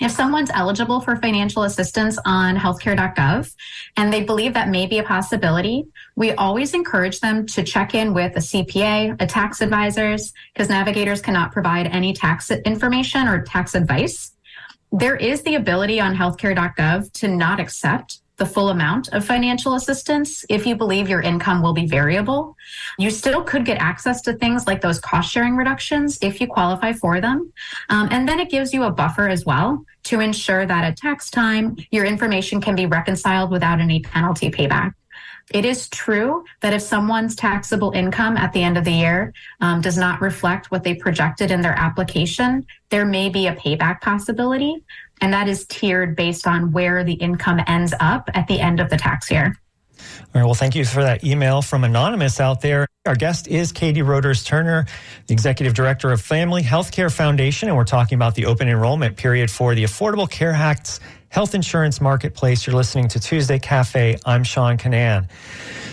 If 0.00 0.10
someone's 0.10 0.50
eligible 0.54 1.00
for 1.00 1.16
financial 1.16 1.64
assistance 1.64 2.18
on 2.24 2.56
healthcare.gov 2.56 3.54
and 3.98 4.12
they 4.12 4.24
believe 4.24 4.54
that 4.54 4.70
may 4.70 4.86
be 4.86 4.98
a 4.98 5.02
possibility, 5.02 5.84
we 6.16 6.32
always 6.32 6.72
encourage 6.72 7.20
them 7.20 7.46
to 7.48 7.62
check 7.62 7.94
in 7.94 8.14
with 8.14 8.34
a 8.34 8.40
CPA, 8.40 9.20
a 9.20 9.26
tax 9.26 9.60
advisors, 9.60 10.32
because 10.54 10.70
navigators 10.70 11.20
cannot 11.20 11.52
provide 11.52 11.86
any 11.86 12.14
tax 12.14 12.50
information 12.50 13.28
or 13.28 13.42
tax 13.42 13.74
advice. 13.74 14.32
There 14.92 15.16
is 15.16 15.42
the 15.42 15.54
ability 15.54 16.00
on 16.00 16.16
healthcare.gov 16.16 17.12
to 17.12 17.28
not 17.28 17.60
accept 17.60 18.20
the 18.38 18.46
full 18.46 18.70
amount 18.70 19.08
of 19.08 19.24
financial 19.24 19.74
assistance 19.74 20.46
if 20.48 20.66
you 20.66 20.74
believe 20.74 21.08
your 21.08 21.20
income 21.20 21.62
will 21.62 21.74
be 21.74 21.86
variable. 21.86 22.56
You 22.98 23.10
still 23.10 23.44
could 23.44 23.66
get 23.66 23.76
access 23.78 24.22
to 24.22 24.32
things 24.32 24.66
like 24.66 24.80
those 24.80 24.98
cost 24.98 25.30
sharing 25.30 25.56
reductions 25.56 26.18
if 26.22 26.40
you 26.40 26.46
qualify 26.46 26.94
for 26.94 27.20
them. 27.20 27.52
Um, 27.90 28.08
and 28.10 28.26
then 28.26 28.40
it 28.40 28.48
gives 28.50 28.72
you 28.72 28.84
a 28.84 28.90
buffer 28.90 29.28
as 29.28 29.44
well 29.44 29.84
to 30.04 30.20
ensure 30.20 30.64
that 30.64 30.84
at 30.84 30.96
tax 30.96 31.30
time, 31.30 31.76
your 31.90 32.06
information 32.06 32.62
can 32.62 32.74
be 32.74 32.86
reconciled 32.86 33.50
without 33.50 33.78
any 33.78 34.00
penalty 34.00 34.50
payback. 34.50 34.94
It 35.50 35.64
is 35.64 35.88
true 35.88 36.44
that 36.60 36.72
if 36.72 36.80
someone's 36.80 37.34
taxable 37.34 37.90
income 37.90 38.36
at 38.36 38.52
the 38.52 38.62
end 38.62 38.78
of 38.78 38.84
the 38.84 38.92
year 38.92 39.32
um, 39.60 39.80
does 39.80 39.98
not 39.98 40.20
reflect 40.20 40.70
what 40.70 40.84
they 40.84 40.94
projected 40.94 41.50
in 41.50 41.60
their 41.60 41.76
application, 41.76 42.64
there 42.90 43.04
may 43.04 43.28
be 43.28 43.48
a 43.48 43.56
payback 43.56 44.00
possibility. 44.00 44.84
And 45.20 45.32
that 45.32 45.48
is 45.48 45.66
tiered 45.66 46.14
based 46.14 46.46
on 46.46 46.72
where 46.72 47.02
the 47.04 47.14
income 47.14 47.60
ends 47.66 47.92
up 48.00 48.30
at 48.32 48.46
the 48.46 48.60
end 48.60 48.80
of 48.80 48.90
the 48.90 48.96
tax 48.96 49.30
year. 49.30 49.56
All 49.98 50.40
right. 50.40 50.44
Well, 50.44 50.54
thank 50.54 50.74
you 50.74 50.84
for 50.84 51.02
that 51.02 51.24
email 51.24 51.60
from 51.60 51.84
Anonymous 51.84 52.40
out 52.40 52.60
there. 52.60 52.86
Our 53.04 53.16
guest 53.16 53.48
is 53.48 53.72
Katie 53.72 54.02
Roders 54.02 54.44
Turner, 54.44 54.86
the 55.26 55.32
Executive 55.34 55.74
Director 55.74 56.12
of 56.12 56.20
Family 56.20 56.62
Healthcare 56.62 57.12
Foundation, 57.12 57.68
and 57.68 57.76
we're 57.76 57.84
talking 57.84 58.16
about 58.16 58.34
the 58.34 58.46
open 58.46 58.68
enrollment 58.68 59.16
period 59.16 59.50
for 59.50 59.74
the 59.74 59.84
Affordable 59.84 60.30
Care 60.30 60.52
Act's 60.52 61.00
health 61.30 61.54
insurance 61.54 62.00
marketplace. 62.00 62.66
You're 62.66 62.76
listening 62.76 63.08
to 63.08 63.20
Tuesday 63.20 63.58
Cafe. 63.58 64.18
I'm 64.26 64.44
Sean 64.44 64.76
Kinane. 64.76 65.28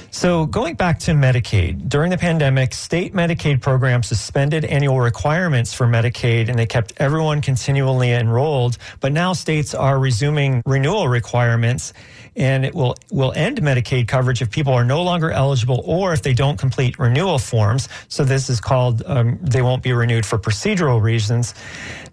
So, 0.10 0.45
going 0.47 0.76
back 0.76 1.00
to 1.00 1.12
Medicaid, 1.12 1.89
during 1.89 2.10
the 2.10 2.17
pandemic, 2.17 2.73
state 2.73 3.13
Medicaid 3.13 3.62
programs 3.62 4.08
suspended 4.08 4.65
annual 4.65 5.00
requirements 5.00 5.73
for 5.73 5.86
Medicaid 5.86 6.50
and 6.50 6.58
they 6.58 6.65
kept 6.65 6.93
everyone 6.97 7.41
continually 7.41 8.12
enrolled. 8.12 8.78
But 9.00 9.12
now 9.12 9.34
states 9.34 9.76
are 9.76 10.00
resuming 10.00 10.63
renewal 10.65 11.08
requirements 11.08 11.93
and 12.36 12.65
it 12.65 12.73
will, 12.73 12.95
will 13.12 13.34
end 13.36 13.62
Medicaid 13.62 14.08
coverage 14.08 14.41
if 14.41 14.50
people 14.50 14.73
are 14.73 14.86
no 14.86 15.04
longer 15.04 15.30
eligible 15.30 15.82
or 15.86 16.13
if 16.13 16.23
they 16.23 16.34
don't 16.34 16.58
complete 16.58 16.97
renewal 16.97 17.38
forms. 17.38 17.88
So, 18.08 18.23
this 18.23 18.50
is 18.50 18.60
called, 18.60 19.04
um, 19.06 19.38
they 19.41 19.62
won't 19.62 19.84
be 19.84 19.93
renewed 19.93 20.26
for 20.26 20.39
procedural 20.39 21.00
reasons. 21.00 21.54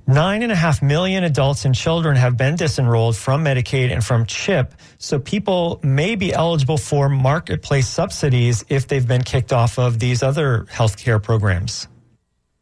Nine 0.07 0.43
and 0.43 0.53
a 0.53 0.55
half 0.55 0.83
million 0.83 1.25
adults 1.25 1.64
and 1.64 1.75
children 1.75 2.14
have 2.17 2.37
been 2.37 2.57
disenrolled 2.57 3.17
from 3.17 3.43
Medicaid 3.43 3.90
and 3.90 4.05
from 4.05 4.27
CHIP. 4.27 4.75
So 4.99 5.19
people 5.19 5.81
may 5.83 6.14
be 6.14 6.31
eligible 6.35 6.77
for 6.77 7.09
marketplace 7.09 7.88
subsidies 7.88 8.67
if 8.69 8.87
they've 8.87 9.09
been 9.09 9.23
kicked 9.23 9.51
off 9.51 9.79
of 9.79 9.99
these 9.99 10.23
other 10.23 10.67
healthcare 10.71 11.23
programs. 11.23 11.88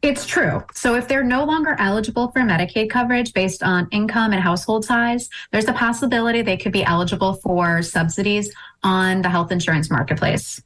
It's 0.01 0.25
true. 0.25 0.63
So 0.73 0.95
if 0.95 1.09
they're 1.09 1.23
no 1.23 1.43
longer 1.43 1.75
eligible 1.79 2.31
for 2.31 2.39
Medicaid 2.41 2.89
coverage 2.89 3.33
based 3.33 3.61
on 3.61 3.89
income 3.91 4.31
and 4.31 4.41
household 4.41 4.85
size, 4.85 5.29
there's 5.51 5.67
a 5.67 5.73
possibility 5.73 6.41
they 6.41 6.57
could 6.57 6.73
be 6.73 6.85
eligible 6.85 7.33
for 7.33 7.81
subsidies 7.81 8.53
on 8.83 9.21
the 9.21 9.29
health 9.29 9.51
insurance 9.51 9.91
marketplace. 9.91 10.61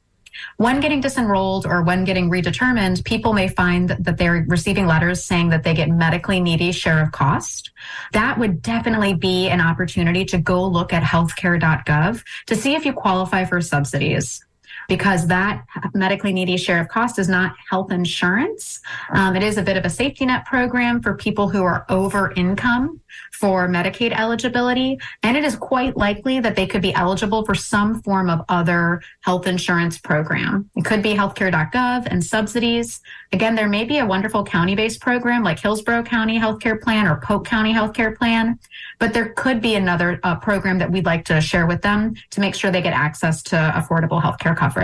When 0.56 0.80
getting 0.80 1.00
disenrolled 1.00 1.66
or 1.66 1.82
when 1.82 2.04
getting 2.04 2.30
redetermined, 2.30 3.04
people 3.04 3.32
may 3.32 3.48
find 3.48 3.90
that 3.90 4.16
they're 4.16 4.44
receiving 4.48 4.86
letters 4.86 5.24
saying 5.24 5.50
that 5.50 5.62
they 5.62 5.74
get 5.74 5.88
medically 5.88 6.40
needy 6.40 6.72
share 6.72 7.02
of 7.02 7.12
cost. 7.12 7.70
That 8.12 8.38
would 8.38 8.62
definitely 8.62 9.14
be 9.14 9.48
an 9.48 9.60
opportunity 9.60 10.24
to 10.26 10.38
go 10.38 10.66
look 10.66 10.92
at 10.92 11.02
healthcare.gov 11.02 12.24
to 12.46 12.56
see 12.56 12.74
if 12.74 12.84
you 12.84 12.92
qualify 12.92 13.44
for 13.44 13.60
subsidies 13.60 14.44
because 14.88 15.26
that 15.26 15.64
medically 15.94 16.32
needy 16.32 16.56
share 16.56 16.80
of 16.80 16.88
cost 16.88 17.18
is 17.18 17.28
not 17.28 17.54
health 17.70 17.92
insurance. 17.92 18.80
Um, 19.10 19.36
it 19.36 19.42
is 19.42 19.58
a 19.58 19.62
bit 19.62 19.76
of 19.76 19.84
a 19.84 19.90
safety 19.90 20.24
net 20.26 20.46
program 20.46 21.02
for 21.02 21.14
people 21.14 21.48
who 21.48 21.62
are 21.62 21.84
over 21.88 22.32
income 22.32 23.00
for 23.32 23.68
Medicaid 23.68 24.12
eligibility. 24.12 24.98
And 25.22 25.36
it 25.36 25.44
is 25.44 25.56
quite 25.56 25.96
likely 25.96 26.40
that 26.40 26.56
they 26.56 26.66
could 26.66 26.82
be 26.82 26.94
eligible 26.94 27.44
for 27.44 27.54
some 27.54 28.02
form 28.02 28.30
of 28.30 28.44
other 28.48 29.02
health 29.20 29.46
insurance 29.46 29.98
program. 29.98 30.68
It 30.74 30.84
could 30.84 31.02
be 31.02 31.14
healthcare.gov 31.14 32.06
and 32.10 32.24
subsidies. 32.24 33.00
Again, 33.32 33.54
there 33.54 33.68
may 33.68 33.84
be 33.84 33.98
a 33.98 34.06
wonderful 34.06 34.42
county 34.42 34.74
based 34.74 35.00
program 35.00 35.42
like 35.42 35.58
Hillsborough 35.58 36.02
County 36.02 36.38
Healthcare 36.38 36.80
Plan 36.80 37.06
or 37.06 37.20
Polk 37.20 37.46
County 37.46 37.72
Healthcare 37.72 38.16
Plan, 38.16 38.58
but 38.98 39.12
there 39.12 39.30
could 39.34 39.60
be 39.60 39.74
another 39.74 40.18
uh, 40.22 40.36
program 40.36 40.78
that 40.78 40.90
we'd 40.90 41.06
like 41.06 41.24
to 41.26 41.40
share 41.40 41.66
with 41.66 41.82
them 41.82 42.14
to 42.30 42.40
make 42.40 42.54
sure 42.54 42.70
they 42.70 42.82
get 42.82 42.94
access 42.94 43.42
to 43.42 43.56
affordable 43.76 44.22
healthcare 44.22 44.56
coverage. 44.56 44.77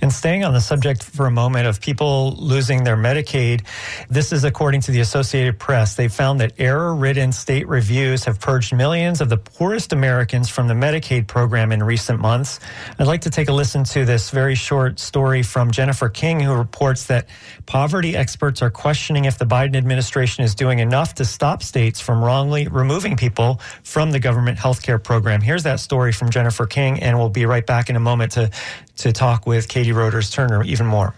And 0.00 0.12
staying 0.12 0.44
on 0.44 0.54
the 0.54 0.60
subject 0.60 1.02
for 1.02 1.26
a 1.26 1.30
moment 1.30 1.66
of 1.66 1.80
people 1.80 2.36
losing 2.38 2.84
their 2.84 2.96
Medicaid, 2.96 3.66
this 4.08 4.32
is 4.32 4.44
according 4.44 4.80
to 4.82 4.90
the 4.90 5.00
Associated 5.00 5.58
Press. 5.58 5.96
They 5.96 6.08
found 6.08 6.40
that 6.40 6.52
error 6.58 6.94
ridden 6.94 7.32
state 7.32 7.66
reviews 7.68 8.24
have 8.24 8.40
purged 8.40 8.74
millions 8.74 9.20
of 9.20 9.28
the 9.28 9.36
poorest 9.36 9.92
Americans 9.92 10.48
from 10.48 10.68
the 10.68 10.74
Medicaid 10.74 11.26
program 11.26 11.72
in 11.72 11.82
recent 11.82 12.20
months. 12.20 12.60
I'd 12.98 13.06
like 13.06 13.22
to 13.22 13.30
take 13.30 13.48
a 13.48 13.52
listen 13.52 13.84
to 13.84 14.04
this 14.04 14.30
very 14.30 14.54
short 14.54 14.98
story 14.98 15.42
from 15.42 15.70
Jennifer 15.70 16.08
King, 16.08 16.40
who 16.40 16.54
reports 16.54 17.06
that 17.06 17.28
poverty 17.66 18.16
experts 18.16 18.62
are 18.62 18.70
questioning 18.70 19.24
if 19.24 19.38
the 19.38 19.46
Biden 19.46 19.76
administration 19.76 20.44
is 20.44 20.54
doing 20.54 20.78
enough 20.78 21.14
to 21.16 21.24
stop 21.24 21.62
states 21.62 22.00
from 22.00 22.22
wrongly 22.22 22.68
removing 22.68 23.16
people 23.16 23.60
from 23.82 24.12
the 24.12 24.20
government 24.20 24.58
health 24.58 24.82
care 24.82 24.98
program. 24.98 25.40
Here's 25.40 25.64
that 25.64 25.80
story 25.80 26.12
from 26.12 26.30
Jennifer 26.30 26.66
King, 26.66 27.02
and 27.02 27.18
we'll 27.18 27.30
be 27.30 27.46
right 27.46 27.66
back 27.66 27.90
in 27.90 27.96
a 27.96 28.00
moment 28.00 28.32
to, 28.32 28.50
to 28.96 29.12
talk 29.12 29.46
with 29.46 29.68
Katie 29.68 29.92
Roders 29.92 30.30
Turner 30.30 30.62
even 30.64 30.86
more. 30.86 31.14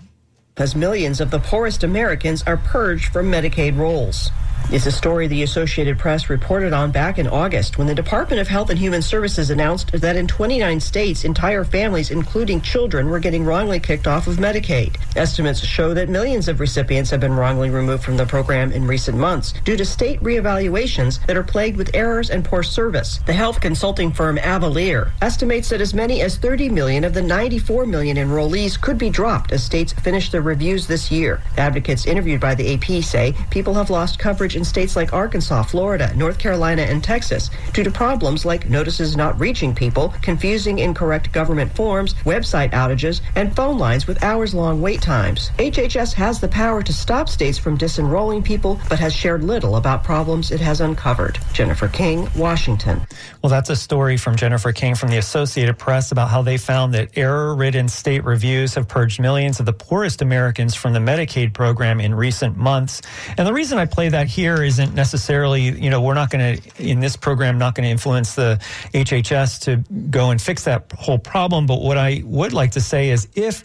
As 0.56 0.74
millions 0.74 1.20
of 1.20 1.30
the 1.30 1.38
poorest 1.38 1.84
Americans 1.84 2.42
are 2.42 2.56
purged 2.56 3.12
from 3.12 3.30
Medicaid 3.30 3.76
rolls. 3.76 4.30
It's 4.70 4.84
a 4.84 4.92
story 4.92 5.26
the 5.26 5.42
Associated 5.44 5.98
Press 5.98 6.28
reported 6.28 6.74
on 6.74 6.90
back 6.90 7.18
in 7.18 7.26
August 7.26 7.78
when 7.78 7.86
the 7.86 7.94
Department 7.94 8.38
of 8.38 8.48
Health 8.48 8.68
and 8.68 8.78
Human 8.78 9.00
Services 9.00 9.48
announced 9.48 9.92
that 9.92 10.14
in 10.14 10.26
29 10.26 10.78
states, 10.80 11.24
entire 11.24 11.64
families, 11.64 12.10
including 12.10 12.60
children, 12.60 13.08
were 13.08 13.18
getting 13.18 13.44
wrongly 13.46 13.80
kicked 13.80 14.06
off 14.06 14.26
of 14.26 14.36
Medicaid. 14.36 14.96
Estimates 15.16 15.64
show 15.64 15.94
that 15.94 16.10
millions 16.10 16.48
of 16.48 16.60
recipients 16.60 17.08
have 17.10 17.20
been 17.20 17.32
wrongly 17.32 17.70
removed 17.70 18.04
from 18.04 18.18
the 18.18 18.26
program 18.26 18.70
in 18.72 18.86
recent 18.86 19.16
months 19.16 19.54
due 19.64 19.76
to 19.76 19.86
state 19.86 20.20
reevaluations 20.20 21.24
that 21.26 21.36
are 21.36 21.42
plagued 21.42 21.78
with 21.78 21.94
errors 21.94 22.28
and 22.28 22.44
poor 22.44 22.62
service. 22.62 23.20
The 23.24 23.32
health 23.32 23.62
consulting 23.62 24.12
firm 24.12 24.36
Avalere 24.36 25.12
estimates 25.22 25.70
that 25.70 25.80
as 25.80 25.94
many 25.94 26.20
as 26.20 26.36
30 26.36 26.68
million 26.68 27.04
of 27.04 27.14
the 27.14 27.22
94 27.22 27.86
million 27.86 28.18
enrollees 28.18 28.78
could 28.78 28.98
be 28.98 29.08
dropped 29.08 29.50
as 29.52 29.64
states 29.64 29.94
finish 29.94 30.30
their 30.30 30.42
reviews 30.42 30.86
this 30.86 31.10
year. 31.10 31.40
Advocates 31.56 32.04
interviewed 32.06 32.40
by 32.40 32.54
the 32.54 32.74
AP 32.74 33.02
say 33.02 33.34
people 33.50 33.72
have 33.72 33.88
lost 33.88 34.18
coverage 34.48 34.56
in 34.56 34.64
states 34.64 34.96
like 34.96 35.12
Arkansas, 35.12 35.62
Florida, 35.64 36.10
North 36.16 36.38
Carolina, 36.38 36.82
and 36.82 37.04
Texas 37.04 37.50
due 37.74 37.84
to 37.84 37.90
problems 37.90 38.46
like 38.46 38.70
notices 38.70 39.14
not 39.14 39.38
reaching 39.38 39.74
people, 39.74 40.14
confusing 40.22 40.78
incorrect 40.78 41.32
government 41.32 41.70
forms, 41.74 42.14
website 42.24 42.72
outages, 42.72 43.20
and 43.36 43.54
phone 43.54 43.78
lines 43.78 44.06
with 44.06 44.22
hours 44.22 44.54
long 44.54 44.80
wait 44.80 45.02
times. 45.02 45.50
HHS 45.58 46.14
has 46.14 46.40
the 46.40 46.48
power 46.48 46.82
to 46.82 46.92
stop 46.92 47.28
states 47.28 47.58
from 47.58 47.76
disenrolling 47.76 48.42
people, 48.42 48.80
but 48.88 48.98
has 48.98 49.12
shared 49.14 49.44
little 49.44 49.76
about 49.76 50.02
problems 50.02 50.50
it 50.50 50.60
has 50.60 50.80
uncovered. 50.80 51.38
Jennifer 51.52 51.88
King, 51.88 52.26
Washington. 52.34 53.00
Well, 53.42 53.50
that's 53.50 53.70
a 53.70 53.76
story 53.76 54.16
from 54.16 54.36
Jennifer 54.36 54.72
King 54.72 54.94
from 54.94 55.10
the 55.10 55.18
Associated 55.18 55.78
Press 55.78 56.10
about 56.10 56.30
how 56.30 56.42
they 56.42 56.56
found 56.56 56.94
that 56.94 57.10
error 57.16 57.54
ridden 57.54 57.88
state 57.88 58.24
reviews 58.24 58.74
have 58.74 58.88
purged 58.88 59.20
millions 59.20 59.60
of 59.60 59.66
the 59.66 59.72
poorest 59.74 60.22
Americans 60.22 60.74
from 60.74 60.94
the 60.94 61.00
Medicaid 61.00 61.52
program 61.52 62.00
in 62.00 62.14
recent 62.14 62.56
months. 62.56 63.02
And 63.36 63.46
the 63.46 63.52
reason 63.52 63.78
I 63.78 63.84
play 63.84 64.08
that 64.08 64.26
here 64.26 64.37
here 64.38 64.62
isn't 64.62 64.94
necessarily, 64.94 65.62
you 65.62 65.90
know, 65.90 66.00
we're 66.00 66.14
not 66.14 66.30
going 66.30 66.56
to, 66.56 66.80
in 66.80 67.00
this 67.00 67.16
program, 67.16 67.58
not 67.58 67.74
going 67.74 67.82
to 67.82 67.90
influence 67.90 68.36
the 68.36 68.60
HHS 68.94 69.62
to 69.62 69.78
go 70.10 70.30
and 70.30 70.40
fix 70.40 70.62
that 70.62 70.92
whole 70.96 71.18
problem. 71.18 71.66
But 71.66 71.82
what 71.82 71.98
I 71.98 72.22
would 72.24 72.52
like 72.52 72.70
to 72.72 72.80
say 72.80 73.10
is 73.10 73.26
if 73.34 73.64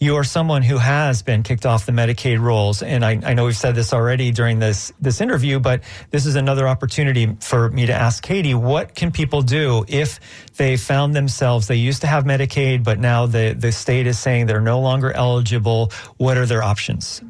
you 0.00 0.16
are 0.16 0.24
someone 0.24 0.62
who 0.62 0.76
has 0.76 1.22
been 1.22 1.44
kicked 1.44 1.64
off 1.64 1.86
the 1.86 1.92
Medicaid 1.92 2.40
rolls, 2.40 2.82
and 2.82 3.04
I, 3.04 3.20
I, 3.24 3.34
know 3.34 3.44
we've 3.44 3.56
said 3.56 3.76
this 3.76 3.92
already 3.92 4.32
during 4.32 4.58
this 4.58 4.92
this 5.00 5.20
interview, 5.20 5.60
but 5.60 5.82
this 6.10 6.26
is 6.26 6.34
another 6.34 6.66
opportunity 6.66 7.36
for 7.40 7.70
me 7.70 7.86
to 7.86 7.94
ask 7.94 8.20
Katie, 8.20 8.54
what 8.54 8.96
can 8.96 9.12
people 9.12 9.42
do 9.42 9.84
if 9.86 10.18
they 10.56 10.76
found 10.76 11.14
themselves 11.14 11.68
they 11.68 11.76
used 11.76 12.00
to 12.00 12.08
have 12.08 12.24
Medicaid, 12.24 12.82
but 12.82 12.98
now 12.98 13.26
the 13.26 13.54
the 13.56 13.70
state 13.70 14.08
is 14.08 14.18
saying 14.18 14.46
they're 14.46 14.60
no 14.60 14.80
longer 14.80 15.12
eligible? 15.12 15.92
What 16.16 16.36
are 16.36 16.46
their 16.46 16.64
options? 16.64 17.22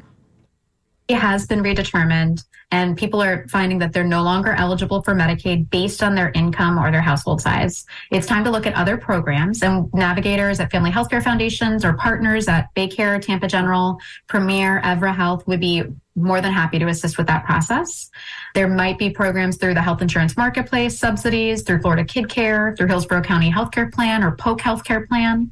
It 1.07 1.17
has 1.17 1.45
been 1.45 1.61
redetermined 1.63 2.43
and 2.71 2.97
people 2.97 3.21
are 3.21 3.47
finding 3.47 3.79
that 3.79 3.93
they're 3.93 4.03
no 4.03 4.21
longer 4.21 4.53
eligible 4.53 5.01
for 5.01 5.15
Medicaid 5.15 5.69
based 5.69 6.03
on 6.03 6.13
their 6.13 6.31
income 6.31 6.77
or 6.77 6.91
their 6.91 7.01
household 7.01 7.41
size. 7.41 7.85
It's 8.11 8.27
time 8.27 8.43
to 8.43 8.51
look 8.51 8.67
at 8.67 8.75
other 8.75 8.97
programs 8.97 9.63
and 9.63 9.91
navigators 9.93 10.59
at 10.59 10.71
Family 10.71 10.91
Healthcare 10.91 11.23
Foundations 11.23 11.83
or 11.83 11.93
partners 11.93 12.47
at 12.47 12.73
Baycare, 12.75 13.21
Tampa 13.21 13.47
General, 13.47 13.99
Premier, 14.27 14.81
Evara 14.83 15.15
Health 15.15 15.47
would 15.47 15.59
be 15.59 15.83
more 16.19 16.41
than 16.41 16.51
happy 16.51 16.79
to 16.79 16.87
assist 16.87 17.17
with 17.17 17.27
that 17.27 17.45
process. 17.45 18.09
There 18.53 18.67
might 18.67 18.97
be 18.97 19.09
programs 19.09 19.57
through 19.57 19.73
the 19.73 19.81
health 19.81 20.01
insurance 20.01 20.35
marketplace 20.35 20.99
subsidies, 20.99 21.63
through 21.63 21.81
Florida 21.81 22.03
Kid 22.03 22.29
Care, 22.29 22.75
through 22.77 22.87
Hillsborough 22.87 23.21
County 23.21 23.51
Healthcare 23.51 23.91
Plan 23.91 24.23
or 24.23 24.31
Polk 24.35 24.61
Healthcare 24.61 25.07
Plan. 25.07 25.49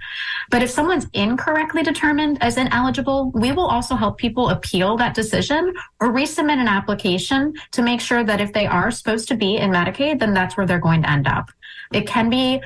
But 0.49 0.63
if 0.63 0.69
someone's 0.69 1.07
incorrectly 1.13 1.83
determined 1.83 2.37
as 2.41 2.57
ineligible, 2.57 3.31
we 3.31 3.51
will 3.51 3.67
also 3.67 3.95
help 3.95 4.17
people 4.17 4.49
appeal 4.49 4.97
that 4.97 5.13
decision 5.13 5.73
or 5.99 6.09
resubmit 6.09 6.59
an 6.59 6.67
application 6.67 7.53
to 7.71 7.81
make 7.81 8.01
sure 8.01 8.23
that 8.23 8.41
if 8.41 8.53
they 8.53 8.65
are 8.65 8.91
supposed 8.91 9.27
to 9.29 9.35
be 9.35 9.57
in 9.57 9.71
Medicaid, 9.71 10.19
then 10.19 10.33
that's 10.33 10.57
where 10.57 10.65
they're 10.65 10.79
going 10.79 11.03
to 11.03 11.09
end 11.09 11.27
up. 11.27 11.49
It 11.93 12.07
can 12.07 12.29
be 12.29 12.61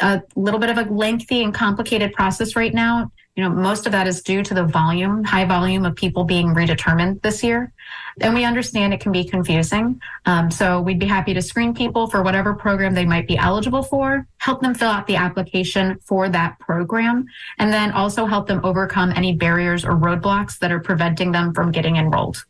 a 0.00 0.22
little 0.34 0.58
bit 0.60 0.70
of 0.70 0.78
a 0.78 0.90
lengthy 0.92 1.42
and 1.42 1.54
complicated 1.54 2.12
process 2.12 2.56
right 2.56 2.74
now 2.74 3.10
you 3.36 3.42
know, 3.42 3.50
most 3.50 3.86
of 3.86 3.92
that 3.92 4.06
is 4.06 4.22
due 4.22 4.44
to 4.44 4.54
the 4.54 4.62
volume, 4.62 5.24
high 5.24 5.44
volume 5.44 5.84
of 5.84 5.96
people 5.96 6.22
being 6.22 6.54
redetermined 6.54 7.20
this 7.22 7.42
year. 7.42 7.72
And 8.20 8.32
we 8.32 8.44
understand 8.44 8.94
it 8.94 9.00
can 9.00 9.10
be 9.10 9.24
confusing. 9.24 10.00
Um, 10.24 10.52
so 10.52 10.80
we'd 10.80 11.00
be 11.00 11.06
happy 11.06 11.34
to 11.34 11.42
screen 11.42 11.74
people 11.74 12.06
for 12.06 12.22
whatever 12.22 12.54
program 12.54 12.94
they 12.94 13.04
might 13.04 13.26
be 13.26 13.36
eligible 13.36 13.82
for, 13.82 14.28
help 14.38 14.60
them 14.60 14.72
fill 14.72 14.88
out 14.88 15.08
the 15.08 15.16
application 15.16 15.98
for 16.04 16.28
that 16.28 16.60
program, 16.60 17.26
and 17.58 17.72
then 17.72 17.90
also 17.90 18.24
help 18.24 18.46
them 18.46 18.60
overcome 18.62 19.12
any 19.16 19.34
barriers 19.34 19.84
or 19.84 19.96
roadblocks 19.96 20.58
that 20.60 20.70
are 20.70 20.80
preventing 20.80 21.32
them 21.32 21.52
from 21.52 21.72
getting 21.72 21.96
enrolled. 21.96 22.44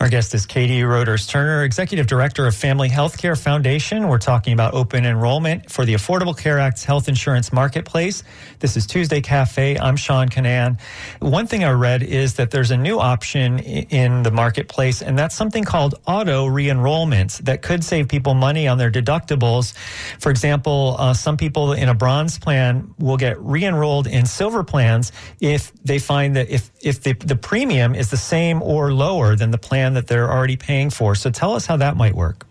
Our 0.00 0.08
guest 0.08 0.34
is 0.34 0.46
Katie 0.46 0.82
Roders 0.82 1.26
Turner, 1.26 1.64
Executive 1.64 2.06
Director 2.06 2.46
of 2.46 2.54
Family 2.54 2.88
Healthcare 2.88 3.40
Foundation. 3.40 4.08
We're 4.08 4.18
talking 4.18 4.52
about 4.52 4.74
open 4.74 5.04
enrollment 5.04 5.70
for 5.70 5.84
the 5.84 5.94
Affordable 5.94 6.36
Care 6.36 6.58
Act's 6.58 6.84
health 6.84 7.08
insurance 7.08 7.52
marketplace. 7.52 8.22
This 8.60 8.76
is 8.76 8.86
Tuesday 8.86 9.20
Cafe. 9.20 9.78
I'm 9.78 9.96
Sean 9.96 10.28
Kinane. 10.28 10.80
One 11.20 11.46
thing 11.46 11.64
I 11.64 11.70
read 11.70 12.02
is 12.02 12.34
that 12.34 12.50
there's 12.50 12.70
a 12.70 12.76
new 12.76 12.98
option 12.98 13.58
in 13.58 14.22
the 14.22 14.30
marketplace, 14.30 15.02
and 15.02 15.18
that's 15.18 15.34
something 15.34 15.64
called 15.64 15.94
auto 16.06 16.46
re 16.46 16.68
enrollment 16.70 17.40
that 17.44 17.62
could 17.62 17.84
save 17.84 18.08
people 18.08 18.34
money 18.34 18.68
on 18.68 18.78
their 18.78 18.90
deductibles. 18.90 19.74
For 20.18 20.30
example, 20.30 20.96
uh, 20.98 21.14
some 21.14 21.36
people 21.36 21.72
in 21.72 21.88
a 21.88 21.94
bronze 21.94 22.38
plan 22.38 22.94
will 22.98 23.16
get 23.16 23.40
re 23.40 23.64
enrolled 23.64 24.06
in 24.06 24.26
silver 24.26 24.64
plans 24.64 25.12
if 25.40 25.72
they 25.82 25.98
find 25.98 26.36
that 26.36 26.50
if, 26.50 26.70
if 26.84 27.02
the, 27.02 27.14
the 27.14 27.36
premium 27.36 27.94
is 27.94 28.10
the 28.10 28.16
same 28.16 28.62
or 28.62 28.92
lower 28.92 29.36
than 29.36 29.50
the 29.50 29.58
plan 29.58 29.94
that 29.94 30.06
they're 30.06 30.30
already 30.30 30.56
paying 30.56 30.90
for. 30.90 31.14
So 31.14 31.30
tell 31.30 31.54
us 31.54 31.66
how 31.66 31.76
that 31.78 31.96
might 31.96 32.14
work. 32.14 32.46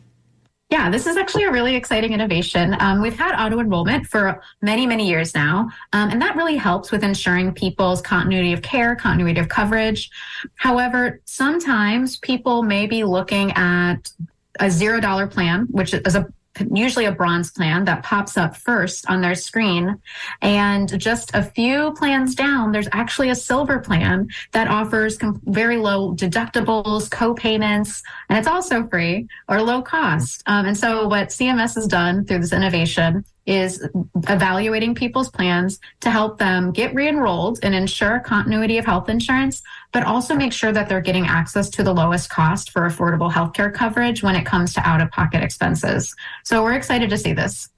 Yeah, 0.69 0.89
this 0.89 1.05
is 1.05 1.17
actually 1.17 1.43
a 1.43 1.51
really 1.51 1.75
exciting 1.75 2.13
innovation. 2.13 2.75
Um, 2.79 2.99
we've 2.99 3.15
had 3.15 3.39
auto 3.39 3.59
enrollment 3.59 4.07
for 4.07 4.41
many, 4.63 4.87
many 4.87 5.07
years 5.07 5.35
now, 5.35 5.69
um, 5.91 6.09
and 6.09 6.19
that 6.19 6.35
really 6.35 6.55
helps 6.55 6.91
with 6.91 7.03
ensuring 7.03 7.53
people's 7.53 8.01
continuity 8.01 8.53
of 8.53 8.63
care, 8.63 8.95
continuity 8.95 9.39
of 9.39 9.49
coverage. 9.49 10.09
However, 10.55 11.21
sometimes 11.25 12.17
people 12.17 12.63
may 12.63 12.87
be 12.87 13.03
looking 13.03 13.51
at 13.51 14.11
a 14.59 14.71
zero 14.71 14.99
dollar 14.99 15.27
plan, 15.27 15.67
which 15.69 15.93
is 15.93 16.15
a 16.15 16.25
usually 16.71 17.05
a 17.05 17.11
bronze 17.11 17.51
plan 17.51 17.85
that 17.85 18.03
pops 18.03 18.37
up 18.37 18.55
first 18.55 19.09
on 19.09 19.21
their 19.21 19.35
screen. 19.35 19.99
And 20.41 20.99
just 20.99 21.31
a 21.33 21.43
few 21.43 21.93
plans 21.93 22.35
down, 22.35 22.71
there's 22.71 22.89
actually 22.91 23.29
a 23.29 23.35
silver 23.35 23.79
plan 23.79 24.27
that 24.51 24.67
offers 24.67 25.17
very 25.45 25.77
low 25.77 26.13
deductibles, 26.15 27.09
co-payments, 27.09 28.03
and 28.29 28.37
it's 28.37 28.47
also 28.47 28.87
free 28.87 29.27
or 29.49 29.61
low 29.61 29.81
cost. 29.81 30.43
Um, 30.45 30.65
and 30.65 30.77
so 30.77 31.07
what 31.07 31.29
CMS 31.29 31.75
has 31.75 31.87
done 31.87 32.25
through 32.25 32.39
this 32.39 32.53
innovation 32.53 33.25
is 33.45 33.85
evaluating 34.27 34.95
people's 34.95 35.29
plans 35.29 35.79
to 35.99 36.09
help 36.09 36.37
them 36.37 36.71
get 36.71 36.93
re-enrolled 36.95 37.59
and 37.61 37.75
ensure 37.75 38.19
continuity 38.19 38.77
of 38.77 38.85
health 38.85 39.09
insurance, 39.09 39.61
but 39.93 40.03
also 40.03 40.35
make 40.35 40.51
sure 40.51 40.71
that 40.71 40.89
they're 40.89 41.01
getting 41.01 41.27
access 41.27 41.69
to 41.69 41.83
the 41.83 41.93
lowest 41.93 42.29
cost 42.29 42.71
for 42.71 42.81
affordable 42.81 43.31
healthcare 43.31 43.73
coverage 43.73 44.23
when 44.23 44.35
it 44.35 44.45
comes 44.45 44.73
to 44.73 44.87
out-of-pocket 44.87 45.41
expenses. 45.41 46.13
So 46.43 46.63
we're 46.63 46.73
excited 46.73 47.09
to 47.11 47.17
see 47.17 47.33
this. 47.33 47.69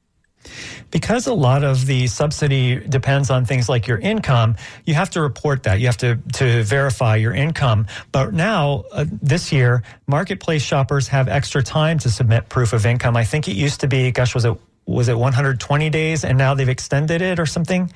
Because 0.91 1.27
a 1.27 1.33
lot 1.33 1.63
of 1.63 1.87
the 1.87 2.07
subsidy 2.07 2.79
depends 2.79 3.29
on 3.29 3.45
things 3.45 3.67
like 3.67 3.87
your 3.87 3.97
income, 3.97 4.55
you 4.85 4.93
have 4.93 5.09
to 5.11 5.21
report 5.21 5.63
that. 5.63 5.79
You 5.79 5.87
have 5.87 5.97
to, 5.97 6.19
to 6.33 6.63
verify 6.63 7.15
your 7.15 7.33
income. 7.33 7.87
But 8.11 8.33
now, 8.33 8.85
uh, 8.91 9.05
this 9.09 9.51
year, 9.51 9.83
marketplace 10.07 10.61
shoppers 10.61 11.07
have 11.07 11.27
extra 11.27 11.63
time 11.63 11.97
to 11.99 12.09
submit 12.09 12.47
proof 12.47 12.73
of 12.73 12.85
income. 12.85 13.17
I 13.17 13.23
think 13.23 13.47
it 13.47 13.55
used 13.55 13.81
to 13.81 13.87
be, 13.87 14.11
gosh, 14.11 14.33
was 14.33 14.45
it 14.45 14.57
was 14.87 15.07
it 15.07 15.17
120 15.17 15.89
days 15.89 16.23
and 16.23 16.37
now 16.37 16.53
they've 16.53 16.69
extended 16.69 17.19
it 17.21 17.39
or 17.39 17.47
something? 17.47 17.91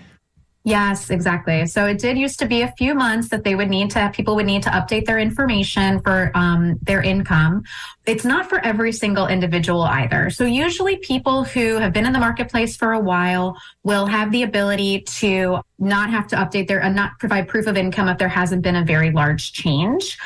Yes, 0.66 1.10
exactly. 1.10 1.66
So 1.68 1.86
it 1.86 2.00
did 2.00 2.18
used 2.18 2.38
to 2.40 2.46
be 2.46 2.64
a 2.64 2.72
few 2.74 2.94
months 2.94 3.30
that 3.30 3.46
they 3.46 3.56
would 3.56 3.70
need 3.70 3.92
to, 3.92 4.12
people 4.14 4.36
would 4.36 4.46
need 4.46 4.62
to 4.64 4.70
update 4.70 5.06
their 5.06 5.18
information 5.18 6.02
for 6.02 6.32
um, 6.36 6.78
their 6.82 7.02
income. 7.02 7.64
It's 8.06 8.26
not 8.26 8.50
for 8.50 8.60
every 8.66 8.92
single 8.92 9.28
individual 9.28 9.84
either. 9.84 10.30
So 10.30 10.44
usually 10.44 10.98
people 10.98 11.46
who 11.46 11.78
have 11.78 11.94
been 11.94 12.06
in 12.06 12.12
the 12.12 12.20
marketplace 12.20 12.76
for 12.76 12.92
a 12.92 13.00
while 13.00 13.58
will 13.84 14.06
have 14.06 14.32
the 14.32 14.44
ability 14.44 15.02
to 15.20 15.62
not 15.80 16.10
have 16.10 16.28
to 16.28 16.36
update 16.36 16.68
their 16.68 16.82
and 16.82 16.96
not 16.96 17.18
provide 17.20 17.48
proof 17.48 17.66
of 17.66 17.78
income 17.78 18.10
if 18.10 18.18
there 18.18 18.28
hasn't 18.28 18.62
been 18.62 18.76
a 18.76 18.84
very 18.84 19.12
large 19.12 19.54
change. 19.54 20.18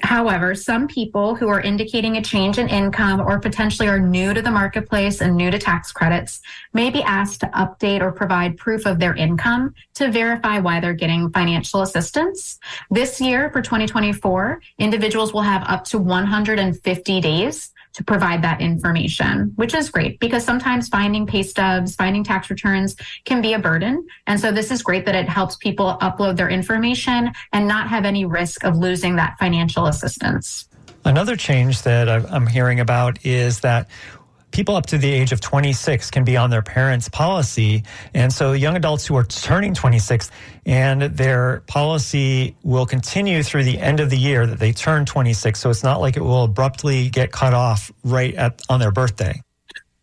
However, 0.00 0.54
some 0.54 0.86
people 0.86 1.34
who 1.34 1.48
are 1.48 1.60
indicating 1.60 2.16
a 2.16 2.22
change 2.22 2.58
in 2.58 2.68
income 2.68 3.20
or 3.20 3.40
potentially 3.40 3.88
are 3.88 3.98
new 3.98 4.32
to 4.32 4.40
the 4.40 4.50
marketplace 4.50 5.20
and 5.20 5.36
new 5.36 5.50
to 5.50 5.58
tax 5.58 5.90
credits 5.90 6.40
may 6.72 6.88
be 6.88 7.02
asked 7.02 7.40
to 7.40 7.46
update 7.48 8.00
or 8.00 8.12
provide 8.12 8.56
proof 8.56 8.86
of 8.86 9.00
their 9.00 9.16
income 9.16 9.74
to 9.94 10.10
verify 10.10 10.60
why 10.60 10.78
they're 10.78 10.94
getting 10.94 11.30
financial 11.30 11.82
assistance. 11.82 12.60
This 12.90 13.20
year 13.20 13.50
for 13.50 13.60
2024, 13.60 14.60
individuals 14.78 15.32
will 15.32 15.42
have 15.42 15.64
up 15.66 15.84
to 15.86 15.98
150 15.98 17.20
days 17.20 17.72
to 17.98 18.04
provide 18.04 18.42
that 18.42 18.60
information, 18.60 19.52
which 19.56 19.74
is 19.74 19.90
great 19.90 20.20
because 20.20 20.44
sometimes 20.44 20.88
finding 20.88 21.26
pay 21.26 21.42
stubs, 21.42 21.96
finding 21.96 22.22
tax 22.22 22.48
returns 22.48 22.94
can 23.24 23.42
be 23.42 23.54
a 23.54 23.58
burden. 23.58 24.06
And 24.28 24.38
so 24.38 24.52
this 24.52 24.70
is 24.70 24.84
great 24.84 25.04
that 25.06 25.16
it 25.16 25.28
helps 25.28 25.56
people 25.56 25.98
upload 26.00 26.36
their 26.36 26.48
information 26.48 27.32
and 27.52 27.66
not 27.66 27.88
have 27.88 28.04
any 28.04 28.24
risk 28.24 28.62
of 28.62 28.76
losing 28.76 29.16
that 29.16 29.36
financial 29.40 29.86
assistance. 29.86 30.68
Another 31.04 31.34
change 31.34 31.82
that 31.82 32.08
I'm 32.08 32.46
hearing 32.46 32.78
about 32.78 33.18
is 33.26 33.60
that 33.60 33.88
people 34.50 34.76
up 34.76 34.86
to 34.86 34.98
the 34.98 35.10
age 35.10 35.32
of 35.32 35.40
26 35.40 36.10
can 36.10 36.24
be 36.24 36.36
on 36.36 36.50
their 36.50 36.62
parents' 36.62 37.08
policy. 37.08 37.84
And 38.14 38.32
so 38.32 38.52
young 38.52 38.76
adults 38.76 39.06
who 39.06 39.16
are 39.16 39.24
turning 39.24 39.74
26 39.74 40.30
and 40.66 41.02
their 41.02 41.60
policy 41.66 42.56
will 42.62 42.86
continue 42.86 43.42
through 43.42 43.64
the 43.64 43.78
end 43.78 44.00
of 44.00 44.10
the 44.10 44.18
year 44.18 44.46
that 44.46 44.58
they 44.58 44.72
turn 44.72 45.04
26. 45.04 45.58
So 45.58 45.70
it's 45.70 45.82
not 45.82 46.00
like 46.00 46.16
it 46.16 46.22
will 46.22 46.44
abruptly 46.44 47.08
get 47.10 47.32
cut 47.32 47.54
off 47.54 47.90
right 48.04 48.34
at, 48.34 48.62
on 48.68 48.80
their 48.80 48.92
birthday. 48.92 49.40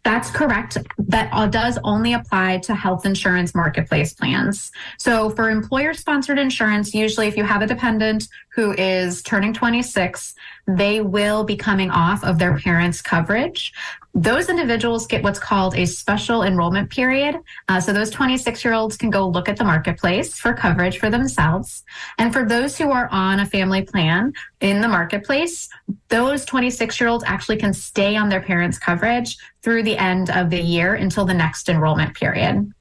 That's 0.06 0.30
correct. 0.30 0.78
That 1.00 1.30
uh, 1.34 1.48
does 1.48 1.80
only 1.84 2.14
apply 2.14 2.60
to 2.60 2.76
health 2.76 3.08
insurance 3.08 3.56
marketplace 3.56 4.14
plans. 4.14 4.72
So 5.00 5.32
for 5.32 5.50
employer 5.50 5.96
sponsored 5.96 6.38
insurance, 6.38 6.94
usually 6.94 7.28
if 7.28 7.36
you 7.36 7.44
have 7.44 7.64
a 7.64 7.68
dependent 7.68 8.28
who 8.54 8.74
is 8.74 9.24
turning 9.24 9.52
26, 9.52 10.36
they 10.68 11.02
will 11.02 11.44
be 11.44 11.58
coming 11.58 11.90
off 11.90 12.24
of 12.24 12.38
their 12.38 12.56
parents' 12.60 13.02
coverage. 13.02 13.74
Those 14.18 14.48
individuals 14.48 15.08
get 15.08 15.24
what's 15.24 15.40
called 15.40 15.76
a 15.76 15.86
special 15.86 16.44
enrollment 16.44 16.90
period. 16.90 17.36
Uh, 17.68 17.82
so 17.82 17.92
those 17.92 18.10
26 18.10 18.64
year 18.64 18.74
olds 18.74 18.96
can 18.96 19.10
go 19.10 19.28
look 19.28 19.50
at 19.50 19.58
the 19.58 19.66
marketplace 19.66 20.40
for 20.40 20.54
coverage 20.54 21.00
for 21.00 21.10
themselves. 21.10 21.84
And 22.18 22.32
for 22.32 22.46
those 22.46 22.78
who 22.78 22.92
are 22.92 23.10
on 23.12 23.42
a 23.42 23.46
family 23.46 23.82
plan 23.82 24.32
in 24.62 24.80
the 24.80 24.88
marketplace, 24.88 25.68
those 26.08 26.46
26 26.46 26.98
year 26.98 27.10
olds 27.10 27.26
actually 27.28 27.58
can 27.58 27.74
stay 27.74 28.16
on 28.16 28.30
their 28.30 28.42
parents' 28.42 28.80
coverage 28.80 29.38
through 29.62 29.84
the 29.84 29.98
end 29.98 30.30
of 30.30 30.50
the 30.50 30.62
year 30.62 30.96
until 30.96 31.26
the 31.26 31.34
next 31.34 31.68
enrollment 31.68 32.16
period. 32.16 32.72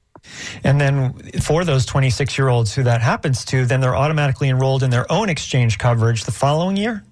And 0.63 0.79
then 0.79 1.13
for 1.41 1.65
those 1.65 1.85
26 1.85 2.37
year 2.37 2.47
olds 2.47 2.73
who 2.73 2.83
that 2.83 3.01
happens 3.01 3.43
to, 3.45 3.65
then 3.65 3.81
they're 3.81 3.95
automatically 3.95 4.47
enrolled 4.47 4.83
in 4.83 4.89
their 4.89 5.11
own 5.11 5.27
exchange 5.27 5.79
coverage 5.79 6.23
the 6.23 6.31
following 6.31 6.77
year? 6.77 7.03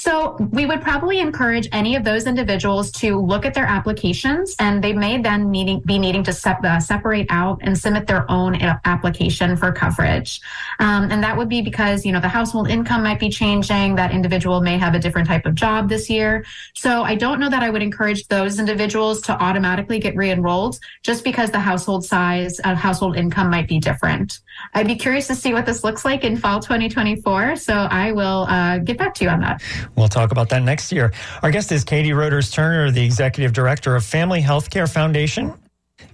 So 0.00 0.38
we 0.50 0.64
would 0.64 0.80
probably 0.80 1.20
encourage 1.20 1.68
any 1.72 1.94
of 1.94 2.04
those 2.04 2.26
individuals 2.26 2.90
to 2.92 3.20
look 3.20 3.44
at 3.44 3.52
their 3.52 3.66
applications 3.66 4.56
and 4.58 4.82
they 4.82 4.94
may 4.94 5.20
then 5.20 5.50
needing, 5.50 5.80
be 5.80 5.98
needing 5.98 6.22
to 6.24 6.30
uh, 6.64 6.80
separate 6.80 7.26
out 7.28 7.58
and 7.60 7.76
submit 7.76 8.06
their 8.06 8.28
own 8.30 8.54
application 8.86 9.58
for 9.58 9.72
coverage. 9.72 10.40
Um, 10.78 11.10
and 11.10 11.22
that 11.22 11.36
would 11.36 11.50
be 11.50 11.60
because, 11.60 12.06
you 12.06 12.12
know, 12.12 12.20
the 12.20 12.30
household 12.30 12.70
income 12.70 13.02
might 13.02 13.20
be 13.20 13.28
changing. 13.28 13.94
That 13.94 14.10
individual 14.10 14.62
may 14.62 14.78
have 14.78 14.94
a 14.94 14.98
different 14.98 15.28
type 15.28 15.44
of 15.44 15.54
job 15.54 15.90
this 15.90 16.08
year. 16.08 16.46
So 16.74 17.02
I 17.02 17.14
don't 17.14 17.38
know 17.38 17.50
that 17.50 17.62
I 17.62 17.68
would 17.68 17.82
encourage 17.82 18.26
those 18.28 18.58
individuals 18.58 19.20
to 19.22 19.32
automatically 19.32 19.98
get 19.98 20.16
re-enrolled 20.16 20.78
just 21.02 21.24
because 21.24 21.50
the 21.50 21.60
household 21.60 22.06
size, 22.06 22.58
uh, 22.64 22.74
household 22.74 23.18
income 23.18 23.50
might 23.50 23.68
be 23.68 23.78
different. 23.78 24.40
I'd 24.72 24.86
be 24.86 24.96
curious 24.96 25.26
to 25.26 25.34
see 25.34 25.52
what 25.52 25.66
this 25.66 25.84
looks 25.84 26.06
like 26.06 26.24
in 26.24 26.38
fall 26.38 26.60
2024. 26.60 27.56
So 27.56 27.74
I 27.74 28.12
will 28.12 28.46
uh, 28.48 28.78
get 28.78 28.96
back 28.96 29.12
to 29.16 29.24
you 29.24 29.30
on 29.30 29.40
that. 29.40 29.62
We'll 29.96 30.08
talk 30.08 30.32
about 30.32 30.48
that 30.50 30.62
next 30.62 30.92
year. 30.92 31.12
Our 31.42 31.50
guest 31.50 31.72
is 31.72 31.84
Katie 31.84 32.12
Roders 32.12 32.50
Turner, 32.50 32.90
the 32.90 33.04
Executive 33.04 33.52
Director 33.52 33.96
of 33.96 34.04
Family 34.04 34.40
Healthcare 34.40 34.90
Foundation. 34.90 35.52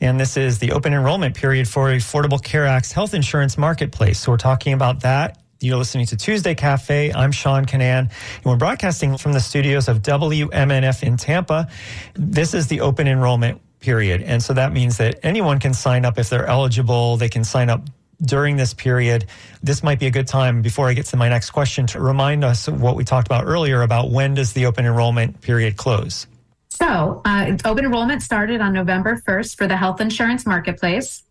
And 0.00 0.18
this 0.18 0.36
is 0.36 0.58
the 0.58 0.72
open 0.72 0.92
enrollment 0.92 1.34
period 1.34 1.68
for 1.68 1.88
Affordable 1.88 2.42
Care 2.42 2.66
Act's 2.66 2.92
health 2.92 3.14
insurance 3.14 3.56
marketplace. 3.56 4.20
So 4.20 4.32
we're 4.32 4.38
talking 4.38 4.72
about 4.72 5.00
that. 5.00 5.38
You're 5.60 5.78
listening 5.78 6.06
to 6.06 6.16
Tuesday 6.16 6.54
Cafe. 6.54 7.12
I'm 7.14 7.32
Sean 7.32 7.64
Kinane, 7.64 8.10
and 8.10 8.10
we're 8.44 8.56
broadcasting 8.56 9.16
from 9.16 9.32
the 9.32 9.40
studios 9.40 9.88
of 9.88 10.02
WMNF 10.02 11.02
in 11.02 11.16
Tampa. 11.16 11.68
This 12.14 12.52
is 12.52 12.66
the 12.66 12.82
open 12.82 13.08
enrollment 13.08 13.60
period. 13.80 14.22
And 14.22 14.42
so 14.42 14.52
that 14.52 14.72
means 14.72 14.98
that 14.98 15.18
anyone 15.22 15.58
can 15.58 15.72
sign 15.72 16.04
up 16.04 16.18
if 16.18 16.28
they're 16.28 16.46
eligible. 16.46 17.16
They 17.16 17.28
can 17.28 17.44
sign 17.44 17.70
up 17.70 17.80
during 18.22 18.56
this 18.56 18.74
period. 18.74 19.26
This 19.62 19.82
might 19.82 19.98
be 19.98 20.06
a 20.06 20.10
good 20.10 20.26
time 20.26 20.62
before 20.62 20.88
I 20.88 20.94
get 20.94 21.06
to 21.06 21.16
my 21.16 21.28
next 21.28 21.50
question 21.50 21.86
to 21.88 22.00
remind 22.00 22.44
us 22.44 22.68
what 22.68 22.96
we 22.96 23.04
talked 23.04 23.28
about 23.28 23.44
earlier 23.44 23.82
about 23.82 24.10
when 24.10 24.34
does 24.34 24.52
the 24.52 24.66
open 24.66 24.86
enrollment 24.86 25.40
period 25.40 25.76
close? 25.76 26.26
So, 26.70 27.22
uh, 27.24 27.56
open 27.64 27.84
enrollment 27.84 28.22
started 28.22 28.60
on 28.60 28.72
November 28.72 29.22
1st 29.26 29.56
for 29.56 29.66
the 29.66 29.76
health 29.76 30.00
insurance 30.00 30.44
marketplace. 30.46 31.22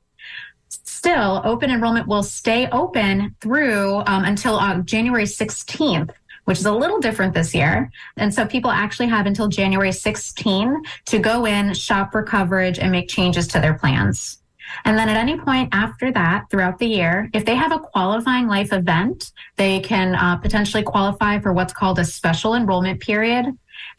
Still, 0.70 1.42
open 1.46 1.70
enrollment 1.70 2.08
will 2.08 2.24
stay 2.24 2.68
open 2.72 3.36
through 3.42 3.98
um, 4.08 4.26
until 4.26 4.56
uh, 4.56 4.80
January 4.80 5.26
16th 5.26 6.12
which 6.46 6.60
is 6.60 6.66
a 6.66 6.72
little 6.72 7.00
different 7.00 7.34
this 7.34 7.54
year. 7.54 7.92
And 8.18 8.34
so 8.34 8.46
people 8.46 8.72
actually 8.72 9.08
have 9.08 9.26
until 9.26 9.48
January 9.48 9.92
16 9.92 10.84
to 11.08 11.20
go 11.20 11.46
in, 11.46 11.74
shop 11.74 12.12
for 12.12 12.24
coverage, 12.24 12.80
and 12.80 12.92
make 12.92 13.10
changes 13.10 13.48
to 13.50 13.60
their 13.60 13.74
plans. 13.74 14.38
And 14.84 14.98
then 14.98 15.10
at 15.10 15.18
any 15.18 15.38
point 15.38 15.70
after 15.72 16.12
that, 16.12 16.46
throughout 16.50 16.80
the 16.80 16.88
year, 16.88 17.30
if 17.34 17.46
they 17.46 17.56
have 17.56 17.72
a 17.72 17.80
qualifying 17.80 18.48
life 18.48 18.74
event, 18.74 19.32
they 19.56 19.80
can 19.80 20.16
uh, 20.16 20.38
potentially 20.38 20.84
qualify 20.84 21.40
for 21.40 21.54
what's 21.54 21.74
called 21.74 22.00
a 22.00 22.06
special 22.06 22.56
enrollment 22.56 23.00
period. 23.00 23.46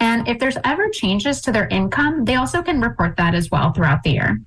And 0.01 0.29
if 0.29 0.39
there's 0.39 0.57
ever 0.65 0.89
changes 0.91 1.41
to 1.43 1.53
their 1.53 1.69
income, 1.69 2.25
they 2.25 2.37
also 2.37 2.63
can 2.63 2.81
report 2.81 3.17
that 3.17 3.35
as 3.35 3.51
well 3.51 3.73
throughout 3.73 4.03
the 4.03 4.11
year. 4.11 4.41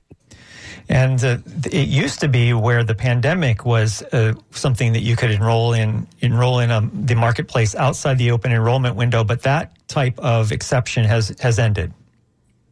And 0.89 1.23
uh, 1.23 1.37
it 1.71 1.87
used 1.87 2.19
to 2.21 2.27
be 2.27 2.51
where 2.53 2.83
the 2.83 2.95
pandemic 2.95 3.63
was 3.63 4.01
uh, 4.11 4.33
something 4.49 4.93
that 4.93 5.01
you 5.01 5.15
could 5.15 5.29
enroll 5.29 5.73
in, 5.73 6.07
enroll 6.21 6.59
in 6.59 6.71
um, 6.71 6.89
the 7.05 7.13
marketplace 7.13 7.75
outside 7.75 8.17
the 8.17 8.31
open 8.31 8.51
enrollment 8.51 8.95
window, 8.95 9.23
but 9.23 9.43
that 9.43 9.71
type 9.87 10.17
of 10.17 10.51
exception 10.51 11.03
has 11.03 11.35
has 11.39 11.59
ended. 11.59 11.93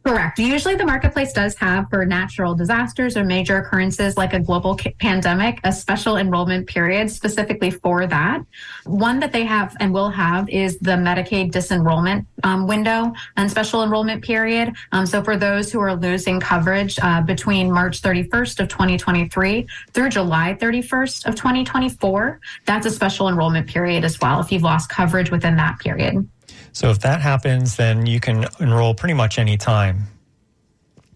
Correct. 0.08 0.38
Usually, 0.38 0.74
the 0.74 0.86
marketplace 0.86 1.34
does 1.34 1.54
have 1.56 1.90
for 1.90 2.06
natural 2.06 2.54
disasters 2.54 3.14
or 3.14 3.24
major 3.24 3.58
occurrences 3.58 4.16
like 4.16 4.32
a 4.32 4.40
global 4.40 4.74
pandemic 4.98 5.60
a 5.64 5.70
special 5.72 6.16
enrollment 6.16 6.66
period 6.66 7.10
specifically 7.10 7.70
for 7.70 8.06
that. 8.06 8.42
One 8.84 9.20
that 9.20 9.32
they 9.32 9.44
have 9.44 9.76
and 9.80 9.92
will 9.92 10.08
have 10.08 10.48
is 10.48 10.78
the 10.78 10.92
Medicaid 10.92 11.52
disenrollment 11.52 12.24
um, 12.42 12.66
window 12.66 13.12
and 13.36 13.50
special 13.50 13.82
enrollment 13.82 14.24
period. 14.24 14.72
Um, 14.92 15.04
so, 15.04 15.22
for 15.22 15.36
those 15.36 15.70
who 15.70 15.80
are 15.80 15.94
losing 15.94 16.40
coverage 16.40 16.98
uh, 17.02 17.20
between 17.20 17.70
March 17.70 18.00
31st 18.00 18.60
of 18.60 18.68
2023 18.68 19.66
through 19.92 20.08
July 20.08 20.56
31st 20.58 21.26
of 21.26 21.34
2024, 21.34 22.40
that's 22.64 22.86
a 22.86 22.90
special 22.90 23.28
enrollment 23.28 23.66
period 23.66 24.04
as 24.04 24.18
well 24.22 24.40
if 24.40 24.50
you've 24.50 24.62
lost 24.62 24.88
coverage 24.88 25.30
within 25.30 25.56
that 25.56 25.78
period. 25.80 26.26
So 26.78 26.90
if 26.90 27.00
that 27.00 27.20
happens, 27.20 27.74
then 27.74 28.06
you 28.06 28.20
can 28.20 28.46
enroll 28.60 28.94
pretty 28.94 29.14
much 29.14 29.40
any 29.40 29.56
time. 29.56 30.04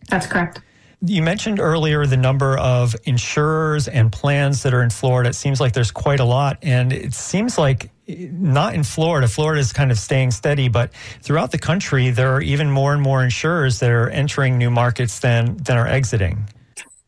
That's 0.09 0.27
correct. 0.27 0.61
You 1.07 1.23
mentioned 1.23 1.61
earlier 1.61 2.05
the 2.05 2.17
number 2.17 2.59
of 2.59 2.97
insurers 3.05 3.87
and 3.87 4.11
plans 4.11 4.65
that 4.65 4.75
are 4.75 4.83
in 4.83 4.91
Florida. 4.91 5.29
It 5.31 5.37
seems 5.37 5.61
like 5.61 5.73
there's 5.73 5.93
quite 5.93 6.19
a 6.19 6.25
lot. 6.25 6.59
And 6.63 6.93
it 6.93 7.15
seems 7.15 7.59
like 7.59 7.91
not 8.09 8.75
in 8.75 8.83
Florida. 8.83 9.29
Florida 9.29 9.61
is 9.61 9.73
kind 9.73 9.93
of 9.93 10.01
staying 10.01 10.33
steady, 10.33 10.67
but 10.67 10.93
throughout 11.21 11.53
the 11.53 11.59
country, 11.59 12.11
there 12.11 12.35
are 12.35 12.43
even 12.43 12.69
more 12.69 12.93
and 12.93 13.01
more 13.01 13.23
insurers 13.23 13.79
that 13.79 13.91
are 13.91 14.11
entering 14.11 14.59
new 14.59 14.71
markets 14.71 15.21
than, 15.21 15.59
than 15.59 15.79
are 15.79 15.87
exiting. 15.87 16.49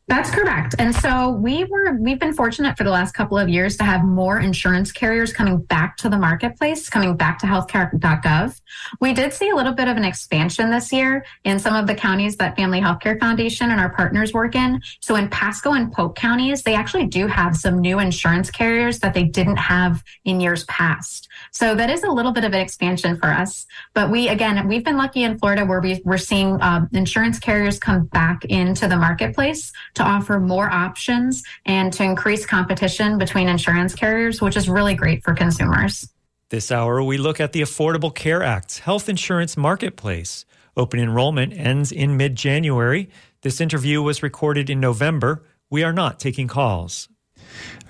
That's 0.07 0.31
correct. 0.31 0.75
And 0.79 0.95
so 0.95 1.31
we 1.31 1.65
were 1.65 1.97
we've 1.99 2.21
been 2.21 2.35
fortunate 2.35 2.77
for 2.77 2.85
the 2.85 2.91
last 2.91 3.13
couple 3.13 3.39
of 3.39 3.49
years 3.49 3.79
to 3.79 3.85
have 3.85 4.05
more 4.05 4.39
insurance 4.39 4.93
carriers 4.93 5.33
coming 5.33 5.63
back 5.63 5.97
to 5.99 6.11
the 6.11 6.19
marketplace, 6.19 6.91
coming 6.91 7.17
back 7.17 7.39
to 7.39 7.47
healthcare.gov. 7.47 8.61
We 9.01 9.15
did 9.15 9.33
see 9.33 9.49
a 9.49 9.55
little 9.55 9.73
bit 9.73 9.89
of 9.89 9.97
an 9.97 10.05
expansion 10.05 10.71
this 10.71 10.93
year 10.93 11.25
in 11.45 11.59
some 11.59 11.75
of 11.75 11.87
the 11.87 11.95
counties 11.95 12.37
that 12.37 12.55
Family 12.55 12.83
Healthcare 12.83 13.19
Foundation 13.19 13.71
and 13.71 13.81
our 13.81 13.95
partners 13.95 14.35
work 14.35 14.55
in. 14.55 14.83
So 15.01 15.17
in 15.17 15.31
Pasco 15.31 15.73
and 15.73 15.91
Polk 15.91 16.17
counties, 16.17 16.63
they 16.63 16.75
actually 16.75 17.07
do 17.07 17.27
have 17.27 17.57
some 17.57 17.79
new 17.79 17.99
insurance 17.99 18.51
carriers 18.51 18.99
that 18.99 19.15
they 19.15 19.25
didn't 19.25 19.57
have 19.57 20.05
in 20.27 20.39
years 20.39 20.65
past. 20.65 21.31
So 21.55 21.77
that 21.77 21.89
is 21.89 22.03
a 22.03 22.11
little 22.11 22.33
bit 22.33 22.43
of 22.43 22.53
an 22.53 22.61
expansion 22.61 23.17
for 23.17 23.29
us. 23.29 23.67
But 23.95 24.11
we, 24.11 24.29
again, 24.29 24.67
we've 24.67 24.85
been 24.85 24.97
lucky 24.97 25.23
in 25.23 25.39
Florida 25.39 25.65
where 25.65 25.81
we, 25.81 26.03
we're 26.05 26.19
seeing 26.19 26.61
um, 26.61 26.89
insurance 26.93 27.39
carriers 27.39 27.79
come 27.79 28.07
back 28.07 28.45
into 28.47 28.89
the 28.89 28.97
marketplace 28.97 29.71
to 29.95 30.03
offer 30.03 30.41
more 30.41 30.69
options 30.69 31.45
and 31.65 31.93
to 31.93 32.03
increase 32.03 32.45
competition 32.45 33.19
between 33.19 33.49
insurance 33.49 33.95
carriers, 33.95 34.43
which 34.43 34.57
is 34.57 34.69
really 34.69 34.97
great 34.97 35.23
for 35.23 35.33
consumers. 35.33 36.13
This 36.49 36.73
hour, 36.73 37.03
we 37.05 37.19
look 37.19 37.41
at 37.41 37.53
the 37.53 37.63
Affordable 37.63 38.13
Care 38.13 38.43
Act's 38.43 38.81
health 38.81 39.09
insurance 39.09 39.57
marketplace. 39.57 40.45
Open 40.77 40.99
enrollment 40.99 41.53
ends 41.53 41.93
in 41.93 42.17
mid 42.17 42.35
January. 42.35 43.09
This 43.43 43.61
interview 43.61 44.03
was 44.03 44.25
recorded 44.25 44.69
in 44.69 44.81
November. 44.81 45.45
We 45.71 45.85
are 45.85 45.93
not 45.93 46.19
taking 46.19 46.49
calls. 46.49 47.09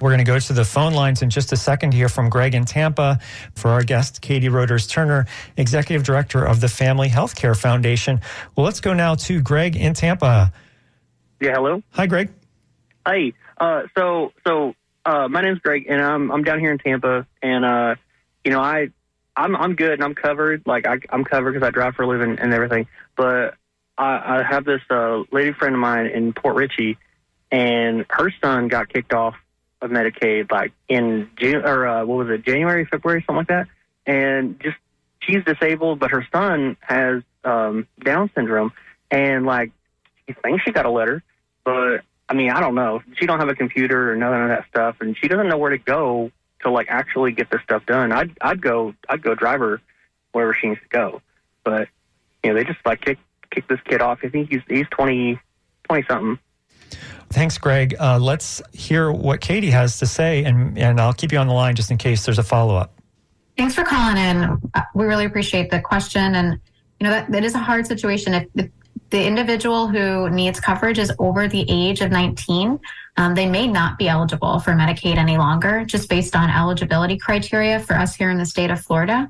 We're 0.01 0.11
going 0.11 0.19
to 0.19 0.25
go 0.25 0.39
to 0.39 0.53
the 0.53 0.65
phone 0.65 0.95
lines 0.95 1.23
in 1.23 1.31
just 1.31 1.53
a 1.53 1.57
second 1.57 1.95
here 1.95 2.09
from 2.09 2.29
Greg 2.29 2.55
in 2.55 2.65
Tampa 2.65 3.19
for 3.55 3.71
our 3.71 3.83
guest, 3.83 4.21
Katie 4.21 4.49
Roders 4.49 4.87
Turner, 4.87 5.27
Executive 5.57 6.03
Director 6.03 6.45
of 6.45 6.61
the 6.61 6.69
Family 6.69 7.09
Healthcare 7.09 7.57
Foundation. 7.57 8.21
Well, 8.57 8.65
let's 8.65 8.81
go 8.81 8.93
now 8.93 9.15
to 9.15 9.41
Greg 9.41 9.77
in 9.77 9.95
Tampa. 9.95 10.53
Yeah, 11.41 11.55
hello. 11.55 11.83
Hi, 11.91 12.07
Greg. 12.07 12.31
Hi. 13.07 13.33
Uh, 13.59 13.83
so, 13.97 14.33
so 14.47 14.75
uh, 15.05 15.29
my 15.29 15.43
name's 15.43 15.59
Greg, 15.61 15.87
and 15.89 16.01
I'm 16.01 16.31
I'm 16.33 16.45
down 16.45 16.61
here 16.61 16.73
in 16.73 16.79
Tampa, 16.79 17.27
and 17.43 17.65
uh, 17.65 17.95
you 18.45 18.51
know, 18.51 18.61
I 18.61 18.89
I'm 19.37 19.57
I'm 19.57 19.75
good 19.75 19.93
and 19.93 20.05
I'm 20.05 20.15
covered. 20.15 20.63
Like 20.67 20.87
I, 20.87 20.99
I'm 21.11 21.25
covered 21.25 21.53
because 21.53 21.67
I 21.67 21.71
drive 21.71 21.95
for 21.95 22.03
a 22.03 22.09
living 22.09 22.39
and 22.39 22.53
everything. 22.53 22.87
But 23.17 23.55
I, 23.99 24.39
I 24.39 24.43
have 24.43 24.65
this 24.65 24.81
uh, 24.91 25.23
lady 25.33 25.53
friend 25.53 25.75
of 25.75 25.81
mine 25.81 26.07
in 26.07 26.33
Port 26.33 26.57
Richey, 26.57 26.99
and 27.51 28.07
her 28.11 28.33
son 28.43 28.69
got 28.69 28.89
kicked 28.89 29.13
off 29.13 29.35
of 29.85 29.91
Medicaid 29.91 30.51
like 30.51 30.73
in 30.89 31.31
June 31.37 31.65
or 31.65 31.87
uh, 31.87 32.05
what 32.05 32.27
was 32.27 32.29
it, 32.31 32.45
January, 32.45 32.87
February, 32.87 33.23
something 33.27 33.37
like 33.37 33.49
that. 33.49 33.67
And 34.07 34.59
just 34.61 34.77
she's 35.21 35.45
disabled, 35.45 35.99
but 35.99 36.11
her 36.11 36.27
son 36.33 36.77
has 36.81 37.23
um, 37.45 37.87
Down 38.03 38.31
syndrome, 38.35 38.73
and 39.11 39.47
like 39.47 39.71
he 40.27 40.33
thinks 40.33 40.65
she 40.65 40.73
got 40.73 40.87
a 40.87 40.91
letter, 40.91 41.23
but 41.65 42.01
I 42.29 42.35
mean 42.35 42.51
I 42.51 42.61
don't 42.61 42.75
know. 42.75 43.03
She 43.17 43.27
don't 43.27 43.39
have 43.39 43.49
a 43.49 43.55
computer 43.55 44.13
or 44.13 44.17
none 44.17 44.43
of 44.43 44.49
that 44.49 44.67
stuff, 44.69 44.97
and 45.01 45.17
she 45.17 45.29
doesn't 45.29 45.49
know 45.49 45.59
where 45.59 45.71
to 45.71 45.79
go 45.79 46.31
to 46.63 46.71
like 46.71 46.87
actually 46.89 47.33
get 47.33 47.51
this 47.51 47.61
stuff 47.63 47.85
done. 47.87 48.13
I'd 48.13 48.37
I'd 48.41 48.63
go 48.63 48.95
I'd 49.09 49.23
go 49.23 49.35
drive 49.35 49.61
her 49.61 49.81
wherever 50.33 50.55
she 50.55 50.69
needs 50.69 50.81
to 50.81 50.89
go, 50.89 51.23
but 51.63 51.89
you 52.43 52.51
know 52.51 52.57
they 52.57 52.65
just 52.65 52.85
like 52.85 53.03
kick 53.03 53.19
kick 53.51 53.69
this 53.69 53.81
kid 53.85 54.01
off. 54.01 54.21
I 54.23 54.29
think 54.29 54.51
he's 54.51 54.63
he's 54.69 54.87
twenty 54.91 55.39
twenty 55.85 56.05
something 56.09 56.39
Thanks, 57.31 57.59
Greg. 57.59 57.95
Uh, 57.99 58.19
let's 58.19 58.63
hear 58.73 59.11
what 59.11 59.41
Katie 59.41 59.71
has 59.71 59.99
to 59.99 60.07
say, 60.07 60.45
and, 60.45 60.79
and 60.79 61.01
I'll 61.01 61.13
keep 61.13 61.33
you 61.33 61.39
on 61.39 61.49
the 61.49 61.55
line 61.55 61.75
just 61.75 61.91
in 61.91 61.99
case 61.99 62.25
there's 62.25 62.39
a 62.39 62.43
follow 62.43 62.77
up. 62.77 62.93
Thanks 63.57 63.75
for 63.75 63.85
calling 63.85 64.17
in. 64.17 64.61
Uh, 64.75 64.83
we 64.95 65.05
really 65.05 65.25
appreciate 65.25 65.71
the 65.71 65.81
question. 65.81 66.35
And, 66.35 66.59
you 66.99 67.05
know, 67.05 67.11
that, 67.11 67.31
that 67.31 67.45
is 67.45 67.55
a 67.55 67.59
hard 67.59 67.87
situation. 67.87 68.35
If, 68.35 68.49
if 68.55 68.71
the 69.11 69.25
individual 69.25 69.87
who 69.87 70.29
needs 70.31 70.59
coverage 70.59 70.99
is 70.99 71.13
over 71.19 71.47
the 71.47 71.65
age 71.69 72.01
of 72.01 72.11
19, 72.11 72.81
um, 73.17 73.35
they 73.35 73.47
may 73.47 73.69
not 73.69 73.97
be 73.97 74.09
eligible 74.09 74.59
for 74.59 74.73
Medicaid 74.73 75.17
any 75.17 75.39
longer, 75.39 75.85
just 75.85 76.09
based 76.09 76.35
on 76.35 76.51
eligibility 76.51 77.17
criteria 77.17 77.79
for 77.79 77.95
us 77.95 78.17
here 78.17 78.31
in 78.31 78.39
the 78.39 78.47
state 78.47 78.71
of 78.71 78.81
Florida. 78.81 79.29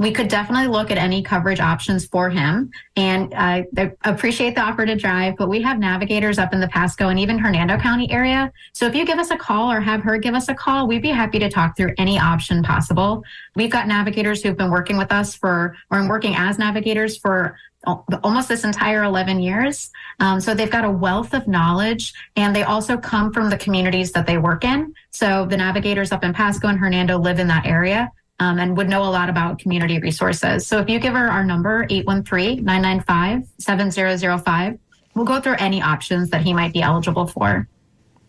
We 0.00 0.10
could 0.10 0.28
definitely 0.28 0.66
look 0.66 0.90
at 0.90 0.96
any 0.96 1.22
coverage 1.22 1.60
options 1.60 2.06
for 2.06 2.30
him. 2.30 2.70
And 2.96 3.34
I 3.34 3.66
appreciate 4.04 4.54
the 4.54 4.62
offer 4.62 4.86
to 4.86 4.96
drive, 4.96 5.36
but 5.36 5.50
we 5.50 5.60
have 5.60 5.78
navigators 5.78 6.38
up 6.38 6.54
in 6.54 6.60
the 6.60 6.68
Pasco 6.68 7.10
and 7.10 7.18
even 7.18 7.38
Hernando 7.38 7.76
County 7.76 8.10
area. 8.10 8.50
So 8.72 8.86
if 8.86 8.94
you 8.94 9.04
give 9.04 9.18
us 9.18 9.30
a 9.30 9.36
call 9.36 9.70
or 9.70 9.78
have 9.78 10.00
her 10.00 10.16
give 10.16 10.34
us 10.34 10.48
a 10.48 10.54
call, 10.54 10.88
we'd 10.88 11.02
be 11.02 11.10
happy 11.10 11.38
to 11.40 11.50
talk 11.50 11.76
through 11.76 11.92
any 11.98 12.18
option 12.18 12.62
possible. 12.62 13.22
We've 13.56 13.70
got 13.70 13.88
navigators 13.88 14.42
who've 14.42 14.56
been 14.56 14.70
working 14.70 14.96
with 14.96 15.12
us 15.12 15.34
for, 15.34 15.76
or 15.90 16.08
working 16.08 16.34
as 16.34 16.58
navigators 16.58 17.18
for 17.18 17.58
almost 17.84 18.48
this 18.48 18.64
entire 18.64 19.04
11 19.04 19.40
years. 19.40 19.90
Um, 20.18 20.40
so 20.40 20.54
they've 20.54 20.70
got 20.70 20.86
a 20.86 20.90
wealth 20.90 21.34
of 21.34 21.46
knowledge 21.46 22.14
and 22.36 22.56
they 22.56 22.62
also 22.62 22.96
come 22.96 23.34
from 23.34 23.50
the 23.50 23.58
communities 23.58 24.12
that 24.12 24.26
they 24.26 24.38
work 24.38 24.64
in. 24.64 24.94
So 25.10 25.44
the 25.44 25.58
navigators 25.58 26.10
up 26.10 26.24
in 26.24 26.32
Pasco 26.32 26.68
and 26.68 26.78
Hernando 26.78 27.18
live 27.18 27.38
in 27.38 27.48
that 27.48 27.66
area 27.66 28.10
um, 28.40 28.58
and 28.58 28.76
would 28.76 28.88
know 28.88 29.04
a 29.04 29.12
lot 29.12 29.28
about 29.28 29.60
community 29.60 30.00
resources. 30.00 30.66
So 30.66 30.80
if 30.80 30.88
you 30.88 30.98
give 30.98 31.12
her 31.12 31.28
our 31.28 31.44
number, 31.44 31.86
813-995-7005, 31.88 34.78
we'll 35.14 35.26
go 35.26 35.40
through 35.40 35.56
any 35.58 35.82
options 35.82 36.30
that 36.30 36.40
he 36.40 36.54
might 36.54 36.72
be 36.72 36.80
eligible 36.82 37.26
for. 37.26 37.68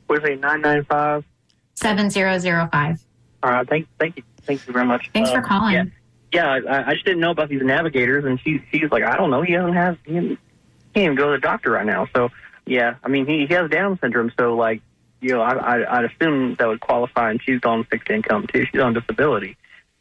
Was 0.09 0.19
it 0.23 0.41
995? 0.41 1.23
7005. 1.75 3.05
All 3.43 3.51
right. 3.51 3.67
Thank, 3.67 3.87
thank 3.97 4.17
you. 4.17 4.23
Thank 4.43 4.67
you 4.67 4.73
very 4.73 4.85
much. 4.85 5.09
Thanks 5.13 5.29
uh, 5.29 5.35
for 5.35 5.41
calling. 5.41 5.73
Yeah, 5.73 5.85
yeah 6.33 6.59
I, 6.69 6.89
I, 6.89 6.93
just 6.93 7.05
didn't 7.05 7.21
know 7.21 7.31
about 7.31 7.47
these 7.49 7.61
navigators, 7.61 8.25
and 8.25 8.39
she, 8.41 8.61
she's 8.71 8.91
like, 8.91 9.03
I 9.03 9.15
don't 9.15 9.31
know. 9.31 9.43
He 9.43 9.53
doesn't 9.53 9.73
have, 9.73 9.97
he, 10.05 10.13
he 10.13 10.37
can't 10.93 11.05
even 11.05 11.15
go 11.15 11.27
to 11.27 11.33
the 11.37 11.41
doctor 11.41 11.71
right 11.71 11.85
now. 11.85 12.07
So, 12.15 12.29
yeah, 12.65 12.95
I 13.03 13.07
mean, 13.07 13.25
he, 13.25 13.45
he 13.47 13.53
has 13.53 13.69
Down 13.69 13.97
syndrome, 14.01 14.33
so, 14.37 14.55
like, 14.55 14.81
you 15.21 15.29
know, 15.29 15.41
I, 15.41 15.53
I, 15.53 15.99
I'd 15.99 16.05
assume 16.05 16.55
that 16.55 16.67
would 16.67 16.81
qualify, 16.81 17.31
and 17.31 17.41
she's 17.41 17.61
on 17.63 17.85
fixed 17.85 18.09
income, 18.09 18.47
too. 18.51 18.65
She's 18.71 18.81
on 18.81 18.93
disability. 18.93 19.55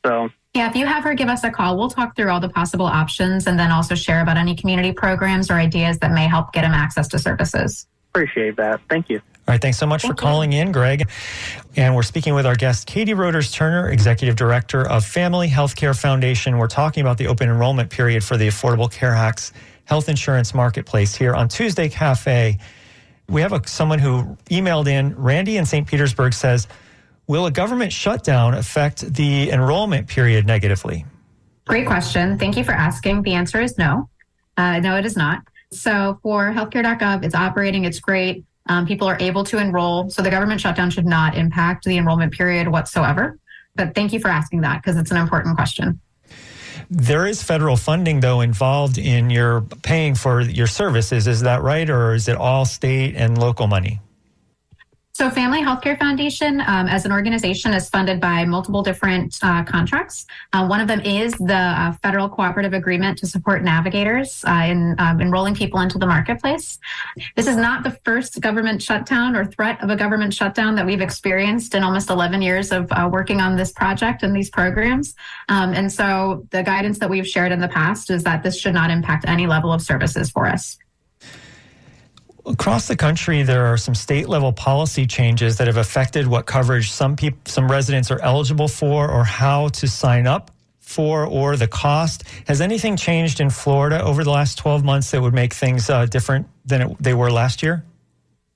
So 0.04 0.30
yeah, 0.54 0.68
if 0.68 0.74
you 0.74 0.84
have 0.86 1.04
her 1.04 1.14
give 1.14 1.28
us 1.28 1.44
a 1.44 1.50
call, 1.50 1.78
we'll 1.78 1.90
talk 1.90 2.16
through 2.16 2.30
all 2.30 2.40
the 2.40 2.48
possible 2.48 2.86
options 2.86 3.46
and 3.46 3.58
then 3.58 3.70
also 3.70 3.94
share 3.94 4.20
about 4.20 4.36
any 4.36 4.56
community 4.56 4.92
programs 4.92 5.50
or 5.50 5.54
ideas 5.54 5.98
that 5.98 6.10
may 6.10 6.26
help 6.26 6.52
get 6.52 6.64
him 6.64 6.72
access 6.72 7.06
to 7.08 7.18
services. 7.18 7.86
Appreciate 8.10 8.56
that. 8.56 8.80
Thank 8.88 9.08
you. 9.08 9.18
All 9.18 9.54
right, 9.54 9.60
thanks 9.60 9.78
so 9.78 9.86
much 9.86 10.02
Thank 10.02 10.16
for 10.16 10.20
calling 10.20 10.52
you. 10.52 10.60
in, 10.60 10.72
Greg. 10.72 11.08
And 11.76 11.94
we're 11.94 12.02
speaking 12.02 12.34
with 12.34 12.46
our 12.46 12.56
guest, 12.56 12.86
Katie 12.86 13.14
Roders 13.14 13.52
Turner, 13.52 13.90
Executive 13.90 14.36
Director 14.36 14.86
of 14.88 15.04
Family 15.04 15.48
Healthcare 15.48 15.98
Foundation. 15.98 16.58
We're 16.58 16.66
talking 16.66 17.00
about 17.00 17.18
the 17.18 17.28
open 17.28 17.48
enrollment 17.48 17.90
period 17.90 18.24
for 18.24 18.36
the 18.36 18.48
Affordable 18.48 18.90
Care 18.90 19.14
Act's 19.14 19.52
health 19.84 20.08
insurance 20.08 20.54
marketplace 20.54 21.14
here 21.14 21.34
on 21.34 21.48
Tuesday 21.48 21.88
Cafe. 21.88 22.58
We 23.28 23.40
have 23.40 23.52
a, 23.52 23.66
someone 23.66 23.98
who 23.98 24.36
emailed 24.50 24.88
in. 24.88 25.14
Randy 25.16 25.56
in 25.56 25.66
St. 25.66 25.86
Petersburg 25.86 26.32
says, 26.32 26.68
Will 27.30 27.46
a 27.46 27.52
government 27.52 27.92
shutdown 27.92 28.54
affect 28.54 29.14
the 29.14 29.52
enrollment 29.52 30.08
period 30.08 30.48
negatively? 30.48 31.06
Great 31.64 31.86
question. 31.86 32.36
Thank 32.36 32.56
you 32.56 32.64
for 32.64 32.72
asking. 32.72 33.22
The 33.22 33.34
answer 33.34 33.60
is 33.60 33.78
no. 33.78 34.10
Uh, 34.56 34.80
no, 34.80 34.96
it 34.96 35.06
is 35.06 35.16
not. 35.16 35.44
So 35.70 36.18
for 36.24 36.50
healthcare.gov, 36.50 37.24
it's 37.24 37.36
operating, 37.36 37.84
it's 37.84 38.00
great. 38.00 38.44
Um, 38.68 38.84
people 38.84 39.06
are 39.06 39.16
able 39.20 39.44
to 39.44 39.58
enroll. 39.58 40.10
So 40.10 40.22
the 40.22 40.30
government 40.30 40.60
shutdown 40.60 40.90
should 40.90 41.06
not 41.06 41.36
impact 41.36 41.84
the 41.84 41.98
enrollment 41.98 42.32
period 42.32 42.66
whatsoever. 42.66 43.38
But 43.76 43.94
thank 43.94 44.12
you 44.12 44.18
for 44.18 44.26
asking 44.26 44.62
that 44.62 44.82
because 44.82 44.96
it's 44.96 45.12
an 45.12 45.16
important 45.16 45.54
question. 45.54 46.00
There 46.90 47.28
is 47.28 47.44
federal 47.44 47.76
funding, 47.76 48.18
though, 48.18 48.40
involved 48.40 48.98
in 48.98 49.30
your 49.30 49.60
paying 49.84 50.16
for 50.16 50.40
your 50.40 50.66
services. 50.66 51.28
Is 51.28 51.42
that 51.42 51.62
right? 51.62 51.88
Or 51.88 52.12
is 52.12 52.26
it 52.26 52.34
all 52.34 52.64
state 52.64 53.14
and 53.14 53.38
local 53.38 53.68
money? 53.68 54.00
So, 55.20 55.28
Family 55.28 55.60
Healthcare 55.60 55.98
Foundation, 55.98 56.62
um, 56.62 56.88
as 56.88 57.04
an 57.04 57.12
organization, 57.12 57.74
is 57.74 57.90
funded 57.90 58.22
by 58.22 58.46
multiple 58.46 58.82
different 58.82 59.38
uh, 59.42 59.62
contracts. 59.64 60.24
Uh, 60.54 60.66
one 60.66 60.80
of 60.80 60.88
them 60.88 61.02
is 61.02 61.34
the 61.34 61.54
uh, 61.54 61.92
federal 62.02 62.26
cooperative 62.26 62.72
agreement 62.72 63.18
to 63.18 63.26
support 63.26 63.62
navigators 63.62 64.42
uh, 64.48 64.64
in 64.66 64.96
um, 64.98 65.20
enrolling 65.20 65.54
people 65.54 65.78
into 65.80 65.98
the 65.98 66.06
marketplace. 66.06 66.78
This 67.36 67.46
is 67.46 67.58
not 67.58 67.82
the 67.82 67.90
first 68.02 68.40
government 68.40 68.82
shutdown 68.82 69.36
or 69.36 69.44
threat 69.44 69.76
of 69.84 69.90
a 69.90 69.96
government 69.96 70.32
shutdown 70.32 70.74
that 70.76 70.86
we've 70.86 71.02
experienced 71.02 71.74
in 71.74 71.82
almost 71.82 72.08
11 72.08 72.40
years 72.40 72.72
of 72.72 72.90
uh, 72.90 73.06
working 73.12 73.42
on 73.42 73.56
this 73.56 73.72
project 73.72 74.22
and 74.22 74.34
these 74.34 74.48
programs. 74.48 75.14
Um, 75.50 75.74
and 75.74 75.92
so, 75.92 76.46
the 76.48 76.62
guidance 76.62 76.98
that 76.98 77.10
we've 77.10 77.28
shared 77.28 77.52
in 77.52 77.60
the 77.60 77.68
past 77.68 78.08
is 78.08 78.24
that 78.24 78.42
this 78.42 78.58
should 78.58 78.72
not 78.72 78.90
impact 78.90 79.26
any 79.28 79.46
level 79.46 79.70
of 79.70 79.82
services 79.82 80.30
for 80.30 80.46
us. 80.46 80.78
Across 82.46 82.88
the 82.88 82.96
country, 82.96 83.42
there 83.42 83.66
are 83.66 83.76
some 83.76 83.94
state 83.94 84.28
level 84.28 84.52
policy 84.52 85.06
changes 85.06 85.58
that 85.58 85.66
have 85.66 85.76
affected 85.76 86.26
what 86.26 86.46
coverage 86.46 86.90
some 86.90 87.16
people, 87.16 87.38
some 87.44 87.70
residents 87.70 88.10
are 88.10 88.20
eligible 88.20 88.68
for, 88.68 89.10
or 89.10 89.24
how 89.24 89.68
to 89.68 89.86
sign 89.86 90.26
up 90.26 90.50
for, 90.78 91.24
or 91.24 91.56
the 91.56 91.68
cost. 91.68 92.24
Has 92.46 92.60
anything 92.60 92.96
changed 92.96 93.40
in 93.40 93.50
Florida 93.50 94.02
over 94.02 94.24
the 94.24 94.30
last 94.30 94.58
12 94.58 94.84
months 94.84 95.10
that 95.10 95.20
would 95.20 95.34
make 95.34 95.52
things 95.52 95.90
uh, 95.90 96.06
different 96.06 96.48
than 96.64 96.82
it, 96.82 96.96
they 96.98 97.14
were 97.14 97.30
last 97.30 97.62
year? 97.62 97.84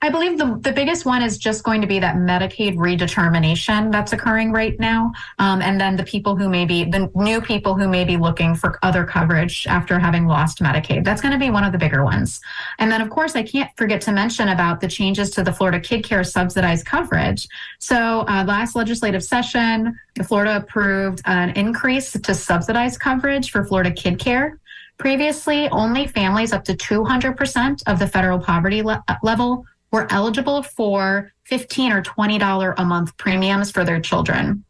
I 0.05 0.09
believe 0.09 0.37
the, 0.37 0.59
the 0.61 0.71
biggest 0.71 1.03
one 1.03 1.23
is 1.23 1.35
just 1.35 1.63
going 1.63 1.81
to 1.81 1.87
be 1.87 1.97
that 1.97 2.15
Medicaid 2.15 2.75
redetermination 2.75 3.91
that's 3.91 4.13
occurring 4.13 4.51
right 4.51 4.79
now. 4.79 5.11
Um, 5.39 5.63
and 5.63 5.81
then 5.81 5.95
the 5.95 6.03
people 6.03 6.35
who 6.35 6.47
may 6.47 6.63
be, 6.63 6.83
the 6.83 7.09
new 7.15 7.41
people 7.41 7.73
who 7.73 7.87
may 7.87 8.03
be 8.05 8.15
looking 8.15 8.53
for 8.53 8.77
other 8.83 9.03
coverage 9.03 9.65
after 9.65 9.97
having 9.97 10.27
lost 10.27 10.59
Medicaid. 10.59 11.05
That's 11.05 11.23
going 11.23 11.31
to 11.31 11.39
be 11.39 11.49
one 11.49 11.63
of 11.63 11.71
the 11.71 11.79
bigger 11.79 12.03
ones. 12.03 12.39
And 12.77 12.91
then, 12.91 13.01
of 13.01 13.09
course, 13.09 13.35
I 13.35 13.41
can't 13.41 13.75
forget 13.77 13.99
to 14.01 14.11
mention 14.11 14.49
about 14.49 14.79
the 14.79 14.87
changes 14.87 15.31
to 15.31 15.43
the 15.43 15.51
Florida 15.51 15.79
Kid 15.79 16.03
Care 16.03 16.23
subsidized 16.23 16.85
coverage. 16.85 17.47
So, 17.79 18.25
uh, 18.27 18.45
last 18.47 18.75
legislative 18.75 19.23
session, 19.23 19.99
Florida 20.27 20.57
approved 20.57 21.23
an 21.25 21.49
increase 21.57 22.11
to 22.11 22.35
subsidized 22.35 22.99
coverage 22.99 23.49
for 23.49 23.65
Florida 23.65 23.89
Kid 23.89 24.19
Care. 24.19 24.59
Previously, 24.99 25.67
only 25.69 26.05
families 26.05 26.53
up 26.53 26.63
to 26.65 26.73
200% 26.73 27.81
of 27.87 27.97
the 27.97 28.07
federal 28.07 28.37
poverty 28.37 28.83
le- 28.83 29.03
level 29.23 29.65
were 29.95 30.11
eligible 30.11 30.61
for 30.61 31.31
15 31.45 31.93
or 31.93 32.03
$20 32.03 32.73
a 32.77 32.83
month 32.83 33.15
premiums 33.15 33.71
for 33.71 33.85
their 33.85 34.01
children. 34.01 34.65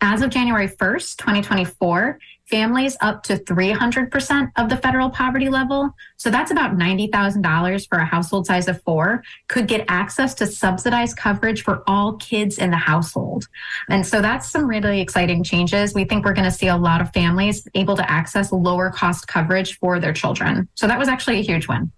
As 0.00 0.22
of 0.22 0.30
January 0.30 0.68
1st, 0.68 1.16
2024, 1.16 2.20
families 2.48 2.96
up 3.00 3.24
to 3.24 3.38
300% 3.38 4.52
of 4.56 4.68
the 4.68 4.76
federal 4.76 5.10
poverty 5.10 5.48
level, 5.48 5.90
so 6.16 6.30
that's 6.30 6.52
about 6.52 6.76
$90,000 6.76 7.88
for 7.88 7.98
a 7.98 8.04
household 8.04 8.46
size 8.46 8.68
of 8.68 8.80
four, 8.82 9.24
could 9.48 9.66
get 9.66 9.84
access 9.88 10.32
to 10.34 10.46
subsidized 10.46 11.16
coverage 11.16 11.64
for 11.64 11.82
all 11.88 12.16
kids 12.18 12.58
in 12.58 12.70
the 12.70 12.76
household. 12.76 13.48
And 13.88 14.06
so 14.06 14.20
that's 14.20 14.48
some 14.48 14.68
really 14.68 15.00
exciting 15.00 15.42
changes. 15.42 15.92
We 15.92 16.04
think 16.04 16.24
we're 16.24 16.34
going 16.34 16.44
to 16.44 16.56
see 16.56 16.68
a 16.68 16.76
lot 16.76 17.00
of 17.00 17.12
families 17.12 17.66
able 17.74 17.96
to 17.96 18.08
access 18.08 18.52
lower 18.52 18.90
cost 18.90 19.26
coverage 19.26 19.78
for 19.78 19.98
their 19.98 20.12
children. 20.12 20.68
So 20.74 20.86
that 20.86 21.00
was 21.00 21.08
actually 21.08 21.40
a 21.40 21.42
huge 21.42 21.66
win. 21.66 21.90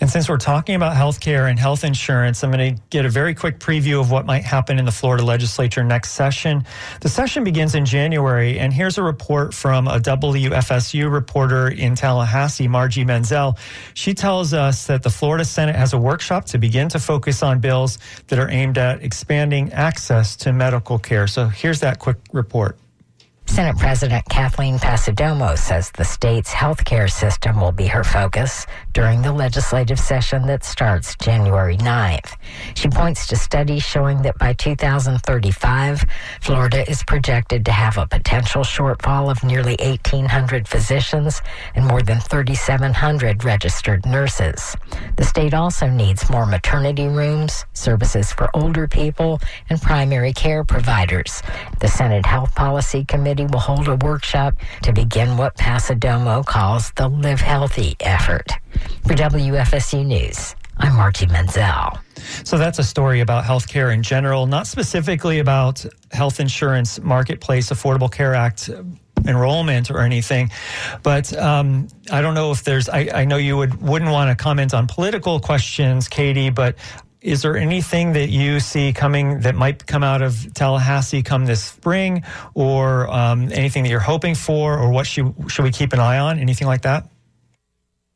And 0.00 0.08
since 0.08 0.28
we're 0.28 0.36
talking 0.36 0.74
about 0.74 0.96
healthcare 0.96 1.48
and 1.48 1.58
health 1.58 1.84
insurance, 1.84 2.42
I'm 2.42 2.50
going 2.50 2.76
to 2.76 2.82
get 2.90 3.04
a 3.04 3.08
very 3.08 3.34
quick 3.34 3.58
preview 3.58 4.00
of 4.00 4.10
what 4.10 4.26
might 4.26 4.44
happen 4.44 4.78
in 4.78 4.84
the 4.84 4.92
Florida 4.92 5.24
legislature 5.24 5.84
next 5.84 6.12
session. 6.12 6.64
The 7.00 7.08
session 7.08 7.44
begins 7.44 7.74
in 7.74 7.84
January, 7.84 8.58
and 8.58 8.72
here's 8.72 8.98
a 8.98 9.02
report 9.02 9.54
from 9.54 9.88
a 9.88 9.98
WFSU 9.98 11.10
reporter 11.10 11.68
in 11.68 11.94
Tallahassee, 11.94 12.68
Margie 12.68 13.04
Menzel. 13.04 13.56
She 13.94 14.14
tells 14.14 14.54
us 14.54 14.86
that 14.86 15.02
the 15.02 15.10
Florida 15.10 15.44
Senate 15.44 15.76
has 15.76 15.92
a 15.92 15.98
workshop 15.98 16.46
to 16.46 16.58
begin 16.58 16.88
to 16.90 16.98
focus 16.98 17.42
on 17.42 17.60
bills 17.60 17.98
that 18.28 18.38
are 18.38 18.50
aimed 18.50 18.78
at 18.78 19.02
expanding 19.02 19.72
access 19.72 20.36
to 20.36 20.52
medical 20.52 20.98
care. 20.98 21.26
So 21.26 21.46
here's 21.46 21.80
that 21.80 21.98
quick 21.98 22.18
report. 22.32 22.78
Senate 23.46 23.76
President 23.76 24.24
Kathleen 24.30 24.78
Passidomo 24.78 25.58
says 25.58 25.90
the 25.90 26.04
state's 26.04 26.52
health 26.52 26.84
care 26.86 27.08
system 27.08 27.60
will 27.60 27.72
be 27.72 27.86
her 27.86 28.02
focus 28.02 28.66
during 28.92 29.22
the 29.22 29.32
legislative 29.32 29.98
session 29.98 30.46
that 30.46 30.64
starts 30.64 31.16
January 31.16 31.76
9th. 31.78 32.36
She 32.74 32.88
points 32.88 33.26
to 33.28 33.36
studies 33.36 33.82
showing 33.82 34.22
that 34.22 34.38
by 34.38 34.52
2035, 34.52 36.04
Florida 36.40 36.88
is 36.90 37.02
projected 37.02 37.64
to 37.64 37.72
have 37.72 37.98
a 37.98 38.06
potential 38.06 38.62
shortfall 38.62 39.30
of 39.30 39.42
nearly 39.42 39.76
1,800 39.80 40.68
physicians 40.68 41.40
and 41.74 41.86
more 41.86 42.02
than 42.02 42.20
3,700 42.20 43.44
registered 43.44 44.04
nurses. 44.06 44.76
The 45.16 45.24
state 45.24 45.54
also 45.54 45.88
needs 45.88 46.28
more 46.30 46.46
maternity 46.46 47.08
rooms, 47.08 47.64
services 47.72 48.32
for 48.32 48.50
older 48.54 48.86
people, 48.86 49.40
and 49.70 49.80
primary 49.80 50.32
care 50.32 50.64
providers. 50.64 51.42
The 51.80 51.88
Senate 51.88 52.26
Health 52.26 52.54
Policy 52.54 53.04
Committee 53.04 53.46
will 53.46 53.60
hold 53.60 53.88
a 53.88 53.96
workshop 53.96 54.54
to 54.82 54.92
begin 54.92 55.36
what 55.36 55.56
Passidomo 55.56 56.44
calls 56.44 56.92
the 56.92 57.08
Live 57.08 57.40
Healthy 57.40 57.96
effort. 58.00 58.52
For 59.06 59.14
WFSU 59.14 60.04
News, 60.06 60.54
I'm 60.78 60.96
Margie 60.96 61.26
Menzel. 61.26 61.98
So 62.44 62.56
that's 62.58 62.78
a 62.78 62.84
story 62.84 63.20
about 63.20 63.44
healthcare 63.44 63.92
in 63.92 64.02
general, 64.02 64.46
not 64.46 64.66
specifically 64.66 65.38
about 65.38 65.84
health 66.12 66.40
insurance 66.40 67.00
marketplace, 67.00 67.70
Affordable 67.70 68.10
Care 68.10 68.34
Act 68.34 68.70
enrollment 69.26 69.90
or 69.90 70.00
anything. 70.00 70.50
But 71.02 71.36
um, 71.36 71.88
I 72.10 72.22
don't 72.22 72.34
know 72.34 72.50
if 72.52 72.64
there's. 72.64 72.88
I, 72.88 73.08
I 73.14 73.24
know 73.24 73.36
you 73.36 73.56
would 73.56 73.80
wouldn't 73.82 74.10
want 74.10 74.36
to 74.36 74.42
comment 74.42 74.74
on 74.74 74.86
political 74.86 75.40
questions, 75.40 76.08
Katie, 76.08 76.50
but 76.50 76.76
is 77.20 77.42
there 77.42 77.56
anything 77.56 78.14
that 78.14 78.30
you 78.30 78.58
see 78.58 78.92
coming 78.92 79.40
that 79.40 79.54
might 79.54 79.86
come 79.86 80.02
out 80.02 80.22
of 80.22 80.52
Tallahassee 80.54 81.22
come 81.22 81.46
this 81.46 81.62
spring, 81.62 82.24
or 82.54 83.08
um, 83.10 83.50
anything 83.52 83.84
that 83.84 83.90
you're 83.90 84.00
hoping 84.00 84.34
for, 84.34 84.78
or 84.78 84.90
what 84.90 85.06
should 85.06 85.34
should 85.48 85.62
we 85.62 85.70
keep 85.70 85.92
an 85.92 86.00
eye 86.00 86.18
on? 86.18 86.38
Anything 86.38 86.66
like 86.66 86.82
that? 86.82 87.08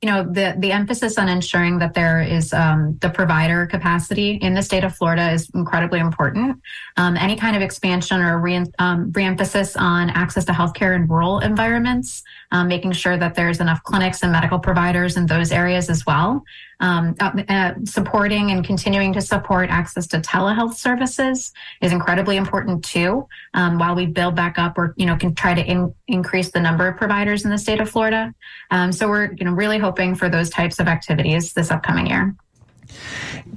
You 0.03 0.11
know 0.11 0.24
the 0.24 0.55
the 0.59 0.72
emphasis 0.72 1.16
on 1.16 1.28
ensuring 1.28 1.78
that 1.78 1.94
there 1.94 2.20
is 2.20 2.53
um, 2.53 2.99
the 3.01 3.09
provider 3.09 3.66
capacity 3.66 4.32
in 4.32 4.53
the 4.53 4.62
state 4.62 4.84
of 4.84 4.94
Florida 4.94 5.30
is 5.32 5.49
incredibly 5.55 6.01
important. 6.01 6.61
Um, 6.99 7.16
any 7.16 7.34
kind 7.34 7.57
of 7.57 7.62
expansion 7.62 8.20
or 8.20 8.38
re- 8.38 8.72
um, 8.78 9.11
reemphasis 9.12 9.74
on 9.80 10.11
access 10.11 10.44
to 10.47 10.53
healthcare 10.53 10.94
in 10.94 11.07
rural 11.07 11.38
environments, 11.38 12.22
um, 12.53 12.68
making 12.68 12.92
sure 12.92 13.16
that 13.16 13.34
there's 13.34 13.61
enough 13.61 13.82
clinics 13.84 14.22
and 14.22 14.32
medical 14.32 14.59
providers 14.59 15.16
in 15.16 15.26
those 15.26 15.51
areas 15.51 15.88
as 15.88 16.05
well, 16.05 16.44
um, 16.81 17.14
uh, 17.20 17.43
uh, 17.49 17.74
supporting 17.85 18.51
and 18.51 18.64
continuing 18.64 19.12
to 19.14 19.20
support 19.20 19.70
access 19.70 20.07
to 20.09 20.18
telehealth 20.18 20.74
services 20.74 21.53
is 21.81 21.93
incredibly 21.93 22.37
important 22.37 22.85
too. 22.85 23.27
Um, 23.55 23.79
while 23.79 23.95
we 23.95 24.07
build 24.07 24.35
back 24.35 24.59
up, 24.59 24.77
or 24.77 24.95
you 24.97 25.07
know, 25.07 25.16
can 25.16 25.35
try 25.35 25.55
to 25.55 25.64
in, 25.64 25.95
increase 26.07 26.51
the 26.51 26.61
number 26.61 26.87
of 26.87 26.97
providers 26.97 27.45
in 27.45 27.51
the 27.51 27.59
state 27.59 27.81
of 27.81 27.89
Florida. 27.91 28.35
Um, 28.70 28.93
so 28.93 29.09
we're 29.09 29.33
you 29.33 29.45
know 29.45 29.53
really 29.53 29.79
hoping 29.79 30.14
for 30.14 30.29
those 30.29 30.51
types 30.51 30.79
of 30.79 30.89
activities 30.89 31.53
this 31.53 31.70
upcoming 31.70 32.09
year 32.09 32.35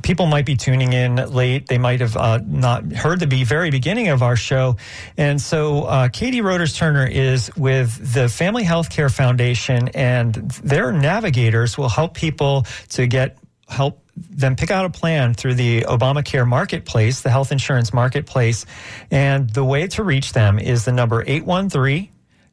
people 0.02 0.26
might 0.26 0.46
be 0.46 0.56
tuning 0.56 0.94
in 0.94 1.16
late. 1.16 1.68
They 1.68 1.78
might 1.78 2.00
have 2.00 2.16
uh, 2.16 2.40
not 2.46 2.92
heard 2.92 3.20
the 3.20 3.28
be 3.28 3.44
very 3.44 3.70
beginning 3.70 4.10
of 4.10 4.24
our 4.24 4.36
show. 4.36 4.78
And 5.18 5.42
so, 5.42 5.84
uh, 5.84 6.10
Katie 6.10 6.42
Roders 6.42 6.76
Turner 6.76 7.06
is 7.06 7.56
with 7.56 8.14
the 8.14 8.30
Family 8.30 8.64
Healthcare 8.64 9.14
Foundation, 9.14 9.90
and 9.90 10.36
their 10.36 10.92
navigators 10.92 11.78
will 11.78 11.90
help 11.90 12.14
people 12.14 12.66
to 12.90 13.08
get 13.08 13.38
help 13.68 14.04
them 14.16 14.56
pick 14.56 14.72
out 14.72 14.86
a 14.86 14.90
plan 14.90 15.34
through 15.34 15.54
the 15.54 15.82
Obamacare 15.82 16.48
marketplace, 16.48 17.22
the 17.22 17.30
health 17.30 17.52
insurance 17.52 17.94
marketplace. 17.94 18.66
And 19.12 19.50
the 19.50 19.64
way 19.64 19.88
to 19.88 20.04
reach 20.04 20.34
them 20.34 20.60
is 20.60 20.86
the 20.86 20.92
number 20.92 21.24
813 21.26 22.10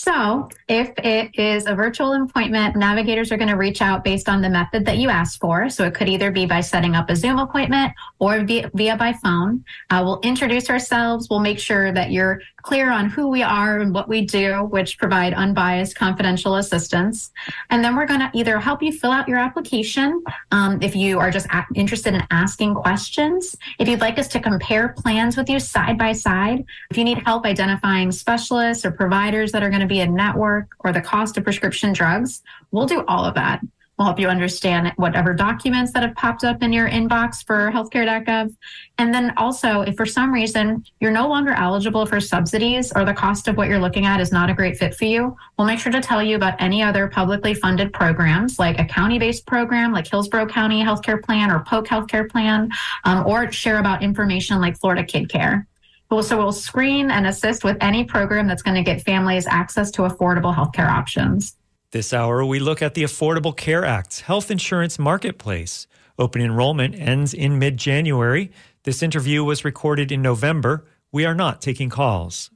So, 0.06 0.50
if 0.68 0.94
it 1.00 1.32
is 1.34 1.66
a 1.66 1.74
virtual 1.74 2.14
appointment, 2.14 2.76
navigators 2.76 3.32
are 3.32 3.38
going 3.38 3.50
to 3.50 3.56
reach 3.56 3.82
out 3.82 4.04
based 4.04 4.30
on 4.30 4.40
the 4.40 4.50
method 4.52 4.86
that 4.86 5.00
you 5.00 5.10
asked 5.10 5.40
for. 5.40 5.68
So, 5.68 5.84
it 5.84 5.96
could 5.96 6.08
either 6.08 6.30
be 6.30 6.46
by 6.46 6.62
setting 6.62 6.94
up 6.94 7.10
a 7.10 7.16
Zoom 7.16 7.40
appointment 7.40 7.92
or 8.20 8.44
via, 8.44 8.70
via 8.76 8.98
by 8.98 9.14
phone. 9.14 9.66
Uh, 9.90 10.04
we'll 10.06 10.20
introduce 10.22 10.70
ourselves. 10.70 11.28
We'll 11.28 11.40
make 11.40 11.58
sure 11.58 11.92
that 11.92 12.12
you're 12.12 12.40
clear 12.66 12.92
on 12.92 13.08
who 13.08 13.28
we 13.28 13.44
are 13.44 13.80
and 13.80 13.94
what 13.94 14.10
we 14.10 14.26
do, 14.26 14.64
which 14.72 14.98
provide 14.98 15.34
unbiased 15.36 15.96
confidential 15.96 16.56
assistance. 16.56 17.32
And 17.70 17.84
then 17.84 17.96
we're 17.96 18.08
going 18.08 18.22
to 18.22 18.32
either 18.34 18.60
help 18.60 18.82
you 18.82 18.92
fill 18.92 19.12
out 19.12 19.28
your 19.28 19.38
application 19.38 20.24
um, 20.52 20.82
if 20.82 20.96
you 20.96 21.20
are 21.20 21.30
just 21.30 21.46
a- 21.48 21.66
interested 21.76 22.16
in 22.16 22.24
asking 22.32 22.74
questions. 22.74 23.56
If 23.78 23.88
you'd 23.88 24.02
like 24.02 24.18
us 24.18 24.28
to 24.30 24.40
compare 24.40 24.90
plans 24.90 25.38
with 25.38 25.48
you 25.48 25.60
side 25.60 26.00
by 26.00 26.12
side, 26.12 26.66
if 26.90 26.98
you 26.98 27.04
need 27.04 27.20
help 27.20 27.46
identifying 27.46 28.12
specialists 28.12 28.84
or 28.84 28.92
providers 28.92 29.52
that 29.52 29.62
are 29.62 29.70
going 29.70 29.82
to 29.82 29.88
be 29.88 29.95
be 29.96 30.02
a 30.02 30.08
network 30.08 30.76
or 30.80 30.92
the 30.92 31.02
cost 31.02 31.38
of 31.38 31.44
prescription 31.46 31.94
drugs. 31.94 32.42
We'll 32.72 32.86
do 32.86 33.06
all 33.08 33.24
of 33.24 33.36
that. 33.36 33.62
We'll 33.98 34.08
help 34.08 34.20
you 34.20 34.28
understand 34.28 34.92
whatever 34.98 35.34
documents 35.34 35.94
that 35.94 36.04
have 36.04 36.16
popped 36.16 36.44
up 36.44 36.62
in 36.62 36.74
your 36.74 36.90
inbox 36.90 37.46
for 37.46 37.72
healthcare.gov. 37.72 38.54
And 38.98 39.14
then 39.14 39.34
also, 39.38 39.82
if 39.82 39.96
for 39.96 40.06
some 40.06 40.34
reason 40.34 40.84
you're 41.00 41.12
no 41.12 41.30
longer 41.30 41.52
eligible 41.52 42.06
for 42.06 42.20
subsidies 42.20 42.92
or 42.94 43.06
the 43.06 43.14
cost 43.14 43.48
of 43.48 43.56
what 43.56 43.70
you're 43.70 43.80
looking 43.80 44.06
at 44.06 44.20
is 44.20 44.34
not 44.34 44.50
a 44.50 44.54
great 44.54 44.76
fit 44.76 44.96
for 44.96 45.06
you, 45.06 45.38
we'll 45.58 45.66
make 45.66 45.80
sure 45.80 45.94
to 45.94 46.02
tell 46.02 46.22
you 46.22 46.36
about 46.36 46.62
any 46.62 46.84
other 46.84 47.08
publicly 47.08 47.54
funded 47.54 47.94
programs 47.94 48.60
like 48.60 48.78
a 48.80 48.86
county 48.86 49.18
based 49.18 49.46
program 49.46 49.94
like 49.94 50.08
Hillsborough 50.08 50.48
County 50.48 50.84
Healthcare 50.84 51.24
Plan 51.24 51.50
or 51.50 51.64
Polk 51.64 51.88
Healthcare 51.88 52.30
Plan, 52.30 52.70
um, 53.06 53.26
or 53.26 53.50
share 53.50 53.80
about 53.80 54.04
information 54.04 54.60
like 54.60 54.78
Florida 54.78 55.06
Kid 55.06 55.30
Care. 55.30 55.66
So 56.12 56.38
we'll 56.38 56.52
screen 56.52 57.12
and 57.12 57.28
assist 57.28 57.64
with 57.64 57.78
any 57.82 58.04
program 58.04 58.48
that's 58.48 58.62
going 58.62 58.76
to 58.76 58.84
get 58.84 59.02
families 59.02 59.48
access 59.48 59.92
to 59.92 60.04
affordable 60.04 60.56
healthcare 60.56 60.90
options. 60.90 61.58
This 61.92 62.14
hour, 62.14 62.46
we 62.46 62.60
look 62.60 62.82
at 62.82 62.94
the 62.94 63.04
Affordable 63.04 63.56
Care 63.56 63.86
Act's 63.86 64.22
health 64.22 64.52
insurance 64.52 65.00
marketplace. 65.00 65.88
Open 66.18 66.42
enrollment 66.42 66.96
ends 66.96 67.34
in 67.34 67.60
mid 67.60 67.78
January. 67.78 68.52
This 68.84 69.02
interview 69.02 69.44
was 69.44 69.66
recorded 69.66 70.12
in 70.12 70.22
November. 70.22 70.86
We 71.12 71.26
are 71.26 71.36
not 71.36 71.62
taking 71.62 71.90
calls. 71.90 72.52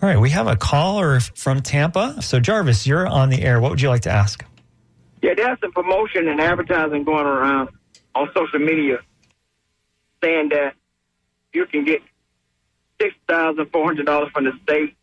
All 0.00 0.08
right, 0.08 0.18
we 0.18 0.30
have 0.30 0.48
a 0.48 0.56
caller 0.56 1.20
from 1.20 1.60
Tampa. 1.60 2.20
So, 2.22 2.40
Jarvis, 2.40 2.86
you're 2.86 3.06
on 3.06 3.30
the 3.30 3.42
air. 3.42 3.60
What 3.60 3.70
would 3.70 3.80
you 3.80 3.88
like 3.88 4.02
to 4.02 4.10
ask? 4.10 4.44
Yeah, 5.22 5.34
there's 5.34 5.60
some 5.60 5.72
promotion 5.72 6.26
and 6.28 6.40
advertising 6.40 7.04
going 7.04 7.26
around 7.26 7.68
on 8.14 8.28
social 8.34 8.58
media 8.58 8.98
saying 10.22 10.48
that 10.48 10.74
you 11.52 11.66
can 11.66 11.84
get 11.84 12.02
six 13.02 13.14
thousand 13.26 13.66
four 13.72 13.84
hundred 13.84 14.06
dollars 14.06 14.30
from 14.32 14.44
the 14.44 14.52
state 14.62 14.94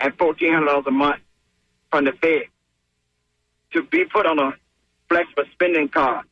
and 0.00 0.12
fourteen 0.18 0.52
hundred 0.52 0.66
dollars 0.66 0.84
a 0.88 0.90
month 0.90 1.20
from 1.90 2.04
the 2.04 2.12
Fed 2.12 2.42
to 3.72 3.82
be 3.84 4.04
put 4.04 4.26
on 4.26 4.38
a 4.38 4.52
flexible 5.08 5.44
spending 5.52 5.88
card, 5.88 6.26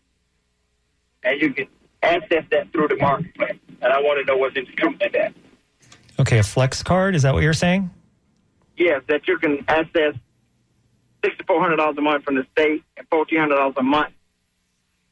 and 1.23 1.41
you 1.41 1.53
can 1.53 1.69
access 2.03 2.45
that 2.51 2.73
through 2.73 2.89
the 2.89 2.97
marketplace. 2.97 3.59
And 3.81 3.93
I 3.93 4.01
want 4.01 4.19
to 4.19 4.25
know 4.25 4.39
what's 4.39 4.57
included 4.57 5.03
in 5.03 5.13
that. 5.13 5.35
Okay, 6.19 6.39
a 6.39 6.43
flex 6.43 6.83
card. 6.83 7.15
Is 7.15 7.23
that 7.23 7.35
what 7.35 7.43
you're 7.43 7.53
saying? 7.53 7.91
Yes, 8.77 9.03
that 9.09 9.29
you 9.29 9.39
can 9.39 9.65
access 9.69 10.15
sixty 11.25 11.45
four 11.47 11.61
hundred 11.61 11.77
dollars 11.77 11.97
a 11.99 12.03
month 12.03 12.25
from 12.25 12.35
the 12.35 12.47
state 12.53 12.83
and 12.97 13.07
fourteen 13.09 13.39
hundred 13.39 13.57
dollars 13.57 13.75
a 13.77 13.83
month 13.83 14.13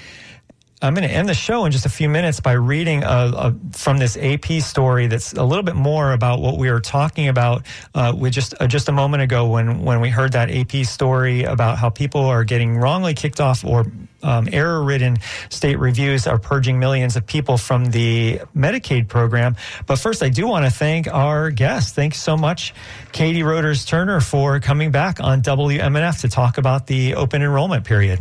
I'm 0.86 0.94
going 0.94 1.08
to 1.08 1.14
end 1.14 1.28
the 1.28 1.34
show 1.34 1.66
in 1.66 1.72
just 1.72 1.88
a 1.88 1.90
few 1.90 2.08
minutes 2.08 2.40
by 2.40 2.52
reading 2.52 3.04
a, 3.04 3.08
a, 3.08 3.56
from 3.72 3.98
this 3.98 4.16
AP 4.18 4.62
story 4.62 5.08
that's 5.08 5.34
a 5.34 5.44
little 5.44 5.64
bit 5.64 5.76
more 5.76 6.14
about 6.14 6.42
what 6.42 6.58
we 6.58 6.70
were 6.70 6.80
talking 6.80 7.28
about 7.28 7.66
uh, 7.96 8.14
with 8.16 8.34
just 8.34 8.54
uh, 8.60 8.68
just 8.68 8.88
a 8.88 8.92
moment 8.92 9.24
ago 9.24 9.48
when 9.48 9.82
when 9.82 10.00
we 10.00 10.10
heard 10.10 10.34
that 10.34 10.52
AP 10.52 10.86
story 10.86 11.44
about 11.44 11.80
how 11.80 11.90
people 11.90 12.22
are 12.22 12.44
getting 12.44 12.78
wrongly 12.78 13.16
kicked 13.16 13.42
off 13.42 13.66
or 13.66 13.92
um, 14.22 14.48
error-ridden 14.52 15.18
state 15.50 15.80
reviews 15.80 16.28
are 16.28 16.38
purging 16.38 16.80
millions 16.80 17.16
of 17.16 17.26
people 17.26 17.58
from 17.58 17.86
the 17.86 18.40
Medicaid 18.56 19.08
program. 19.08 19.56
But 19.86 19.98
first, 19.98 20.22
I 20.22 20.30
do 20.30 20.48
want 20.48 20.66
to 20.66 20.72
thank 20.72 21.08
our 21.08 21.50
guests. 21.50 21.94
Thanks 21.94 22.22
so 22.22 22.38
much, 22.38 22.74
Katie 23.12 23.44
Roders 23.44 23.86
Turner, 23.86 24.22
for 24.22 24.60
coming 24.60 24.92
back 24.92 25.20
on 25.20 25.42
WMNF 25.42 26.22
to 26.22 26.30
talk 26.30 26.58
about 26.58 26.88
the 26.88 27.16
open 27.16 27.42
enrollment 27.42 27.86
period. 27.86 28.20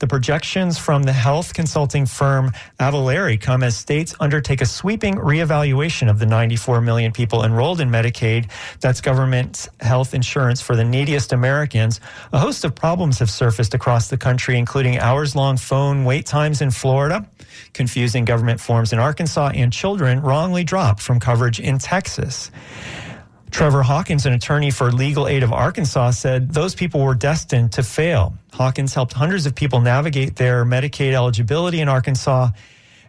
The 0.00 0.06
projections 0.06 0.78
from 0.78 1.02
the 1.02 1.12
health 1.12 1.52
consulting 1.52 2.06
firm 2.06 2.52
Avalere 2.80 3.38
come 3.38 3.62
as 3.62 3.76
states 3.76 4.14
undertake 4.18 4.62
a 4.62 4.66
sweeping 4.66 5.16
reevaluation 5.16 6.08
of 6.08 6.18
the 6.18 6.24
94 6.24 6.80
million 6.80 7.12
people 7.12 7.44
enrolled 7.44 7.82
in 7.82 7.90
Medicaid. 7.90 8.50
That's 8.80 9.02
government 9.02 9.68
health 9.80 10.14
insurance 10.14 10.62
for 10.62 10.74
the 10.74 10.84
neediest 10.84 11.34
Americans. 11.34 12.00
A 12.32 12.38
host 12.38 12.64
of 12.64 12.74
problems 12.74 13.18
have 13.18 13.28
surfaced 13.28 13.74
across 13.74 14.08
the 14.08 14.16
country, 14.16 14.56
including 14.56 14.98
hours 14.98 15.36
long 15.36 15.58
phone 15.58 16.06
wait 16.06 16.24
times 16.24 16.62
in 16.62 16.70
Florida, 16.70 17.26
confusing 17.74 18.24
government 18.24 18.58
forms 18.58 18.94
in 18.94 18.98
Arkansas, 18.98 19.50
and 19.54 19.70
children 19.70 20.22
wrongly 20.22 20.64
dropped 20.64 21.02
from 21.02 21.20
coverage 21.20 21.60
in 21.60 21.76
Texas. 21.78 22.50
Trevor 23.50 23.82
Hawkins, 23.82 24.26
an 24.26 24.32
attorney 24.32 24.70
for 24.70 24.92
Legal 24.92 25.26
Aid 25.26 25.42
of 25.42 25.52
Arkansas, 25.52 26.12
said 26.12 26.52
those 26.52 26.74
people 26.74 27.00
were 27.00 27.14
destined 27.14 27.72
to 27.72 27.82
fail. 27.82 28.34
Hawkins 28.52 28.94
helped 28.94 29.12
hundreds 29.12 29.46
of 29.46 29.54
people 29.54 29.80
navigate 29.80 30.36
their 30.36 30.64
Medicaid 30.64 31.12
eligibility 31.12 31.80
in 31.80 31.88
Arkansas 31.88 32.50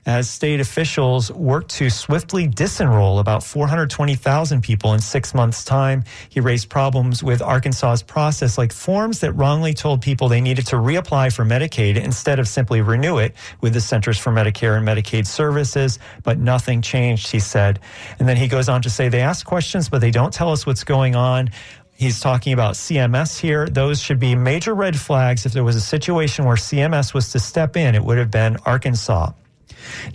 as 0.05 0.29
state 0.29 0.59
officials 0.59 1.31
worked 1.31 1.69
to 1.69 1.89
swiftly 1.89 2.47
disenroll 2.47 3.19
about 3.19 3.43
420,000 3.43 4.61
people 4.61 4.93
in 4.93 4.99
six 4.99 5.33
months' 5.33 5.63
time. 5.63 6.03
He 6.29 6.39
raised 6.39 6.69
problems 6.69 7.23
with 7.23 7.41
Arkansas's 7.41 8.01
process, 8.01 8.57
like 8.57 8.73
forms 8.73 9.19
that 9.19 9.33
wrongly 9.33 9.73
told 9.73 10.01
people 10.01 10.27
they 10.27 10.41
needed 10.41 10.65
to 10.67 10.77
reapply 10.77 11.33
for 11.33 11.45
Medicaid 11.45 11.97
instead 11.97 12.39
of 12.39 12.47
simply 12.47 12.81
renew 12.81 13.19
it 13.19 13.35
with 13.61 13.73
the 13.73 13.81
Centers 13.81 14.17
for 14.17 14.31
Medicare 14.31 14.77
and 14.77 14.87
Medicaid 14.87 15.27
Services. 15.27 15.99
But 16.23 16.39
nothing 16.39 16.81
changed, 16.81 17.31
he 17.31 17.39
said. 17.39 17.79
And 18.17 18.27
then 18.27 18.37
he 18.37 18.47
goes 18.47 18.69
on 18.69 18.81
to 18.81 18.89
say 18.89 19.09
they 19.09 19.21
ask 19.21 19.45
questions, 19.45 19.87
but 19.87 20.01
they 20.01 20.11
don't 20.11 20.33
tell 20.33 20.51
us 20.51 20.65
what's 20.65 20.83
going 20.83 21.15
on. 21.15 21.51
He's 21.93 22.19
talking 22.19 22.53
about 22.53 22.73
CMS 22.73 23.39
here. 23.39 23.67
Those 23.67 24.01
should 24.01 24.19
be 24.19 24.33
major 24.33 24.73
red 24.73 24.99
flags. 24.99 25.45
If 25.45 25.53
there 25.53 25.63
was 25.63 25.75
a 25.75 25.81
situation 25.81 26.45
where 26.45 26.55
CMS 26.55 27.13
was 27.13 27.31
to 27.33 27.39
step 27.39 27.77
in, 27.77 27.93
it 27.93 28.03
would 28.03 28.17
have 28.17 28.31
been 28.31 28.57
Arkansas. 28.65 29.33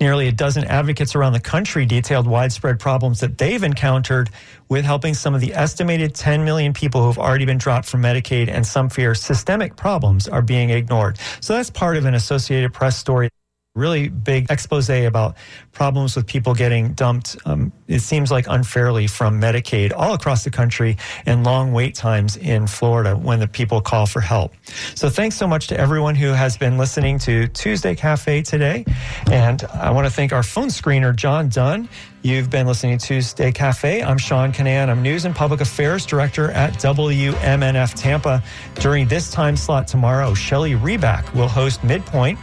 Nearly 0.01 0.29
a 0.29 0.33
dozen 0.33 0.64
advocates 0.64 1.14
around 1.14 1.33
the 1.33 1.41
country 1.41 1.87
detailed 1.87 2.27
widespread 2.27 2.79
problems 2.79 3.21
that 3.21 3.39
they've 3.39 3.62
encountered 3.62 4.31
with 4.69 4.85
helping 4.85 5.14
some 5.14 5.35
of 5.35 5.41
the 5.41 5.55
estimated 5.55 6.14
10 6.14 6.45
million 6.45 6.73
people 6.73 7.01
who 7.01 7.07
have 7.07 7.19
already 7.19 7.45
been 7.45 7.59
dropped 7.59 7.89
from 7.89 8.03
Medicaid, 8.03 8.49
and 8.49 8.67
some 8.67 8.89
fear 8.89 9.14
systemic 9.14 9.77
problems 9.77 10.29
are 10.29 10.43
being 10.43 10.71
ignored. 10.71 11.19
So 11.41 11.55
that's 11.55 11.71
part 11.71 11.97
of 11.97 12.05
an 12.05 12.14
Associated 12.14 12.73
Press 12.73 12.97
story 12.97 13.31
really 13.77 14.09
big 14.09 14.51
expose 14.51 14.87
about 14.87 15.37
problems 15.72 16.16
with 16.16 16.27
people 16.27 16.55
getting 16.55 16.93
dumped, 16.95 17.37
um, 17.45 17.72
it 17.89 18.01
seems 18.01 18.31
like 18.31 18.47
unfairly 18.49 19.07
from 19.07 19.41
Medicaid 19.41 19.93
all 19.95 20.14
across 20.14 20.45
the 20.45 20.51
country 20.51 20.97
and 21.27 21.45
long 21.45 21.72
wait 21.72 21.95
times 21.95 22.37
in 22.37 22.66
Florida 22.66 23.16
when 23.16 23.41
the 23.41 23.49
people 23.49 23.81
call 23.81 24.07
for 24.07 24.20
help. 24.20 24.55
So 24.95 25.11
thanks 25.11 25.37
so 25.37 25.47
much 25.47 25.66
to 25.68 25.79
everyone 25.79 26.14
who 26.14 26.29
has 26.29 26.57
been 26.57 26.79
listening 26.79 27.18
to 27.20 27.49
Tuesday 27.49 27.95
Cafe 27.95 28.43
today. 28.43 28.85
And 29.31 29.62
I 29.64 29.91
want 29.91 30.07
to 30.07 30.12
thank 30.12 30.33
our 30.33 30.43
phone 30.43 30.68
screener, 30.68 31.14
John 31.14 31.49
Dunn. 31.49 31.89
You've 32.27 32.51
been 32.51 32.66
listening 32.66 32.99
to 32.99 33.07
Tuesday 33.07 33.53
Cafe. 33.53 34.03
I'm 34.03 34.18
Sean 34.18 34.53
Kinane. 34.53 34.89
I'm 34.89 35.01
News 35.01 35.27
and 35.27 35.33
Public 35.33 35.61
Affairs 35.61 36.05
Director 36.05 36.51
at 36.51 36.72
WMNF 36.72 37.95
Tampa. 37.95 38.43
During 38.81 39.07
this 39.07 39.31
time 39.31 39.57
slot 39.57 39.87
tomorrow, 39.87 40.35
Shelley 40.35 40.72
Reback 40.72 41.33
will 41.35 41.47
host 41.47 41.85
Midpoint. 41.85 42.37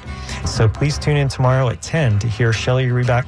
So 0.46 0.70
please 0.70 0.98
tune 0.98 1.18
in 1.18 1.28
tomorrow 1.28 1.68
at 1.68 1.82
10 1.82 2.20
to 2.20 2.30
hear 2.30 2.54
Shelley 2.54 2.86
Reback. 2.86 3.28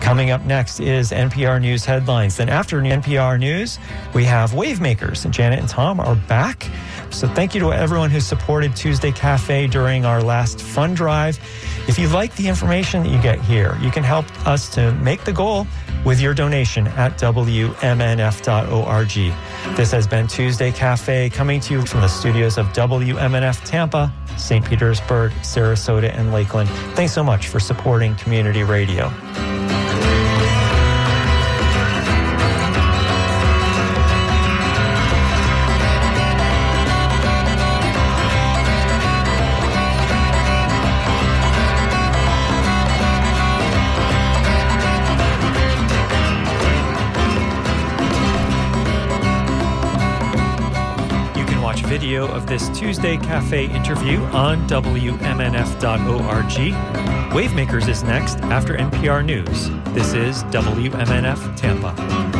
Coming 0.00 0.30
up 0.30 0.42
next 0.46 0.80
is 0.80 1.10
NPR 1.10 1.60
News 1.60 1.84
headlines. 1.84 2.38
Then 2.38 2.48
after 2.48 2.80
NPR 2.80 3.38
News, 3.38 3.78
we 4.14 4.24
have 4.24 4.52
Wavemakers, 4.52 5.26
and 5.26 5.34
Janet 5.34 5.58
and 5.58 5.68
Tom 5.68 6.00
are 6.00 6.16
back. 6.16 6.66
So 7.10 7.28
thank 7.28 7.54
you 7.54 7.60
to 7.60 7.74
everyone 7.74 8.08
who 8.08 8.20
supported 8.20 8.74
Tuesday 8.74 9.12
Cafe 9.12 9.66
during 9.66 10.06
our 10.06 10.22
last 10.22 10.62
fund 10.62 10.96
drive. 10.96 11.38
If 11.88 11.98
you 11.98 12.08
like 12.08 12.34
the 12.36 12.48
information 12.48 13.02
that 13.02 13.10
you 13.10 13.20
get 13.20 13.40
here, 13.40 13.76
you 13.82 13.90
can 13.90 14.04
help 14.04 14.24
us 14.46 14.70
to 14.70 14.92
make 14.92 15.24
the 15.24 15.32
goal 15.32 15.66
with 16.04 16.20
your 16.20 16.34
donation 16.34 16.86
at 16.88 17.18
WMNF.org. 17.18 17.76
This 19.76 19.92
has 19.92 20.06
been 20.06 20.26
Tuesday 20.26 20.72
Cafe 20.72 21.30
coming 21.30 21.60
to 21.60 21.74
you 21.74 21.86
from 21.86 22.00
the 22.00 22.08
studios 22.08 22.58
of 22.58 22.66
WMNF 22.68 23.64
Tampa, 23.64 24.12
St. 24.36 24.64
Petersburg, 24.64 25.32
Sarasota, 25.42 26.10
and 26.16 26.32
Lakeland. 26.32 26.68
Thanks 26.94 27.12
so 27.12 27.22
much 27.22 27.48
for 27.48 27.60
supporting 27.60 28.14
community 28.16 28.62
radio. 28.62 29.12
This 52.50 52.68
Tuesday 52.76 53.16
Cafe 53.16 53.66
interview 53.66 54.18
on 54.32 54.66
WMNF.org. 54.66 55.20
Wavemakers 57.30 57.88
is 57.88 58.02
next 58.02 58.38
after 58.40 58.76
NPR 58.76 59.24
News. 59.24 59.70
This 59.94 60.14
is 60.14 60.42
WMNF 60.44 61.56
Tampa. 61.56 62.39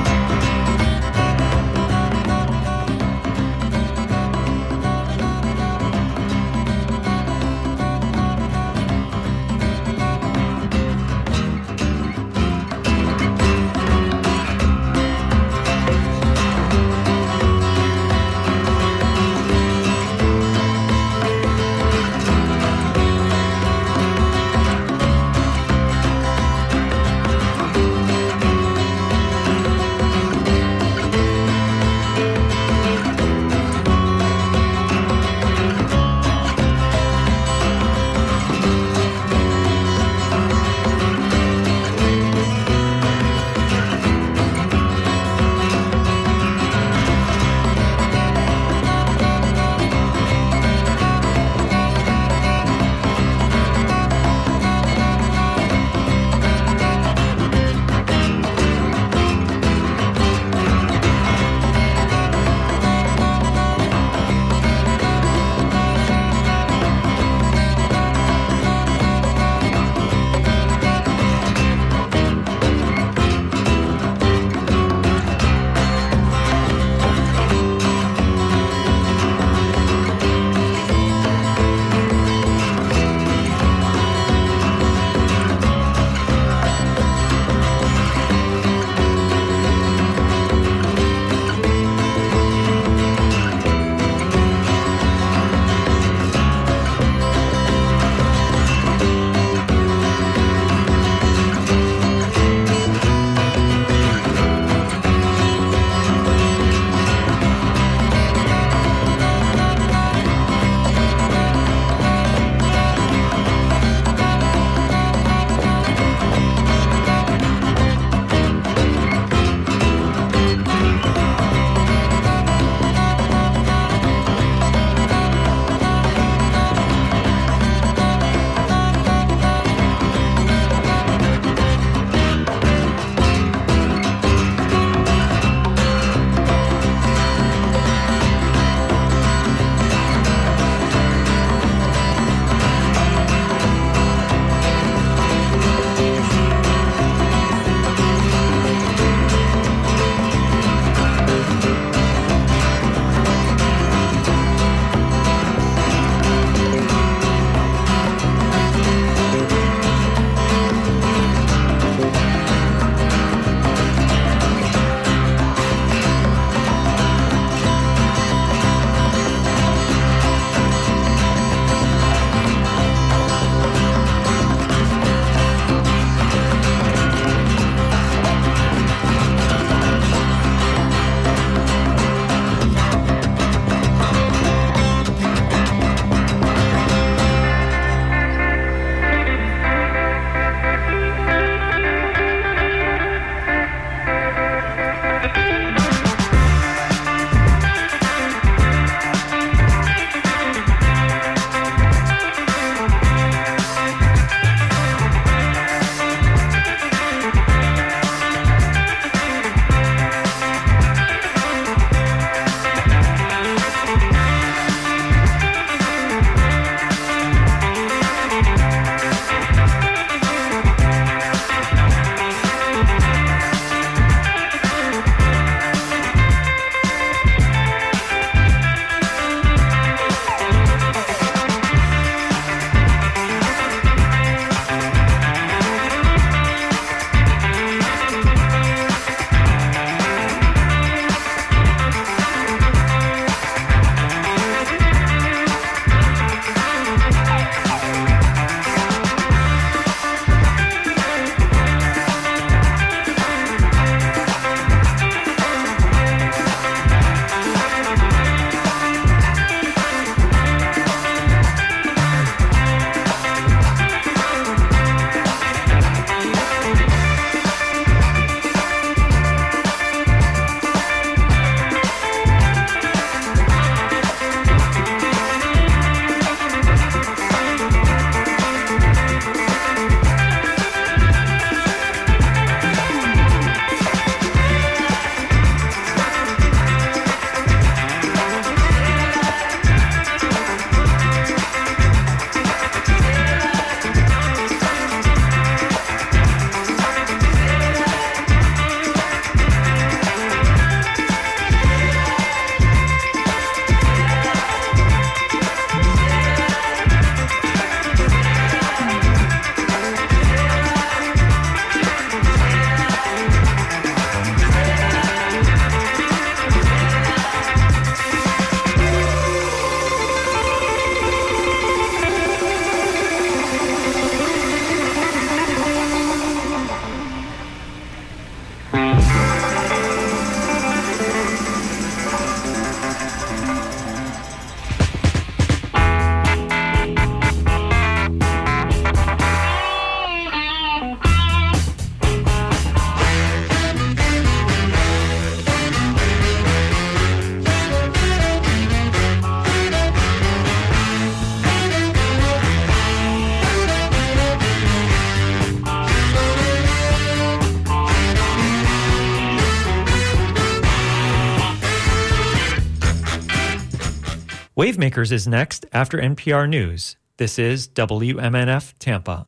Wavemakers 364.61 365.11
is 365.11 365.27
next 365.27 365.65
after 365.73 365.97
NPR 365.97 366.47
News. 366.47 366.99
This 367.17 367.39
is 367.39 367.67
WMNF 367.69 368.75
Tampa. 368.79 369.27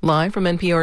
Live 0.00 0.32
from 0.32 0.44
NPR 0.44 0.76